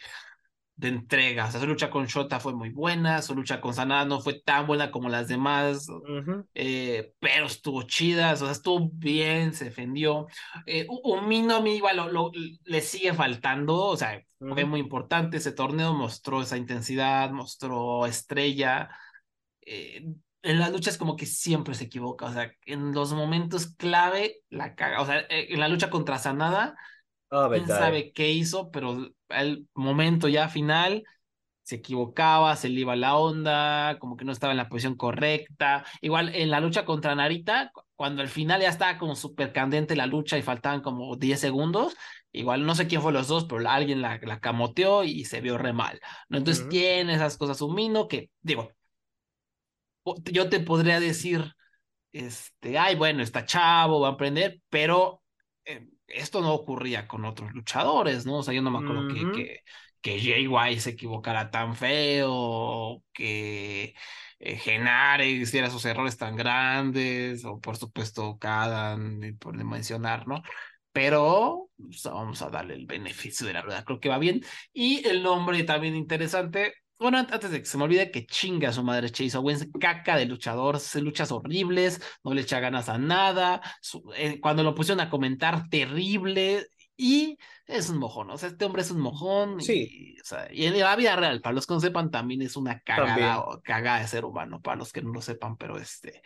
[0.77, 1.47] de entrega.
[1.47, 4.39] O sea, su lucha con Shota fue muy buena, su lucha con Sanada no fue
[4.39, 6.47] tan buena como las demás, uh -huh.
[6.53, 10.27] eh, pero estuvo chida, o sea, estuvo bien, se defendió.
[10.65, 12.31] Eh, Umino a mí igual lo, lo,
[12.63, 14.53] le sigue faltando, o sea, uh -huh.
[14.53, 18.89] fue muy importante ese torneo, mostró esa intensidad, mostró estrella.
[19.59, 20.05] Eh,
[20.47, 24.75] en las luchas como que siempre se equivoca, o sea, en los momentos clave la
[24.75, 26.75] caga, o sea, eh, en la lucha contra Sanada,
[27.29, 31.03] oh, quién sabe qué hizo, pero el momento ya final
[31.63, 35.83] se equivocaba, se le iba la onda, como que no estaba en la posición correcta.
[35.99, 40.05] Igual en la lucha contra Narita, cuando al final ya estaba como súper candente la
[40.05, 41.93] lucha y faltaban como 10 segundos,
[42.31, 45.57] igual no sé quién fue los dos, pero alguien la, la camoteó y se vio
[45.57, 45.99] re mal.
[46.29, 46.37] ¿no?
[46.37, 46.69] Entonces uh -huh.
[46.69, 48.71] tiene esas cosas un mino que, digo,
[50.31, 51.53] yo te podría decir,
[52.11, 55.23] este, ay, bueno, está chavo, va a aprender, pero
[55.65, 58.37] eh, esto no ocurría con otros luchadores, ¿no?
[58.37, 59.35] O sea, yo no me acuerdo uh -huh.
[59.35, 59.63] que, que,
[60.01, 63.93] que Jay White se equivocara tan feo, que
[64.39, 70.43] eh, Genare hiciera sus errores tan grandes, o por supuesto Kadan, por mencionar, ¿no?
[70.91, 74.43] Pero pues, vamos a darle el beneficio de la verdad, creo que va bien.
[74.73, 78.73] Y el nombre también interesante, bueno, antes de que se me olvide que chinga a
[78.73, 82.97] su madre Chase Owens, caca de luchador, hace luchas horribles, no le echa ganas a
[82.97, 87.37] nada, su, eh, cuando lo pusieron a comentar, terrible, y
[87.67, 90.15] es un mojón, o sea, este hombre es un mojón, sí.
[90.17, 92.57] y, o sea, y en la vida real, para los que no sepan, también es
[92.57, 96.23] una cagada, o, cagada de ser humano, para los que no lo sepan, pero este,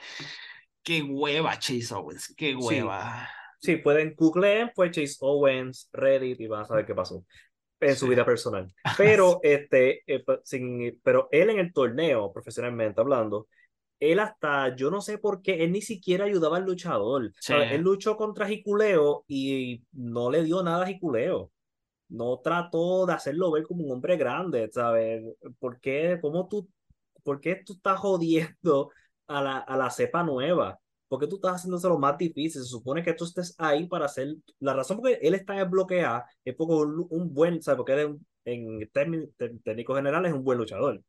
[0.84, 3.30] qué hueva Chase Owens, qué hueva.
[3.60, 7.26] Sí, sí pueden googlear, fue Chase Owens, Reddit, y van a saber qué pasó
[7.82, 8.74] en su vida personal.
[8.98, 13.48] Pero, este, eh, sin, pero él en el torneo, profesionalmente hablando,
[14.00, 17.32] él hasta, yo no sé por qué, él ni siquiera ayudaba al luchador.
[17.40, 17.54] Sí.
[17.54, 21.52] Él luchó contra Jiculeo y no le dio nada a Jiculeo.
[22.10, 25.24] No trató de hacerlo ver como un hombre grande, ¿sabes?
[25.60, 26.68] ¿Por qué, cómo tú,
[27.24, 28.90] por qué tú estás jodiendo
[29.28, 30.81] a la, a la cepa nueva?
[31.12, 32.62] ¿Por qué tú estás haciéndose lo más difícil?
[32.62, 34.34] Se supone que tú estés ahí para hacer...
[34.60, 37.76] La razón por que él está desbloqueado es porque un, un buen, ¿sabes?
[37.76, 39.28] Porque él es, en términos
[39.62, 41.04] técnicos generales es un buen luchador.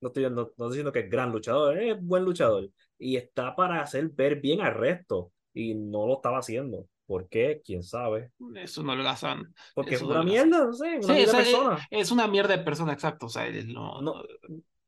[0.00, 2.70] No estoy, no, no estoy diciendo que es gran luchador, es buen luchador.
[2.96, 5.32] Y está para hacer ver bien al resto.
[5.52, 6.86] Y no lo estaba haciendo.
[7.04, 7.60] ¿Por qué?
[7.62, 8.32] ¿Quién sabe?
[8.54, 9.52] Eso no lo hacen.
[9.74, 11.88] Porque es una no mierda, no sé, una sí, mierda o sea, persona.
[11.90, 13.26] Es, es, una mierda de persona, exacto.
[13.26, 14.14] O sea, no, no,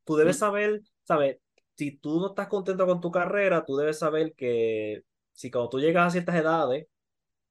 [0.04, 1.36] tú debes saber, ¿sabes?
[1.76, 5.02] Si tú no estás contento con tu carrera, tú debes saber que
[5.32, 6.86] si cuando tú llegas a ciertas edades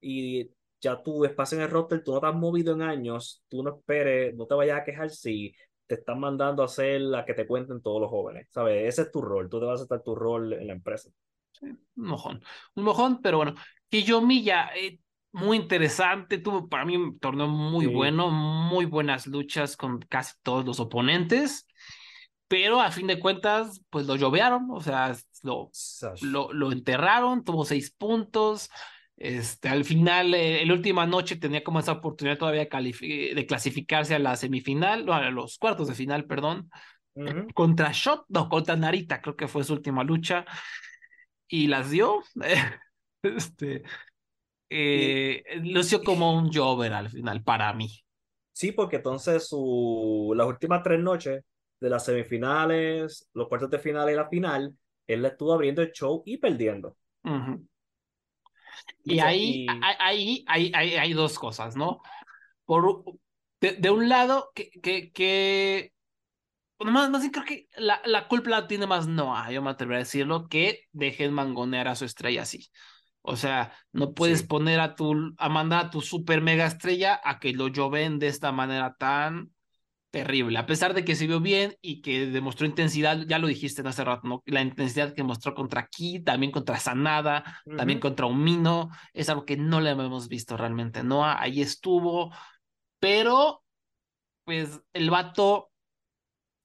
[0.01, 3.63] y ya tu espacio en el roster, tú no te has movido en años, tú
[3.63, 5.53] no esperes, no te vayas a quejar si
[5.87, 8.87] te están mandando a hacer la que te cuenten todos los jóvenes, ¿sabes?
[8.87, 11.09] Ese es tu rol, tú debes estar tu rol en la empresa.
[11.51, 12.41] Sí, un mojón,
[12.75, 13.55] un mojón, pero bueno,
[13.89, 14.99] Kiyomiya, eh,
[15.33, 17.91] muy interesante, tuvo para mí un torneo muy sí.
[17.91, 21.67] bueno, muy buenas luchas con casi todos los oponentes
[22.53, 25.71] pero a fin de cuentas, pues lo llovearon, o sea, lo,
[26.21, 28.69] lo, lo, enterraron, tuvo seis puntos.
[29.17, 34.19] Este, al final, eh, la última noche tenía como esa oportunidad todavía de clasificarse a
[34.19, 36.69] la semifinal, no, a los cuartos de final, perdón,
[37.15, 37.53] uh -huh.
[37.55, 40.45] contra Shot, no, contra Narita, creo que fue su última lucha,
[41.47, 42.21] y las dio.
[43.23, 43.81] este,
[44.69, 47.89] eh, lució como un jover al final, para mí.
[48.51, 51.43] Sí, porque entonces su, las últimas tres noches
[51.83, 54.73] de las semifinales, los cuartos de final y la final,
[55.05, 56.95] él le estuvo abriendo el show y perdiendo.
[57.23, 57.67] Uh -huh.
[59.03, 59.67] Y, ahí, y...
[59.99, 62.01] Ahí, ahí, ahí, hay dos cosas, ¿no?
[62.63, 63.03] Por,
[63.59, 65.93] de, de un lado, que, que, que
[66.79, 69.97] más, más bien creo que la, la culpa la tiene más Noah, yo me atrevería
[69.97, 72.69] a decirlo, que dejen mangonear a su estrella así.
[73.21, 74.47] O sea, no puedes sí.
[74.47, 78.27] poner a tu, a mandar a tu super mega estrella a que lo lloven de
[78.27, 79.52] esta manera tan
[80.13, 83.81] terrible, a pesar de que se vio bien y que demostró intensidad, ya lo dijiste
[83.81, 84.43] en hace rato, ¿no?
[84.45, 87.77] la intensidad que mostró contra Ki, también contra Sanada, uh -huh.
[87.77, 91.25] también contra Umino, es algo que no le hemos visto realmente, ¿no?
[91.25, 92.31] Ahí estuvo,
[92.99, 93.63] pero
[94.45, 95.71] pues el vato,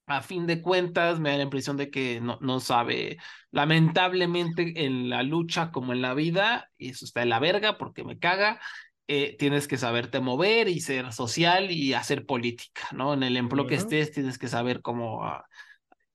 [0.07, 3.17] a fin de cuentas, me da la impresión de que no, no sabe,
[3.51, 8.05] lamentablemente en la lucha como en la vida, y eso está en la verga porque
[8.05, 8.61] me caga,
[9.09, 13.15] eh, tienes que saberte mover y ser social y hacer política, ¿no?
[13.15, 13.71] En el empleo uh -huh.
[13.71, 15.47] que estés tienes que saber cómo a,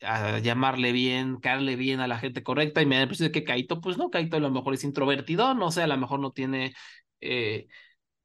[0.02, 3.32] a llamarle bien, caerle bien a la gente correcta y me da la impresión de
[3.32, 6.20] que Kaito, pues no, Kaito a lo mejor es introvertido, no sé, a lo mejor
[6.20, 6.74] no tiene
[7.22, 7.68] eh,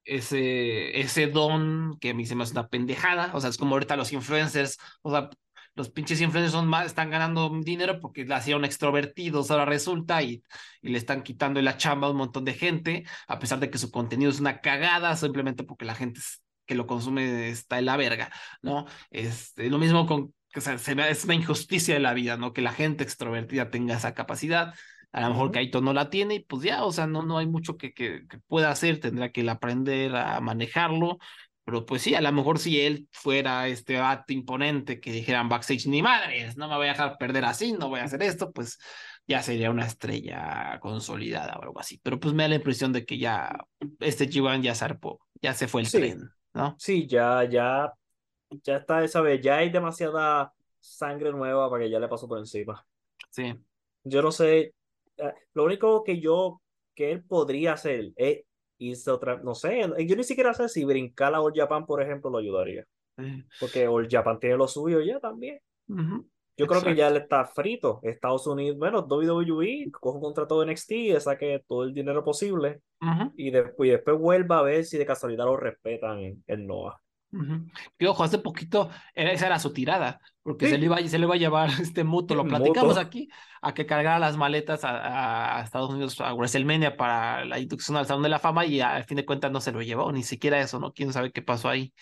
[0.04, 3.74] ese, ese don que a mí se me hace una pendejada, o sea, es como
[3.74, 5.30] ahorita los influencers, o sea,
[5.74, 10.42] los pinches influencers son más, están ganando dinero porque la hicieron extrovertidos, ahora resulta, y,
[10.82, 13.78] y le están quitando la chamba a un montón de gente, a pesar de que
[13.78, 16.20] su contenido es una cagada, simplemente porque la gente
[16.66, 18.30] que lo consume está en la verga,
[18.62, 18.86] ¿no?
[19.10, 22.52] Es este, lo mismo con, o sea, se es una injusticia de la vida, ¿no?
[22.52, 24.74] Que la gente extrovertida tenga esa capacidad.
[25.10, 27.46] A lo mejor Kaito no la tiene y pues ya, o sea, no, no hay
[27.46, 31.18] mucho que, que, que pueda hacer, tendrá que aprender a manejarlo
[31.68, 35.86] pero pues sí, a lo mejor si él fuera este acto imponente que dijeran backstage,
[35.86, 38.78] ni madres, no me voy a dejar perder así, no voy a hacer esto, pues
[39.26, 42.00] ya sería una estrella consolidada o algo así.
[42.02, 43.54] Pero pues me da la impresión de que ya
[44.00, 46.74] este G1 ya zarpó, ya se fue el tren, ¿no?
[46.78, 47.92] Sí, ya, ya,
[48.64, 50.50] ya está esa vez, ya hay demasiada
[50.80, 52.82] sangre nueva para que ya le pasó por encima.
[53.28, 53.54] Sí.
[54.04, 54.72] Yo no sé,
[55.18, 56.62] eh, lo único que yo,
[56.94, 58.38] que él podría hacer es
[58.78, 62.30] hice otra, no sé, yo ni siquiera sé si brincar a All Japan, por ejemplo,
[62.30, 62.84] lo ayudaría.
[63.58, 65.60] Porque All Japan tiene lo suyo ya también.
[66.56, 68.00] Yo creo que ya le está frito.
[68.02, 72.80] Estados Unidos, bueno, WWE, coge un contrato de NXT y saque todo el dinero posible.
[73.36, 76.66] y, después, y después vuelva a ver si de casualidad lo respetan en, en
[77.30, 77.70] NOAH.
[77.98, 81.34] Y ojo, hace poquito esa era su tirada, porque se, le iba, se le iba
[81.34, 83.28] a llevar este mutuo, lo platicamos aquí,
[83.60, 88.06] a que cargara las maletas a, a, Estados Unidos, a WrestleMania para la inducción al
[88.06, 90.60] Salón de la Fama y al fin de cuentas no se lo llevó, ni siquiera
[90.60, 90.92] eso, ¿no?
[90.92, 91.92] Quién sabe qué pasó ahí.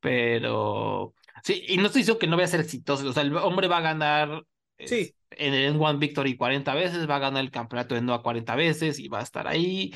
[0.00, 3.34] Pero sí, y no estoy diciendo que no vaya a ser exitoso, o sea, el
[3.36, 4.44] hombre va a ganar
[4.78, 5.14] sí.
[5.30, 8.98] en el One Victory 40 veces, va a ganar el campeonato de NOA 40 veces
[8.98, 9.94] y va a estar ahí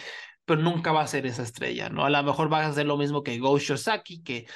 [0.48, 2.04] pero nunca va a ser esa estrella, ¿no?
[2.04, 4.46] A lo mejor va a ser lo mismo que Go Shosaki, que,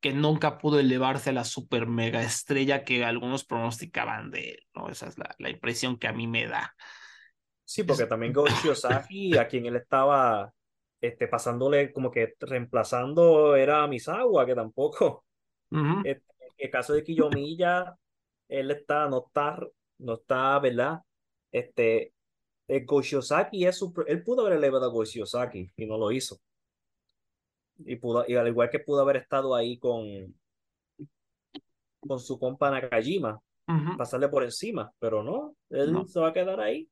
[0.00, 4.88] que nunca pudo elevarse a la super mega estrella que algunos pronosticaban de él, ¿no?
[4.88, 6.74] Esa es la, la impresión que a mí me da.
[7.64, 10.52] Sí, porque también Go Shiosaki, a quien él estaba
[11.02, 15.26] este, pasándole como que reemplazando era a Misawa, que tampoco.
[15.70, 16.22] en
[16.56, 17.94] el caso de Kiyomiya,
[18.48, 19.58] él está, no está,
[19.98, 21.00] no está, ¿verdad?
[21.50, 22.14] Este,
[22.72, 26.38] el Goshiyosaki es su, él pudo haber elevado a Goshiyosaki y no lo hizo.
[27.84, 30.06] Y, pudo, y al igual que pudo haber estado ahí con,
[32.00, 33.40] con su compa Nakajima,
[33.96, 36.88] pasarle por encima, pero no, él se va a quedar ahí.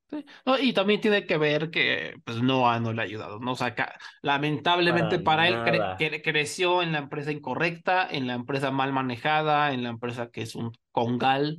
[0.60, 3.52] y también tiene que ver que pues Noah no le ha ayudado, ¿no?
[3.52, 3.74] O sea,
[4.22, 9.90] lamentablemente para, él creció en la empresa incorrecta, en la empresa mal manejada, en la
[9.90, 11.58] empresa que es un congal,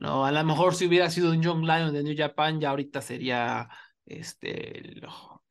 [0.00, 0.24] ¿no?
[0.24, 3.68] A lo mejor si hubiera sido un Young Lion de New Japan, ya ahorita sería
[4.06, 5.00] este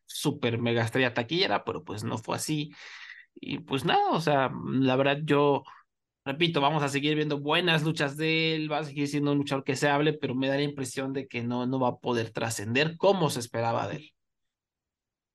[0.06, 2.72] super mega estrella taquillera, pero pues no fue así.
[3.36, 5.64] Y pues nada, o sea, la verdad yo
[6.26, 9.64] repito, vamos a seguir viendo buenas luchas de él, va a seguir siendo un luchador
[9.64, 12.32] que se hable, pero me da la impresión de que no, no va a poder
[12.32, 14.11] trascender como se esperaba de él.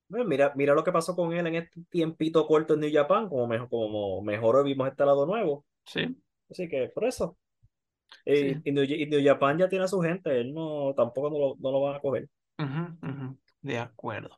[0.09, 3.29] Bueno, mira, mira lo que pasó con él en este tiempito corto en New Japan,
[3.31, 5.65] como mejor, como mejor vimos este lado nuevo.
[5.87, 6.15] Sí.
[6.51, 7.39] Así que por eso.
[8.25, 11.81] Y, New, Japan ya tiene a su gente, él no, tampoco no lo, no lo
[11.81, 12.29] van a coger.
[13.61, 14.37] De acuerdo.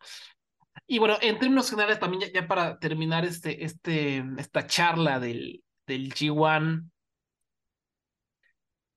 [0.87, 6.13] Y bueno, en términos generales, también ya, para terminar este, este, esta charla del, del
[6.13, 6.91] G1,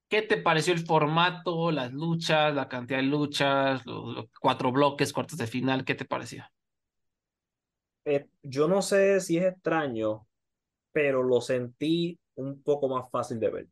[0.09, 5.37] ¿qué te pareció el formato, las luchas, la cantidad de luchas, los, cuatro bloques, cuartos
[5.37, 5.85] de final?
[5.85, 6.45] ¿Qué te pareció?
[8.05, 10.27] Eh, yo no sé si es extraño,
[10.91, 13.67] pero lo sentí un poco más fácil de ver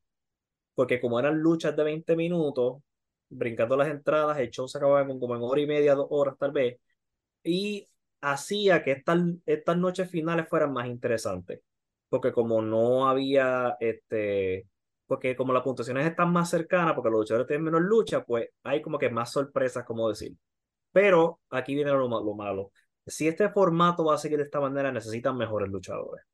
[0.75, 2.81] porque como eran luchas de 20 minutos,
[3.29, 6.51] brincando las entradas, el show se acababa como en hora y media, dos horas tal
[6.51, 6.79] vez,
[7.43, 7.87] y
[8.21, 11.61] hacía que estas, estas noches finales fueran más interesantes,
[12.09, 14.67] porque como no había, este,
[15.07, 18.81] porque como las puntuaciones están más cercanas, porque los luchadores tienen menos lucha, pues hay
[18.81, 20.33] como que más sorpresas, como decir.
[20.91, 22.71] Pero aquí viene lo, lo malo.
[23.05, 26.25] Si este formato va a seguir de esta manera, necesitan mejores luchadores.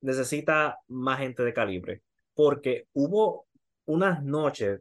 [0.00, 2.02] Necesita más gente de calibre.
[2.34, 3.46] Porque hubo
[3.92, 4.80] unas noches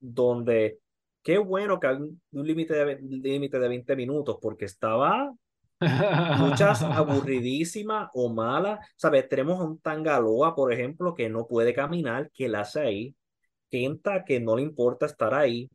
[0.00, 0.78] donde
[1.22, 5.32] qué bueno que hay un, límite de, límite de 20 minutos porque estaba
[6.38, 8.80] muchas aburridísimas o malas.
[8.96, 9.28] ¿Sabes?
[9.28, 13.14] Tenemos a un Tangaloa, por ejemplo, que no puede caminar, que la hace ahí.
[13.70, 15.68] Kenta, que no le importa estar ahí.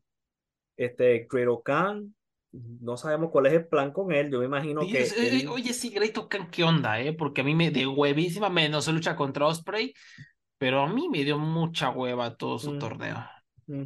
[0.76, 2.16] Este, Greto Khan,
[2.52, 4.32] no sabemos cuál es el plan con él.
[4.32, 5.04] Yo me imagino que.
[5.04, 7.14] Eh, oye, sí, Greto Khan, ¿qué onda, eh?
[7.14, 9.94] Porque a mí me de huevísima, menos se lucha contra Osprey
[10.64, 12.80] pero a mí me dio mucha hueva todo su mm.
[12.80, 13.18] torneo.
[13.68, 13.84] Mm.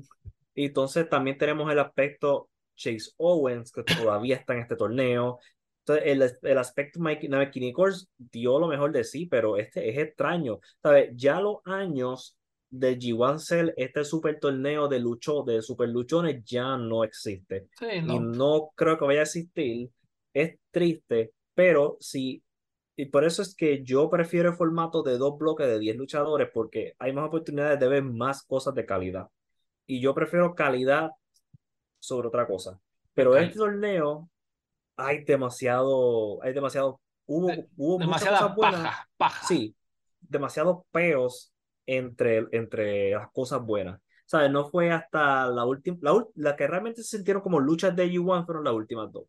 [0.54, 5.40] Y entonces también tenemos el aspecto Chase Owens, que todavía está en este torneo.
[5.80, 10.60] Entonces, el, el aspecto Mike Nichols dio lo mejor de sí, pero este es extraño.
[10.84, 11.10] ¿Sabes?
[11.16, 12.38] Ya los años
[12.70, 17.70] de G1 Cell, este super torneo de lucho, de super luchones ya no existe.
[18.04, 18.14] no.
[18.14, 19.90] Y no creo que vaya a existir.
[20.32, 22.44] Es triste, pero si
[22.98, 26.50] y por eso es que yo prefiero el formato de dos bloques de 10 luchadores
[26.54, 29.30] porque hay más oportunidades de ver más cosas de calidad.
[29.88, 31.12] Y yo prefiero calidad
[32.00, 32.80] sobre otra cosa.
[33.14, 33.38] Pero Ok.
[33.38, 34.30] este torneo
[34.98, 38.82] hay demasiado, hay demasiado, hubo, De- hubo muchas Demasiada cosas buenas.
[38.84, 39.48] paja, paja.
[39.48, 39.76] Sí,
[40.22, 41.54] demasiados peos
[41.86, 44.02] entre, entre las cosas buenas.
[44.26, 44.52] ¿Sabes?
[44.52, 48.46] No fue hasta la última, la, la que realmente se sintieron como luchas de G1
[48.46, 49.26] fueron las últimas dos.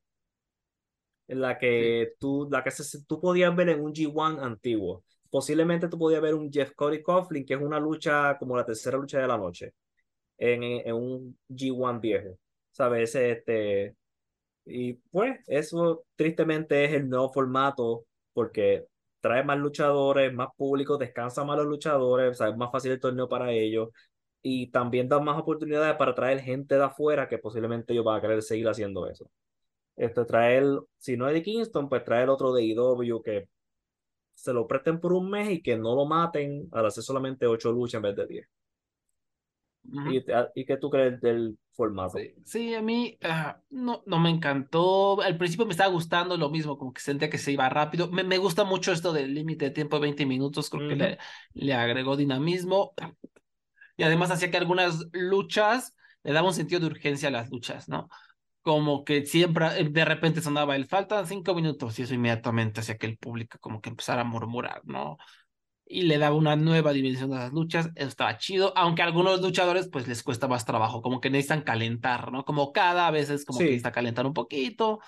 [1.28, 5.04] En la que tú, la que se- tú podías ver en un G1 antiguo.
[5.30, 8.98] Posiblemente tú podías ver un Jeff Cody Coughlin, que es una lucha como la tercera
[8.98, 9.74] lucha de la noche,
[10.38, 12.38] en, en un G1 viejo.
[12.72, 13.14] ¿Sabes?
[13.16, 13.96] Este,
[14.64, 18.86] y pues eso tristemente es el nuevo formato porque
[19.20, 23.00] trae más luchadores, más público, descansa más los luchadores, o sea, es más fácil el
[23.00, 23.90] torneo para ellos
[24.42, 28.20] y también da más oportunidades para traer gente de afuera que posiblemente ellos van a
[28.20, 29.30] querer seguir haciendo eso.
[29.98, 30.64] Esto traer,
[30.98, 33.48] si no es de Kingston, pues traer otro de IW que
[34.34, 37.72] se lo presten por un mes y que no lo maten al hacer solamente ocho
[37.72, 38.48] luchas en vez de diez.
[39.92, 40.12] Ujú.
[40.12, 42.18] ¿Y, ¿Y qué tú crees del formato?
[42.20, 45.20] Sí, sí, a mí ah, no, no me encantó.
[45.20, 48.08] Al principio me estaba gustando lo mismo, como que sentía que se iba rápido.
[48.10, 50.96] Me, me gusta mucho esto del límite de tiempo de 20 minutos, creo que Ujú.
[50.96, 51.18] le,
[51.52, 52.94] le agregó dinamismo.
[53.96, 57.88] Y además hacía que algunas luchas le daba un sentido de urgencia a las luchas,
[57.88, 58.08] ¿no?
[58.68, 62.98] Como que siempre eh, de repente sonaba el faltan cinco minutos y eso inmediatamente hacía
[62.98, 65.16] que el público como que empezara a murmurar, ¿no?
[65.86, 69.40] y le daba una nueva dimensión a las luchas, eso estaba chido, aunque a algunos
[69.42, 72.44] luchadores pues les cuesta más trabajo, como que necesitan calentar, ¿no?
[72.44, 73.70] Como cada vez es como que Sí.
[73.72, 75.00] necesita calentar un poquito,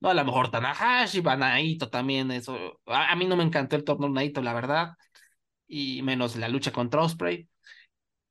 [0.00, 0.10] ¿no?
[0.10, 4.08] A lo mejor Tanahashi, Banaito también, eso, a, a mí no me encantó el torneo
[4.10, 4.92] Naito, la verdad,
[5.68, 7.48] y menos la lucha contra Osprey,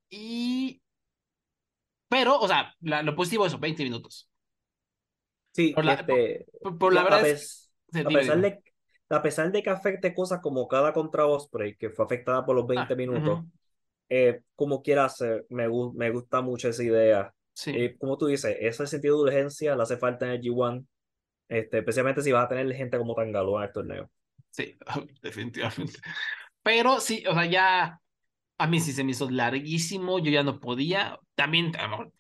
[0.10, 0.82] y...
[2.10, 4.30] Pero, o sea, la- lo positivo es eso, 20 minutos.
[5.58, 7.72] Sí, Por la- este, Por, por la a verdad pes- es...
[8.06, 8.64] A pesar, de,
[9.10, 12.68] a pesar de que afecte cosas como cada contra Osprey, que fue afectada por los
[12.68, 13.52] 20 Ah, minutos, ujú,
[14.10, 17.34] eh, como quiera hacer, me, me gusta mucho esa idea.
[17.54, 17.72] Sí.
[17.72, 20.86] Eh, como tú dices, ese sentido de urgencia le hace falta en el G1,
[21.50, 24.12] este, especialmente si vas a tener gente como Tangaloa en el torneo.
[24.52, 24.78] Sí,
[25.22, 26.00] definitivamente.
[26.64, 28.02] Pero sí, o sea, ya
[28.60, 31.20] a mí sí se me hizo larguísimo, yo ya no podía.
[31.36, 31.72] También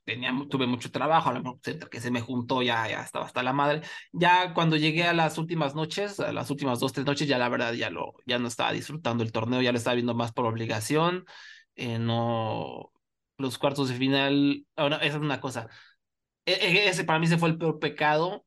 [0.05, 1.59] tenía, tuve mucho trabajo, a lo mejor
[1.89, 3.81] que se me juntó ya, ya estaba hasta la madre.
[4.11, 7.49] Ya cuando llegué a las últimas noches, a las últimas dos, tres noches, ya la
[7.49, 10.45] verdad ya, lo, ya no estaba disfrutando el torneo, ya lo estaba viendo más por
[10.45, 11.25] obligación.
[11.75, 12.91] Eh, no,
[13.37, 15.67] los cuartos de final, ahora, esa es una cosa.
[16.45, 18.45] E- e- ese para mí se fue el peor pecado.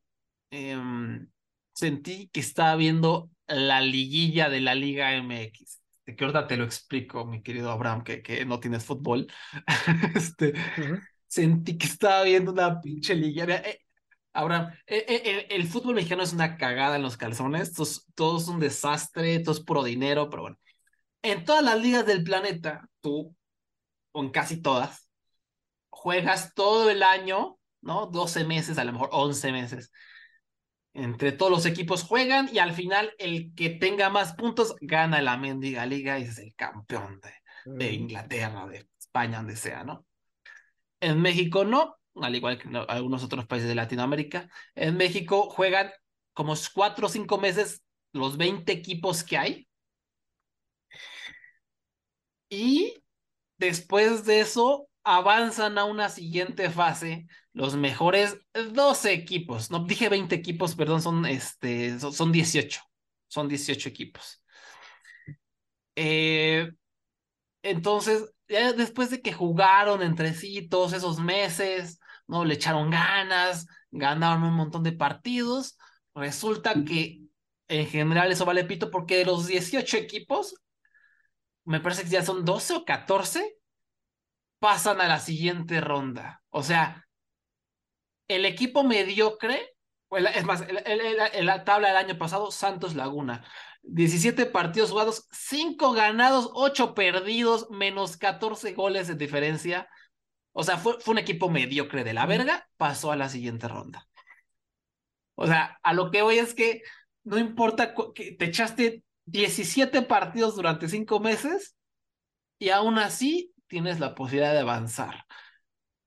[0.51, 1.29] Em,
[1.75, 5.80] sentí que estaba viendo la liguilla de la Liga MX.
[6.11, 9.29] De que ahorita te lo explico, mi querido Abraham, que, que no tienes fútbol.
[10.17, 10.55] este,
[11.29, 13.45] sentí que estaba viendo una pinche liguilla.
[13.45, 13.81] Eh,
[14.33, 17.73] Abraham, eh, eh, el, el fútbol mexicano es una cagada en los calzones.
[17.75, 20.59] Todo todo es un desastre, todo es puro dinero, pero bueno.
[21.23, 23.37] En todas las ligas del planeta, tú,
[24.11, 25.09] o en casi todas,
[25.91, 28.07] juegas todo el año, ¿no?
[28.07, 29.93] 12 meses, a lo mejor 11 meses.
[30.93, 35.37] Entre todos los equipos juegan y al final el que tenga más puntos gana la
[35.37, 37.33] mendiga liga y es el campeón de,
[37.65, 40.05] de Inglaterra, de España, donde sea, ¿no?
[41.01, 44.49] En México no, al igual que en algunos otros países de Latinoamérica.
[44.75, 45.91] En México juegan
[46.33, 49.69] como cuatro o cinco meses los 20 equipos que hay.
[52.49, 53.03] Y
[53.59, 59.71] después de eso avanzan a una siguiente fase los mejores 12 equipos.
[59.71, 62.81] No dije 20 equipos, perdón, son, este, son, son 18.
[63.29, 64.43] Son 18 equipos.
[65.97, 66.71] Eh,
[67.63, 72.45] entonces, ya después de que jugaron entre sí todos esos meses, ¿no?
[72.45, 75.77] Le echaron ganas, ganaron un montón de partidos.
[76.15, 77.23] Resulta que
[77.69, 80.55] en general eso vale pito porque de los 18 equipos,
[81.65, 83.60] me parece que ya son 12 o 14,
[84.61, 86.43] pasan a la siguiente ronda.
[86.51, 87.09] O sea,
[88.29, 89.75] el equipo mediocre,
[90.11, 93.45] es más, en la tabla del año pasado, Santos Laguna,
[93.83, 99.89] 17 partidos jugados, 5 ganados, 8 perdidos, menos 14 goles de diferencia.
[100.53, 104.07] O sea, fue, fue un equipo mediocre de la verga, pasó a la siguiente ronda.
[105.35, 106.83] O sea, a lo que voy es que
[107.25, 111.77] no importa que te echaste 17 partidos durante 5 meses
[112.59, 115.25] y aún así tienes la posibilidad de avanzar.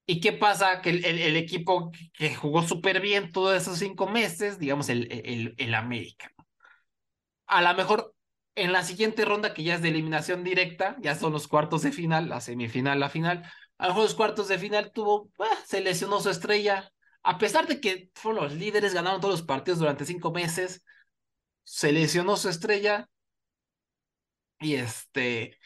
[0.06, 0.82] ¿Y qué pasa?
[0.82, 5.74] Que el, equipo que jugó súper bien todos esos cinco meses, digamos el, el, el
[5.74, 6.30] América,
[7.48, 8.14] a lo mejor
[8.56, 11.92] en la siguiente ronda, que ya es de eliminación directa, ya son los cuartos de
[11.92, 15.82] final, la semifinal, la final, a lo mejor los cuartos de final tuvo, ah, se
[15.82, 16.92] lesionó su estrella,
[17.24, 20.84] a pesar de que fueron los líderes, ganaron todos los partidos durante cinco meses,
[21.64, 23.10] se lesionó su estrella
[24.60, 25.58] y este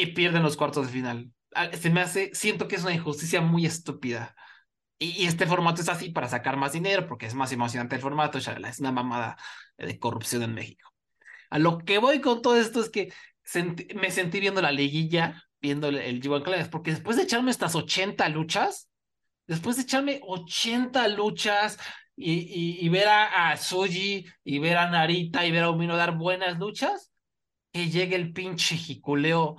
[0.00, 1.32] y pierden los cuartos de final.
[1.54, 4.34] Ah, Se me hace, siento que es una injusticia muy estúpida.
[4.98, 8.02] Y, y este formato es así para sacar más dinero, porque es más emocionante el
[8.02, 9.36] formato, es una mamada
[9.78, 10.92] de corrupción en México.
[11.50, 13.12] A lo que voy con todo esto es que
[13.94, 18.28] me sentí viendo la liguilla, viendo el, G1 Climax, porque después de echarme estas 80
[18.28, 18.88] luchas,
[19.46, 21.78] después de echarme 80 luchas
[22.16, 23.58] y, y, ver a, a
[24.44, 27.10] y ver a Narita y ver a Umino dar buenas luchas,
[27.72, 29.56] que llegue el pinche jiculeo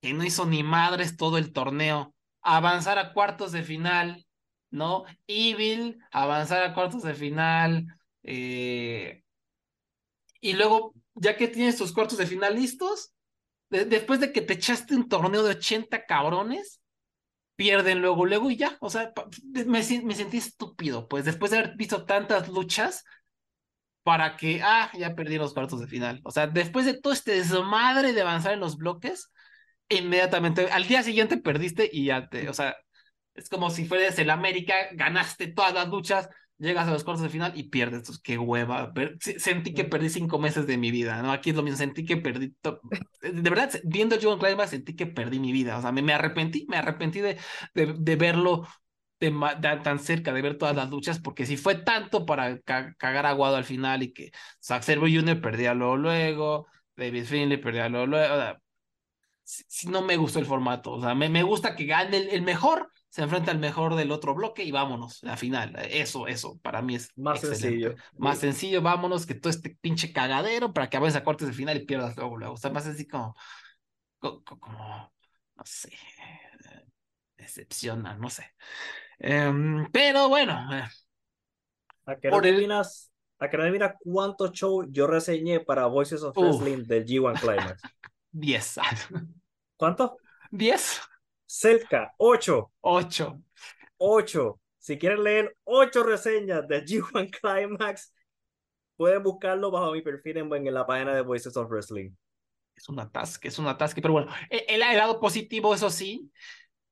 [0.00, 4.26] que no hizo ni madres todo el torneo, avanzar a cuartos de final,
[4.70, 5.04] ¿no?
[5.26, 7.86] Evil, avanzar a cuartos de final,
[8.22, 9.22] eh,
[10.40, 13.12] y luego, ya que tienes tus cuartos de final listos,
[13.70, 16.80] de- después de que te echaste un torneo de 80 cabrones,
[17.56, 19.12] pierden luego, luego y ya, o sea,
[19.66, 23.04] me, me sentí estúpido, pues después de haber visto tantas luchas,
[24.02, 26.20] para que, ah, ya perdí los cuartos de final.
[26.24, 29.30] O sea, después de todo este desmadre de avanzar en los bloques,
[29.90, 32.76] inmediatamente, al día siguiente perdiste y ya te, o sea,
[33.34, 37.30] es como si fueras el América, ganaste todas las luchas, llegas a los cuartos de
[37.30, 38.00] final y pierdes.
[38.00, 38.92] Entonces, qué hueva.
[39.38, 41.32] Sentí que perdí cinco meses de mi vida, ¿no?
[41.32, 42.54] Aquí es lo mismo, sentí que perdí.
[43.22, 45.78] De verdad, viendo John Climax, sentí que perdí mi vida.
[45.78, 47.38] O sea, me, me arrepentí, me arrepentí de,
[47.74, 48.66] de, de verlo
[49.20, 49.30] de
[49.82, 53.56] tan cerca, de ver todas las luchas, porque si fue tanto para ca- cagar aguado
[53.56, 54.30] al final y que
[54.62, 55.40] Zack Sabre Jr.
[55.42, 58.34] perdía luego, luego, David Finley perdía luego, luego.
[58.34, 58.58] o sea,
[59.50, 60.92] si, si no me gustó el formato.
[60.92, 64.12] O sea, me, me gusta que gane el, el mejor, se enfrenta al mejor del
[64.12, 65.74] otro bloque y vámonos, la final.
[65.90, 67.60] Eso, eso, para mí es Más excelente.
[67.60, 67.94] sencillo.
[68.18, 71.76] Más sencillo, vámonos, que todo este pinche cagadero para que avances a cuartos de final
[71.76, 72.54] y pierdas luego, luego.
[72.54, 73.34] O sea, más así como,
[74.20, 75.12] co- co- como,
[75.56, 75.90] no sé,
[77.36, 78.44] decepciona, no sé.
[79.18, 80.84] Em, pero bueno, eh,
[82.06, 85.86] ¿A qué Por no el- adivinas, a qué no adivinas cuántos shows yo reseñé para
[85.86, 86.36] Voices of.
[86.36, 87.82] Wrestling del G1 Climax?
[88.32, 88.78] 10.
[89.80, 90.10] ¿Cuántos?
[90.50, 91.00] 10,
[91.46, 92.70] Cerca, 8.
[92.82, 93.42] 8.
[93.98, 94.60] 8.
[94.78, 98.14] Si quieren leer 8 reseñas del G1 Climax,
[98.96, 102.12] pueden buscarlo bajo mi perfil en, en la página de Voices of Wrestling.
[102.76, 106.30] Es un atasque, es un atasque, pero bueno, e- el, el lado positivo, eso sí,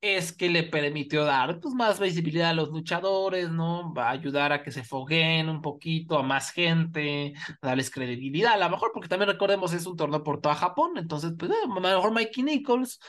[0.00, 3.92] es que le permitió dar pues, más visibilidad a los luchadores, ¿no?
[3.94, 8.58] Va a ayudar a que se fogueen un poquito a más gente, darles credibilidad, a
[8.58, 11.68] lo mejor, porque también recordemos es un torneo por toda Japón, entonces, pues, eh, a
[11.68, 13.00] lo mejor Mikey Nichols,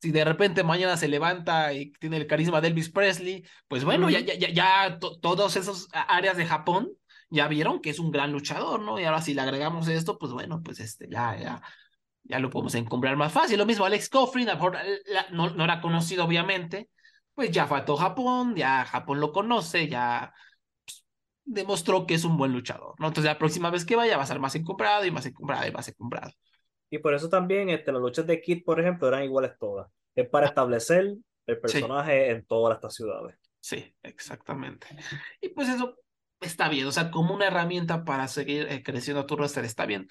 [0.00, 4.10] si de repente mañana se levanta y tiene el carisma de Elvis Presley, pues bueno,
[4.10, 6.90] ya, ya, ya, ya to- todos esos áreas de Japón
[7.30, 8.98] ya vieron que es un gran luchador, ¿no?
[9.00, 11.62] Y ahora si le agregamos esto, pues bueno, pues este, ya, ya
[12.24, 13.58] ya lo podemos encumbrar más fácil.
[13.58, 16.88] Lo mismo Alex a lo mejor la- no, no era conocido obviamente,
[17.34, 20.32] pues ya fue a todo Japón, ya Japón lo conoce, ya
[20.84, 21.04] pues,
[21.44, 23.08] demostró que es un buen luchador, ¿no?
[23.08, 25.72] Entonces la próxima vez que vaya va a ser más encumbrado y más encumbrado y
[25.72, 26.32] más encumbrado.
[26.90, 29.90] Y por eso también este, las luchas de Kid, por ejemplo, eran iguales todas.
[30.14, 31.14] Es para establecer
[31.46, 33.36] el personaje en todas estas ciudades.
[33.60, 34.86] Sí, exactamente.
[35.40, 35.96] Y pues eso
[36.40, 40.06] está bien, o sea, como una herramienta para seguir eh, creciendo tu roster está bien.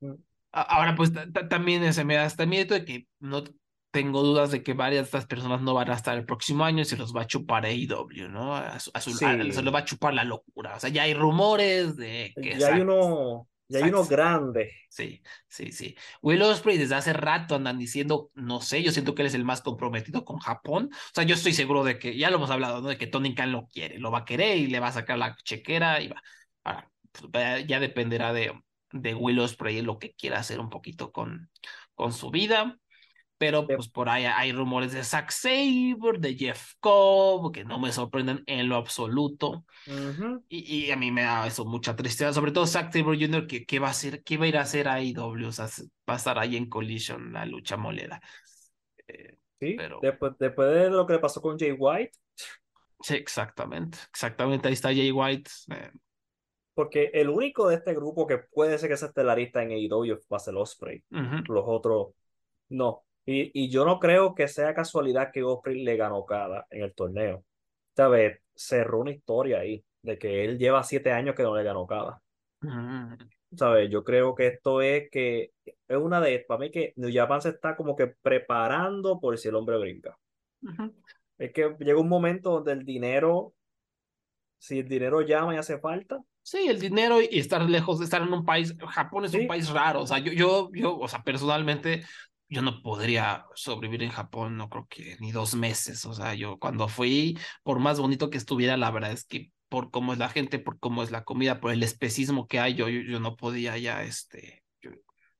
[0.00, 0.14] Mm.
[0.52, 3.42] Ahora, pues ta- ta- también se me da este miedo de que no
[3.90, 6.82] tengo dudas de que varias de estas personas no van a estar el próximo año
[6.82, 8.54] y se los va a chupar AEW, ¿no?
[8.56, 9.24] A su- a su- Sí.
[9.24, 10.76] a- se los va a chupar la locura.
[10.76, 14.72] O sea, ya hay rumores de que Ya hay uno, ya hay uno grande.
[14.88, 15.96] Sí, sí, sí.
[16.20, 19.44] Will Ospreay desde hace rato andan diciendo, no sé, yo siento que él es el
[19.44, 20.90] más comprometido con Japón.
[20.92, 22.88] O sea, yo estoy seguro de que, ya lo hemos hablado, ¿no?
[22.88, 25.16] De que Tony Khan lo quiere, lo va a querer y le va a sacar
[25.18, 26.22] la chequera y va.
[26.64, 26.90] Ahora,
[27.30, 28.52] pues, ya dependerá de,
[28.92, 31.50] de Will Ospreay lo que quiera hacer un poquito con,
[31.94, 32.78] con su vida.
[33.38, 37.90] Pero pues por ahí hay rumores de Zack Sabre, de Jeff Cobb, que no me
[37.90, 39.64] sorprenden en lo absoluto.
[39.88, 40.44] Ujú.
[40.48, 43.64] Y, y a mí me da eso mucha tristeza, sobre todo Zack Sabre Jr., que,
[43.64, 45.86] que va a hacer, que va a ir a hacer a AEW, o sea, se-
[46.08, 48.20] va a estar ahí en Collision, la lucha molera.
[49.08, 52.12] Eh, Sí, Pero- después, después de lo que le pasó con Jay White,
[53.00, 55.50] sí, exactamente, exactamente, ahí está Jay White.
[55.72, 55.90] eh,
[56.74, 60.36] porque el único de este grupo que puede ser que sea estelarista en AEW va
[60.38, 61.02] a ser Osprey.
[61.12, 62.14] ujú, Los otros,
[62.70, 63.04] no.
[63.26, 66.94] Y, y yo no creo que sea casualidad que Osprey le ganó cada en el
[66.94, 67.44] torneo.
[67.90, 71.64] Esta vez cerró una historia ahí de que él lleva siete años que no le
[71.64, 72.22] ganó cada.
[72.62, 73.90] ujú, ¿Sabes?
[73.90, 75.52] Yo creo que esto es que
[75.88, 79.48] es una de, para mí que New Japan se está como que preparando por si
[79.48, 80.18] el hombre brinca.
[80.62, 80.92] ujú.
[81.36, 83.52] Es que llega un momento donde el dinero,
[84.58, 88.20] si el dinero llama y hace falta, Sí, el dinero y estar lejos de estar
[88.22, 89.46] en un país, Japón es un Sí.
[89.46, 92.04] país raro, o sea, yo, yo, yo, o sea, personalmente,
[92.48, 96.58] yo no podría sobrevivir en Japón, no creo que ni dos meses, o sea, yo
[96.58, 100.28] cuando fui, por más bonito que estuviera, la verdad es que por cómo es la
[100.28, 103.36] gente, por cómo es la comida, por el especismo que hay, yo, yo, yo no
[103.36, 104.90] podía ya, este, yo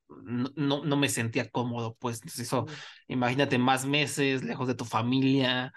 [0.08, 2.66] no, no, no me sentía cómodo, pues, entonces eso,
[3.08, 5.72] imagínate más meses lejos de tu familia,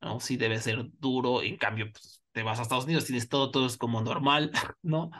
[0.00, 0.20] ¿no?
[0.20, 3.66] Sí debe ser duro, en cambio, pues, te vas a Estados Unidos, tienes todo, todo
[3.66, 4.52] es como normal,
[4.82, 5.10] ¿no?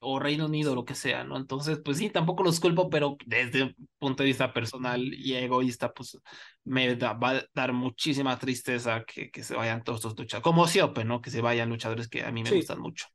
[0.00, 1.36] o Reino Unido, lo que sea, ¿no?
[1.36, 5.92] Entonces, pues sí, tampoco los culpo, pero desde un punto de vista personal y egoísta,
[5.94, 6.18] pues
[6.64, 10.66] me da, va a dar muchísima tristeza que, que se vayan todos estos luchadores, como
[10.66, 11.22] Siope, ¿no?
[11.22, 12.56] Que se vayan luchadores que a mí me Sí.
[12.56, 13.06] gustan mucho.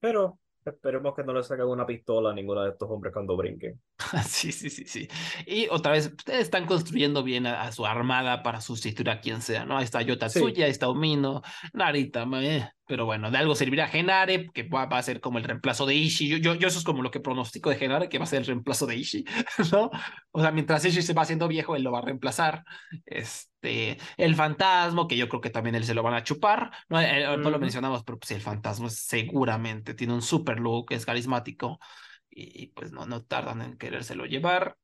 [0.00, 0.38] Pero
[0.68, 3.80] esperemos que no le saquen una pistola a ninguno de estos hombres cuando brinquen.
[4.24, 5.08] Sí, sí, sí, sí.
[5.46, 9.42] Y otra vez, ustedes están construyendo bien a, a su armada para sustituir a quien
[9.42, 9.76] sea, ¿no?
[9.76, 11.42] Ahí está Yotatsuya, ahí está Omino,
[11.72, 15.44] Narita, eh, pero bueno, de algo servirá Genare, que va, va a ser como el
[15.44, 16.28] reemplazo de Ishii.
[16.28, 18.40] Yo, yo, yo eso es como lo que pronostico de Genare, que va a ser
[18.40, 19.24] el reemplazo de Ishii,
[19.72, 19.90] ¿no?
[20.32, 22.64] O sea, mientras Ishii se va haciendo viejo, él lo va a reemplazar.
[23.04, 27.00] Este, el fantasma, que yo creo que también él se lo van a chupar, ¿no?
[27.00, 27.60] Eh, no lo Ujú.
[27.60, 31.78] mencionamos, pero pues el fantasma seguramente tiene un super look, es carismático
[32.30, 34.76] y, y, pues no, no tardan en querérselo llevar.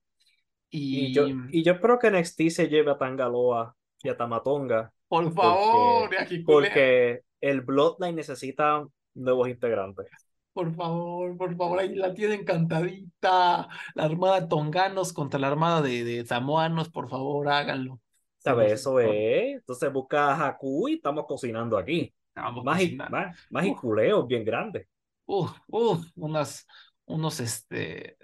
[0.71, 4.93] Y, Y yo, y yo espero que NXT se lleve a Tangaloa y a Tamatonga,
[5.09, 10.07] por favor, Yajiculea, porque el Bloodline necesita nuevos integrantes.
[10.53, 13.69] por favor, por favor, ahí la tienen encantadita.
[13.95, 18.01] La armada tonganos contra la armada de, de samoanos, por favor, háganlo.
[18.39, 18.73] ¿Sabes?
[18.73, 19.57] Eso es.
[19.57, 22.15] Entonces busca a Haku y estamos cocinando aquí.
[22.35, 23.25] Vamos Más, cocinando.
[24.29, 24.87] bien grandes.
[25.27, 25.53] Uf,
[26.17, 26.67] unas,
[27.07, 28.19] unos este,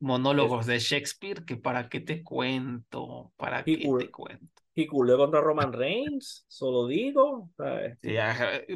[0.00, 4.51] monólogos de Shakespeare que para qué te cuento, para Y qué te cuento.
[4.74, 7.50] Jiculeo contra Roman Reigns, solo digo.
[7.56, 7.98] ¿sabes?
[8.02, 8.16] Sí,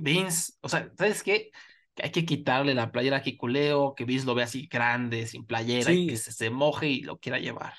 [0.00, 1.50] Vince, o sea, ¿sabes qué?
[1.94, 5.46] Que hay que quitarle la playera a Kikuleo, que Vince lo ve así grande, sin
[5.46, 7.72] playera, y que se, se moje y lo quiera llevar.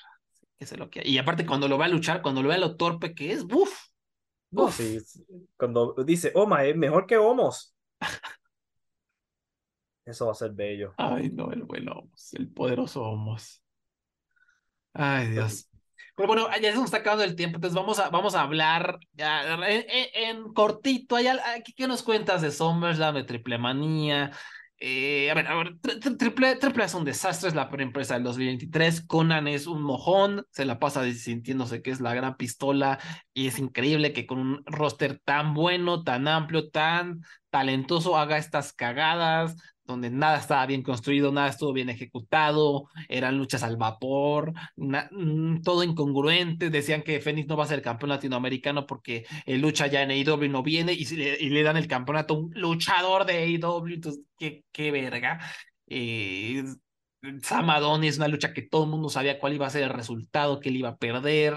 [0.58, 1.08] Que se lo quiera.
[1.08, 3.72] Y aparte, cuando lo vea luchar, cuando lo vea lo torpe que es, ¡buf!
[4.50, 5.24] No, sí, sí.
[5.56, 7.76] Cuando dice, Oma es mejor que Homos.
[10.04, 10.94] Eso va a ser bello.
[10.96, 13.62] Ay, no, el buen Homos, el poderoso Homos.
[14.94, 15.68] Ay, Dios.
[16.18, 18.98] Pero bueno, ya se nos está acabando el tiempo, entonces vamos a, vamos a hablar
[19.12, 21.14] ya, en, cortito.
[21.76, 24.32] ¿Qué nos cuentas de SummerSlam, de Triple Manía?
[24.80, 28.14] Eh, a ver, a ver, tri- tri- triple, triple es un desastre, es la empresa
[28.14, 29.02] del 2023.
[29.02, 32.98] Conan es un mojón, se la pasa sintiéndose que es la gran pistola
[33.32, 37.20] y es increíble que con un roster tan bueno, tan amplio, tan
[37.50, 39.54] talentoso haga estas cagadas
[39.88, 45.82] donde nada estaba bien construido, nada estuvo bien ejecutado, eran luchas al vapor, mm, todo
[45.82, 50.10] incongruente, decían que Fénix no va a ser campeón latinoamericano porque el lucha ya en
[50.10, 54.64] AEW no viene y, le, dan el campeonato a un luchador de AEW, entonces qué,
[54.72, 55.40] qué verga.
[55.86, 56.62] Eh,
[57.42, 60.60] Sam Adonis, una lucha que todo el mundo sabía cuál iba a ser el resultado,
[60.60, 61.56] que él iba a perder.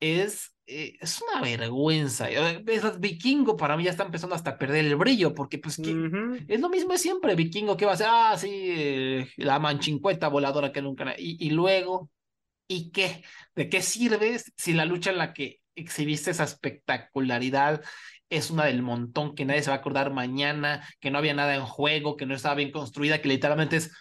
[0.00, 2.30] Es, eh, es una vergüenza.
[2.30, 5.76] Eh, esas Vikingo para mí ya está empezando hasta a perder el brillo, porque pues
[5.78, 6.36] ¿qué- Ujú.
[6.46, 8.06] es lo mismo de siempre, Vikingo, que va a ser?
[8.10, 11.14] Ah, sí, eh, la manchincueta voladora que nunca...
[11.18, 12.10] Y, y luego,
[12.68, 13.24] ¿y qué?
[13.56, 17.82] ¿De qué sirve si la lucha en la que exhibiste esa espectacularidad
[18.30, 21.54] es una del montón que nadie se va a acordar mañana, que no había nada
[21.54, 23.92] en juego, que no estaba bien construida, que literalmente es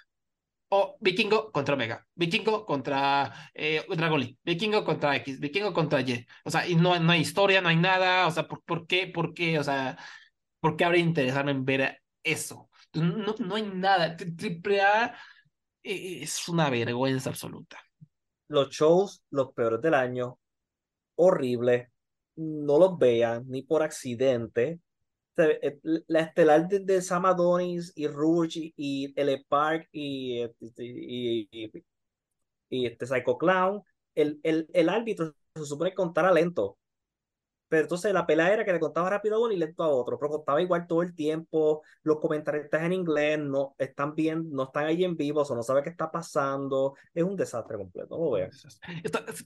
[0.70, 6.26] o Vikingo contra Omega, Vikingo contra eh, Dragon Vikingo contra X, Vikingo contra Y.
[6.44, 8.28] O sea, y no, no hay historia, no hay nada.
[8.28, 9.08] O sea, ¿por, por qué?
[9.08, 9.60] ¿Por qué?
[9.60, 9.98] O sea,
[10.60, 12.70] ¿por qué habría interesarme en ver eso?
[12.94, 14.18] No, no hay nada.
[14.18, 15.16] Tri- Triple A
[15.84, 17.80] eh, es una vergüenza absoluta.
[18.50, 20.40] Los shows, los peores del año,
[21.16, 21.90] horribles.
[22.36, 24.80] No los vean ni por accidente.
[25.38, 27.02] Eh, La estelar de, de
[27.96, 29.46] y Rouge y, L.
[29.48, 30.44] Park y,
[30.78, 31.72] y-
[32.70, 33.82] y este Psycho Clown,
[34.16, 36.77] el, el, el árbitro se supone que contara lento.
[37.70, 40.18] Pero entonces la pelea era que le contaba rápido a uno y lento a otro,
[40.18, 41.82] pero contaba igual todo el tiempo.
[42.04, 45.84] Los comentaristas en inglés no están bien, no están ahí en vivo, o no sabe
[45.84, 46.96] qué está pasando.
[47.14, 48.52] Es un desastre completo, no lo vean.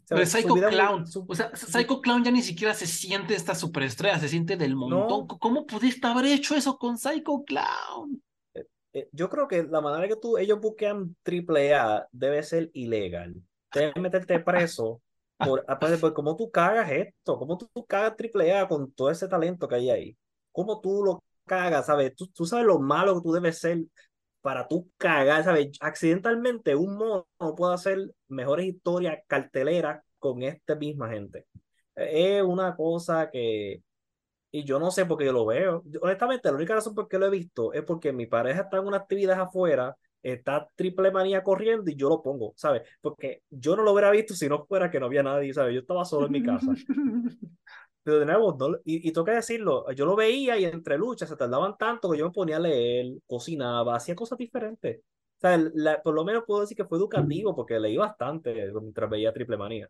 [0.08, 3.34] Pero Psycho vida muy- Clown, su- o sea, Psycho Clown ya ni siquiera se siente
[3.34, 5.26] esta superestrella, se siente del montón.
[5.28, 5.40] No.
[5.40, 8.22] ¿Cómo pudiste haber hecho eso con Psycho Clown?
[8.94, 13.34] Eh, yo creo que la manera que tú, ellos buscan triple A debe ser ilegal.
[13.74, 15.02] Debes meterte preso
[15.44, 19.10] por, aparte, por cómo tú cagas esto, cómo tú, tú cagas triple A con todo
[19.10, 20.18] ese talento que hay ahí.
[20.52, 22.16] Cómo tú lo cagas, ¿sabes?
[22.16, 23.80] Tú, tú sabes lo malo que tú debes ser
[24.42, 25.70] para tú cagar, ¿sabes?
[25.80, 27.98] Accidentalmente un mono no puede hacer
[28.28, 31.46] mejores historias carteleras con esta misma gente.
[31.96, 33.84] Es una cosa que...
[34.52, 35.84] Y yo no sé por qué yo lo veo.
[36.02, 38.88] Honestamente, la única razón por qué lo he visto es porque mi pareja está en
[38.88, 42.84] una actividad afuera, está triple manía corriendo y yo lo pongo, ¿sabes?
[43.02, 45.74] Porque yo no lo hubiera visto si no fuera que no había nadie, ¿sabes?
[45.74, 46.74] Yo estaba solo en mi casa.
[48.04, 51.36] Pero de nuevo, no- y, y que decirlo, yo lo veía y entre luchas se
[51.36, 55.00] tardaban tanto que yo me ponía a leer, cocinaba, hacía cosas diferentes.
[55.00, 59.10] O sea, la- por lo menos puedo decir que fue educativo porque leí bastante mientras
[59.10, 59.90] veía Triple Manía.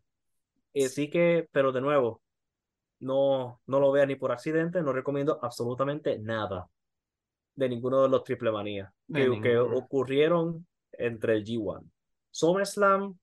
[0.76, 2.22] Así que, pero de nuevo,
[3.00, 6.70] no, no lo vea ni por accidente, no recomiendo absolutamente nada
[7.56, 11.90] de ninguno de los Triple Manía De que, que ocurrieron entre el G1.
[12.30, 13.18] SummerSlam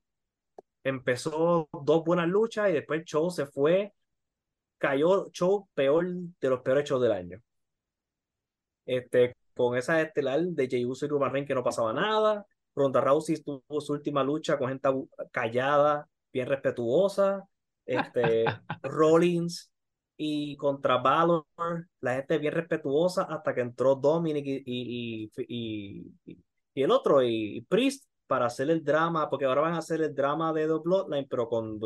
[0.84, 3.92] empezó dos buenas luchas y después el show se fue,
[4.78, 7.42] cayó show peor de los peores shows del año.
[8.86, 12.46] Este, con esa estelar de Jey Uso y Roman Reigns que no pasaba nada.
[12.74, 14.88] Ronda Rousey tuvo su última lucha con gente
[15.32, 17.46] callada, bien respetuosa.
[17.84, 18.44] Este,
[18.82, 19.70] Rollins
[20.18, 21.46] y contra Balor,
[22.02, 27.22] la gente bien respetuosa hasta que entró Dominic y, y, y, y- y el otro,
[27.24, 30.74] y, Priest, para hacer el drama, porque ahora van a hacer el drama de The
[30.84, 31.80] Bloodline, pero con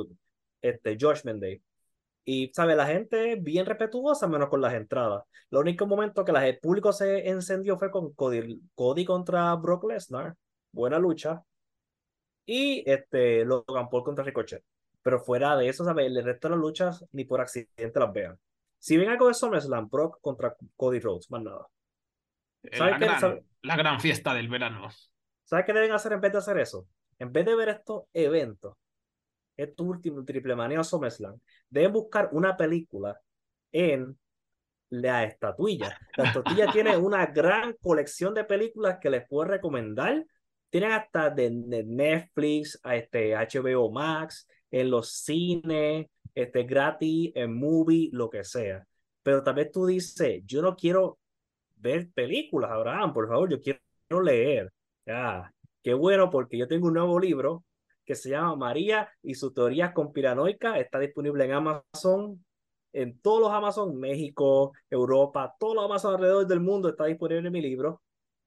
[0.62, 1.62] este, Judgment Day.
[2.24, 2.76] Y, ¿sabes?
[2.76, 5.24] La gente bien respetuosa, menos con las entradas.
[5.50, 10.36] Lo único momento que el público se encendió fue con Cody, Cody contra Brock Lesnar.
[10.72, 11.42] Buena lucha.
[12.46, 14.62] Y este, Logan Paul contra Ricochet.
[15.02, 16.06] Pero fuera de eso, ¿sabes?
[16.06, 18.38] El resto de las luchas ni por accidente las vean.
[18.78, 21.66] Si ven algo de SummerSlam, Brock contra Cody Rhodes, más nada.
[22.62, 23.04] La ¿Sabes qué?
[23.04, 24.88] gran, ¿Sabe- la gran fiesta del verano.
[25.44, 26.86] ¿Sabes qué deben hacer en vez de hacer eso?
[27.18, 28.74] En vez de ver estos eventos,
[29.56, 31.38] estos últimos Triple Manía o SummerSlam,
[31.68, 33.20] deben buscar una película
[33.70, 34.18] en
[34.90, 35.96] la estatuilla.
[36.16, 40.24] La estatuilla tiene una gran colección de películas que les puedo recomendar.
[40.70, 47.54] Tienen hasta de, de Netflix, a este HBO Max, en los cines, este gratis, en
[47.54, 48.84] movie, lo que sea.
[49.22, 51.18] Pero tal vez tú dices, yo no quiero
[51.76, 54.72] ver películas, Abraham, por favor, yo quiero leer.
[55.06, 57.64] Ya, qué bueno, porque yo tengo un nuevo libro
[58.04, 60.78] que se llama María y sus teorías conspiranoicas.
[60.78, 62.44] Está disponible en Amazon,
[62.92, 67.60] en todos los Amazon, México, Europa, todos los Amazon alrededor del mundo está disponible mi
[67.60, 68.02] libro,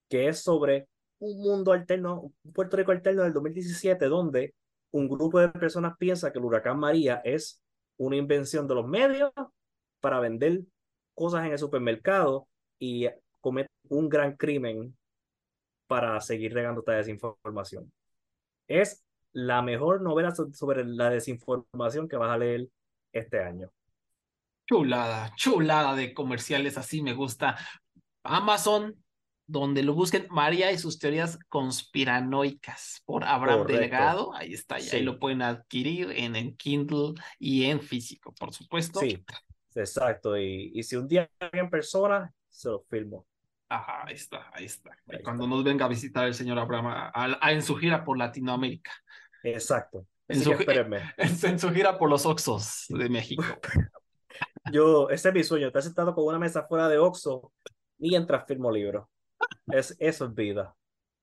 [0.10, 0.88] que es sobre
[1.20, 4.54] un mundo alterno, un Puerto Rico alterno del 2017, donde
[4.96, 7.62] un grupo de personas piensa que el huracán María es
[7.98, 9.32] una invención de los medios
[10.00, 10.62] para vender
[11.14, 12.48] cosas en el supermercado
[12.80, 13.08] y
[13.42, 14.96] comete un gran crimen
[15.88, 17.92] para seguir regando esta desinformación.
[18.68, 19.04] Es
[19.34, 22.70] la mejor novela so- sobre la desinformación que vas a leer
[23.12, 23.70] este año.
[24.66, 27.58] Chulada, chulada de comerciales, así me gusta.
[28.24, 28.96] Amazon,
[29.48, 33.82] donde lo busquen, María y sus teorías conspiranoicas por Abraham Correcto.
[33.82, 34.34] Delgado.
[34.34, 39.00] Ahí está, y ahí lo pueden adquirir en, en Kindle y en físico, por supuesto.
[39.00, 39.24] Sí,
[39.76, 40.38] exacto.
[40.38, 43.26] Y, y si un día en persona, se lo filmo.
[43.70, 44.92] Ajá, ahí está, ahí está.
[45.10, 45.56] Ahí cuando está.
[45.56, 48.92] nos venga a visitar el señor Abraham a- a- a- en su gira por Latinoamérica,
[49.44, 50.06] Exacto.
[50.28, 51.02] En su espérenme.
[51.18, 53.44] en, en su gira por los Oxos de México.
[54.72, 57.54] Yo, ese es mi sueño, estar sentado con una mesa fuera de Oxxo
[58.00, 59.08] mientras firmo libros.
[59.68, 60.76] Es, eso es vida.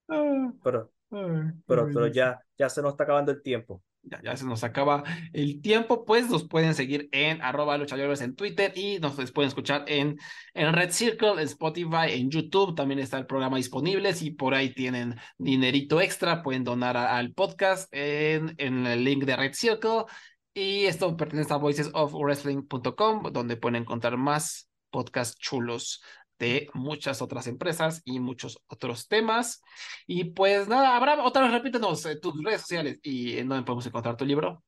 [0.08, 3.82] Ah, Pero, ah, pero, pero ya, ya se nos está acabando el tiempo.
[4.04, 8.34] Ya, ya se nos acaba el tiempo, pues nos pueden seguir en arroba luchadores en
[8.34, 10.18] Twitter y nos pueden escuchar en,
[10.54, 14.74] en Red Circle, en Spotify, en YouTube, también está el programa disponible, si por ahí
[14.74, 20.06] tienen dinerito extra, pueden donar a- al podcast en, en el link de Red Circle
[20.52, 26.02] y esto pertenece a voicesofwrestling.com, donde pueden encontrar más podcasts chulos
[26.38, 29.62] de muchas otras empresas y muchos otros temas.
[30.06, 33.86] Y pues nada, Abraham, otra vez repítenos eh, tus redes sociales y en dónde podemos
[33.86, 34.62] encontrar tu libro.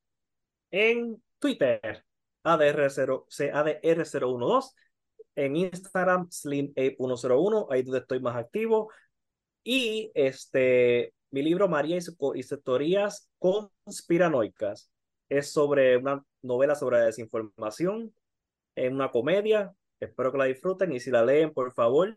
[0.71, 2.05] En Twitter,
[2.45, 4.71] ADR0, ADR012.
[5.37, 8.91] En Instagram, SlimApe101, ahí donde estoy más activo.
[9.65, 12.61] Y este, mi libro María y, su- y sus
[13.39, 14.91] conspiranoicas
[15.29, 18.15] es sobre una novela sobre desinformación,
[18.77, 19.75] es una comedia.
[20.05, 22.15] Espero que la disfruten y si la leen, por favor,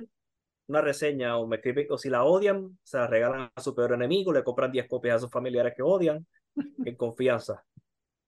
[0.67, 3.93] una reseña o me escriben, o si la odian, se la regalan a su peor
[3.93, 7.63] enemigo, le compran 10 copias a sus familiares que odian, en confianza.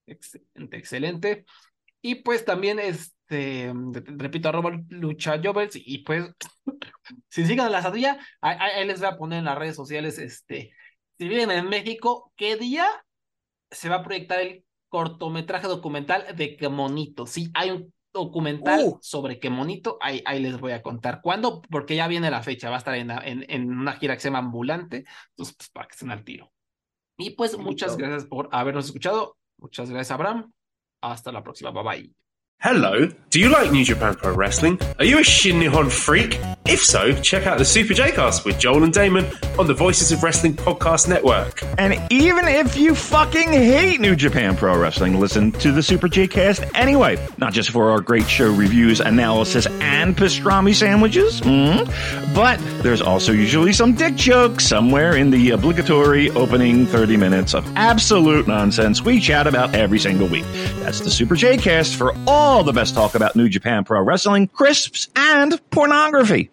[0.06, 1.44] Excelente, excelente.
[2.02, 3.72] Y pues también, este,
[4.16, 6.24] repito, arroba lucha Jovers, y pues,
[7.28, 10.72] si sigan la sadilla, ahí, ahí- les voy a poner en las redes sociales, este,
[11.18, 12.86] si viven en México, ¿qué día
[13.70, 17.26] se va a proyectar el cortometraje documental de Quemonito?
[17.26, 18.98] Sí, hay un documental Uh.
[19.00, 22.76] sobre Quemonito, ahí, ahí les voy a contar cuándo, porque ya viene la fecha, va
[22.76, 25.92] a estar en, en, en una gira que se llama Ambulante, entonces, pues, para que
[25.92, 26.52] estén al tiro.
[27.16, 30.52] Y pues, muchas gracias por habernos escuchado, muchas gracias, Abraham.
[31.02, 31.70] Hasta la próxima.
[31.70, 32.29] Bye bye.
[32.62, 34.78] Hello, do you like New Japan Pro Wrestling?
[34.98, 36.38] Are you a Shin Nihon freak?
[36.66, 39.24] If so, check out the Super J-Cast with Joel and Damon
[39.58, 41.62] on the Voices of Wrestling podcast network.
[41.78, 46.62] And even if you fucking hate New Japan Pro Wrestling, listen to the Super J-Cast
[46.74, 47.24] anyway.
[47.38, 53.32] Not just for our great show reviews, analysis, and pastrami sandwiches, mm, but there's also
[53.32, 59.18] usually some dick jokes somewhere in the obligatory opening 30 minutes of absolute nonsense we
[59.18, 60.44] chat about every single week.
[60.80, 62.12] That's the Super J-Cast for
[62.50, 66.48] all the best talk about New Japan Pro Wrestling, crisps, and pornography.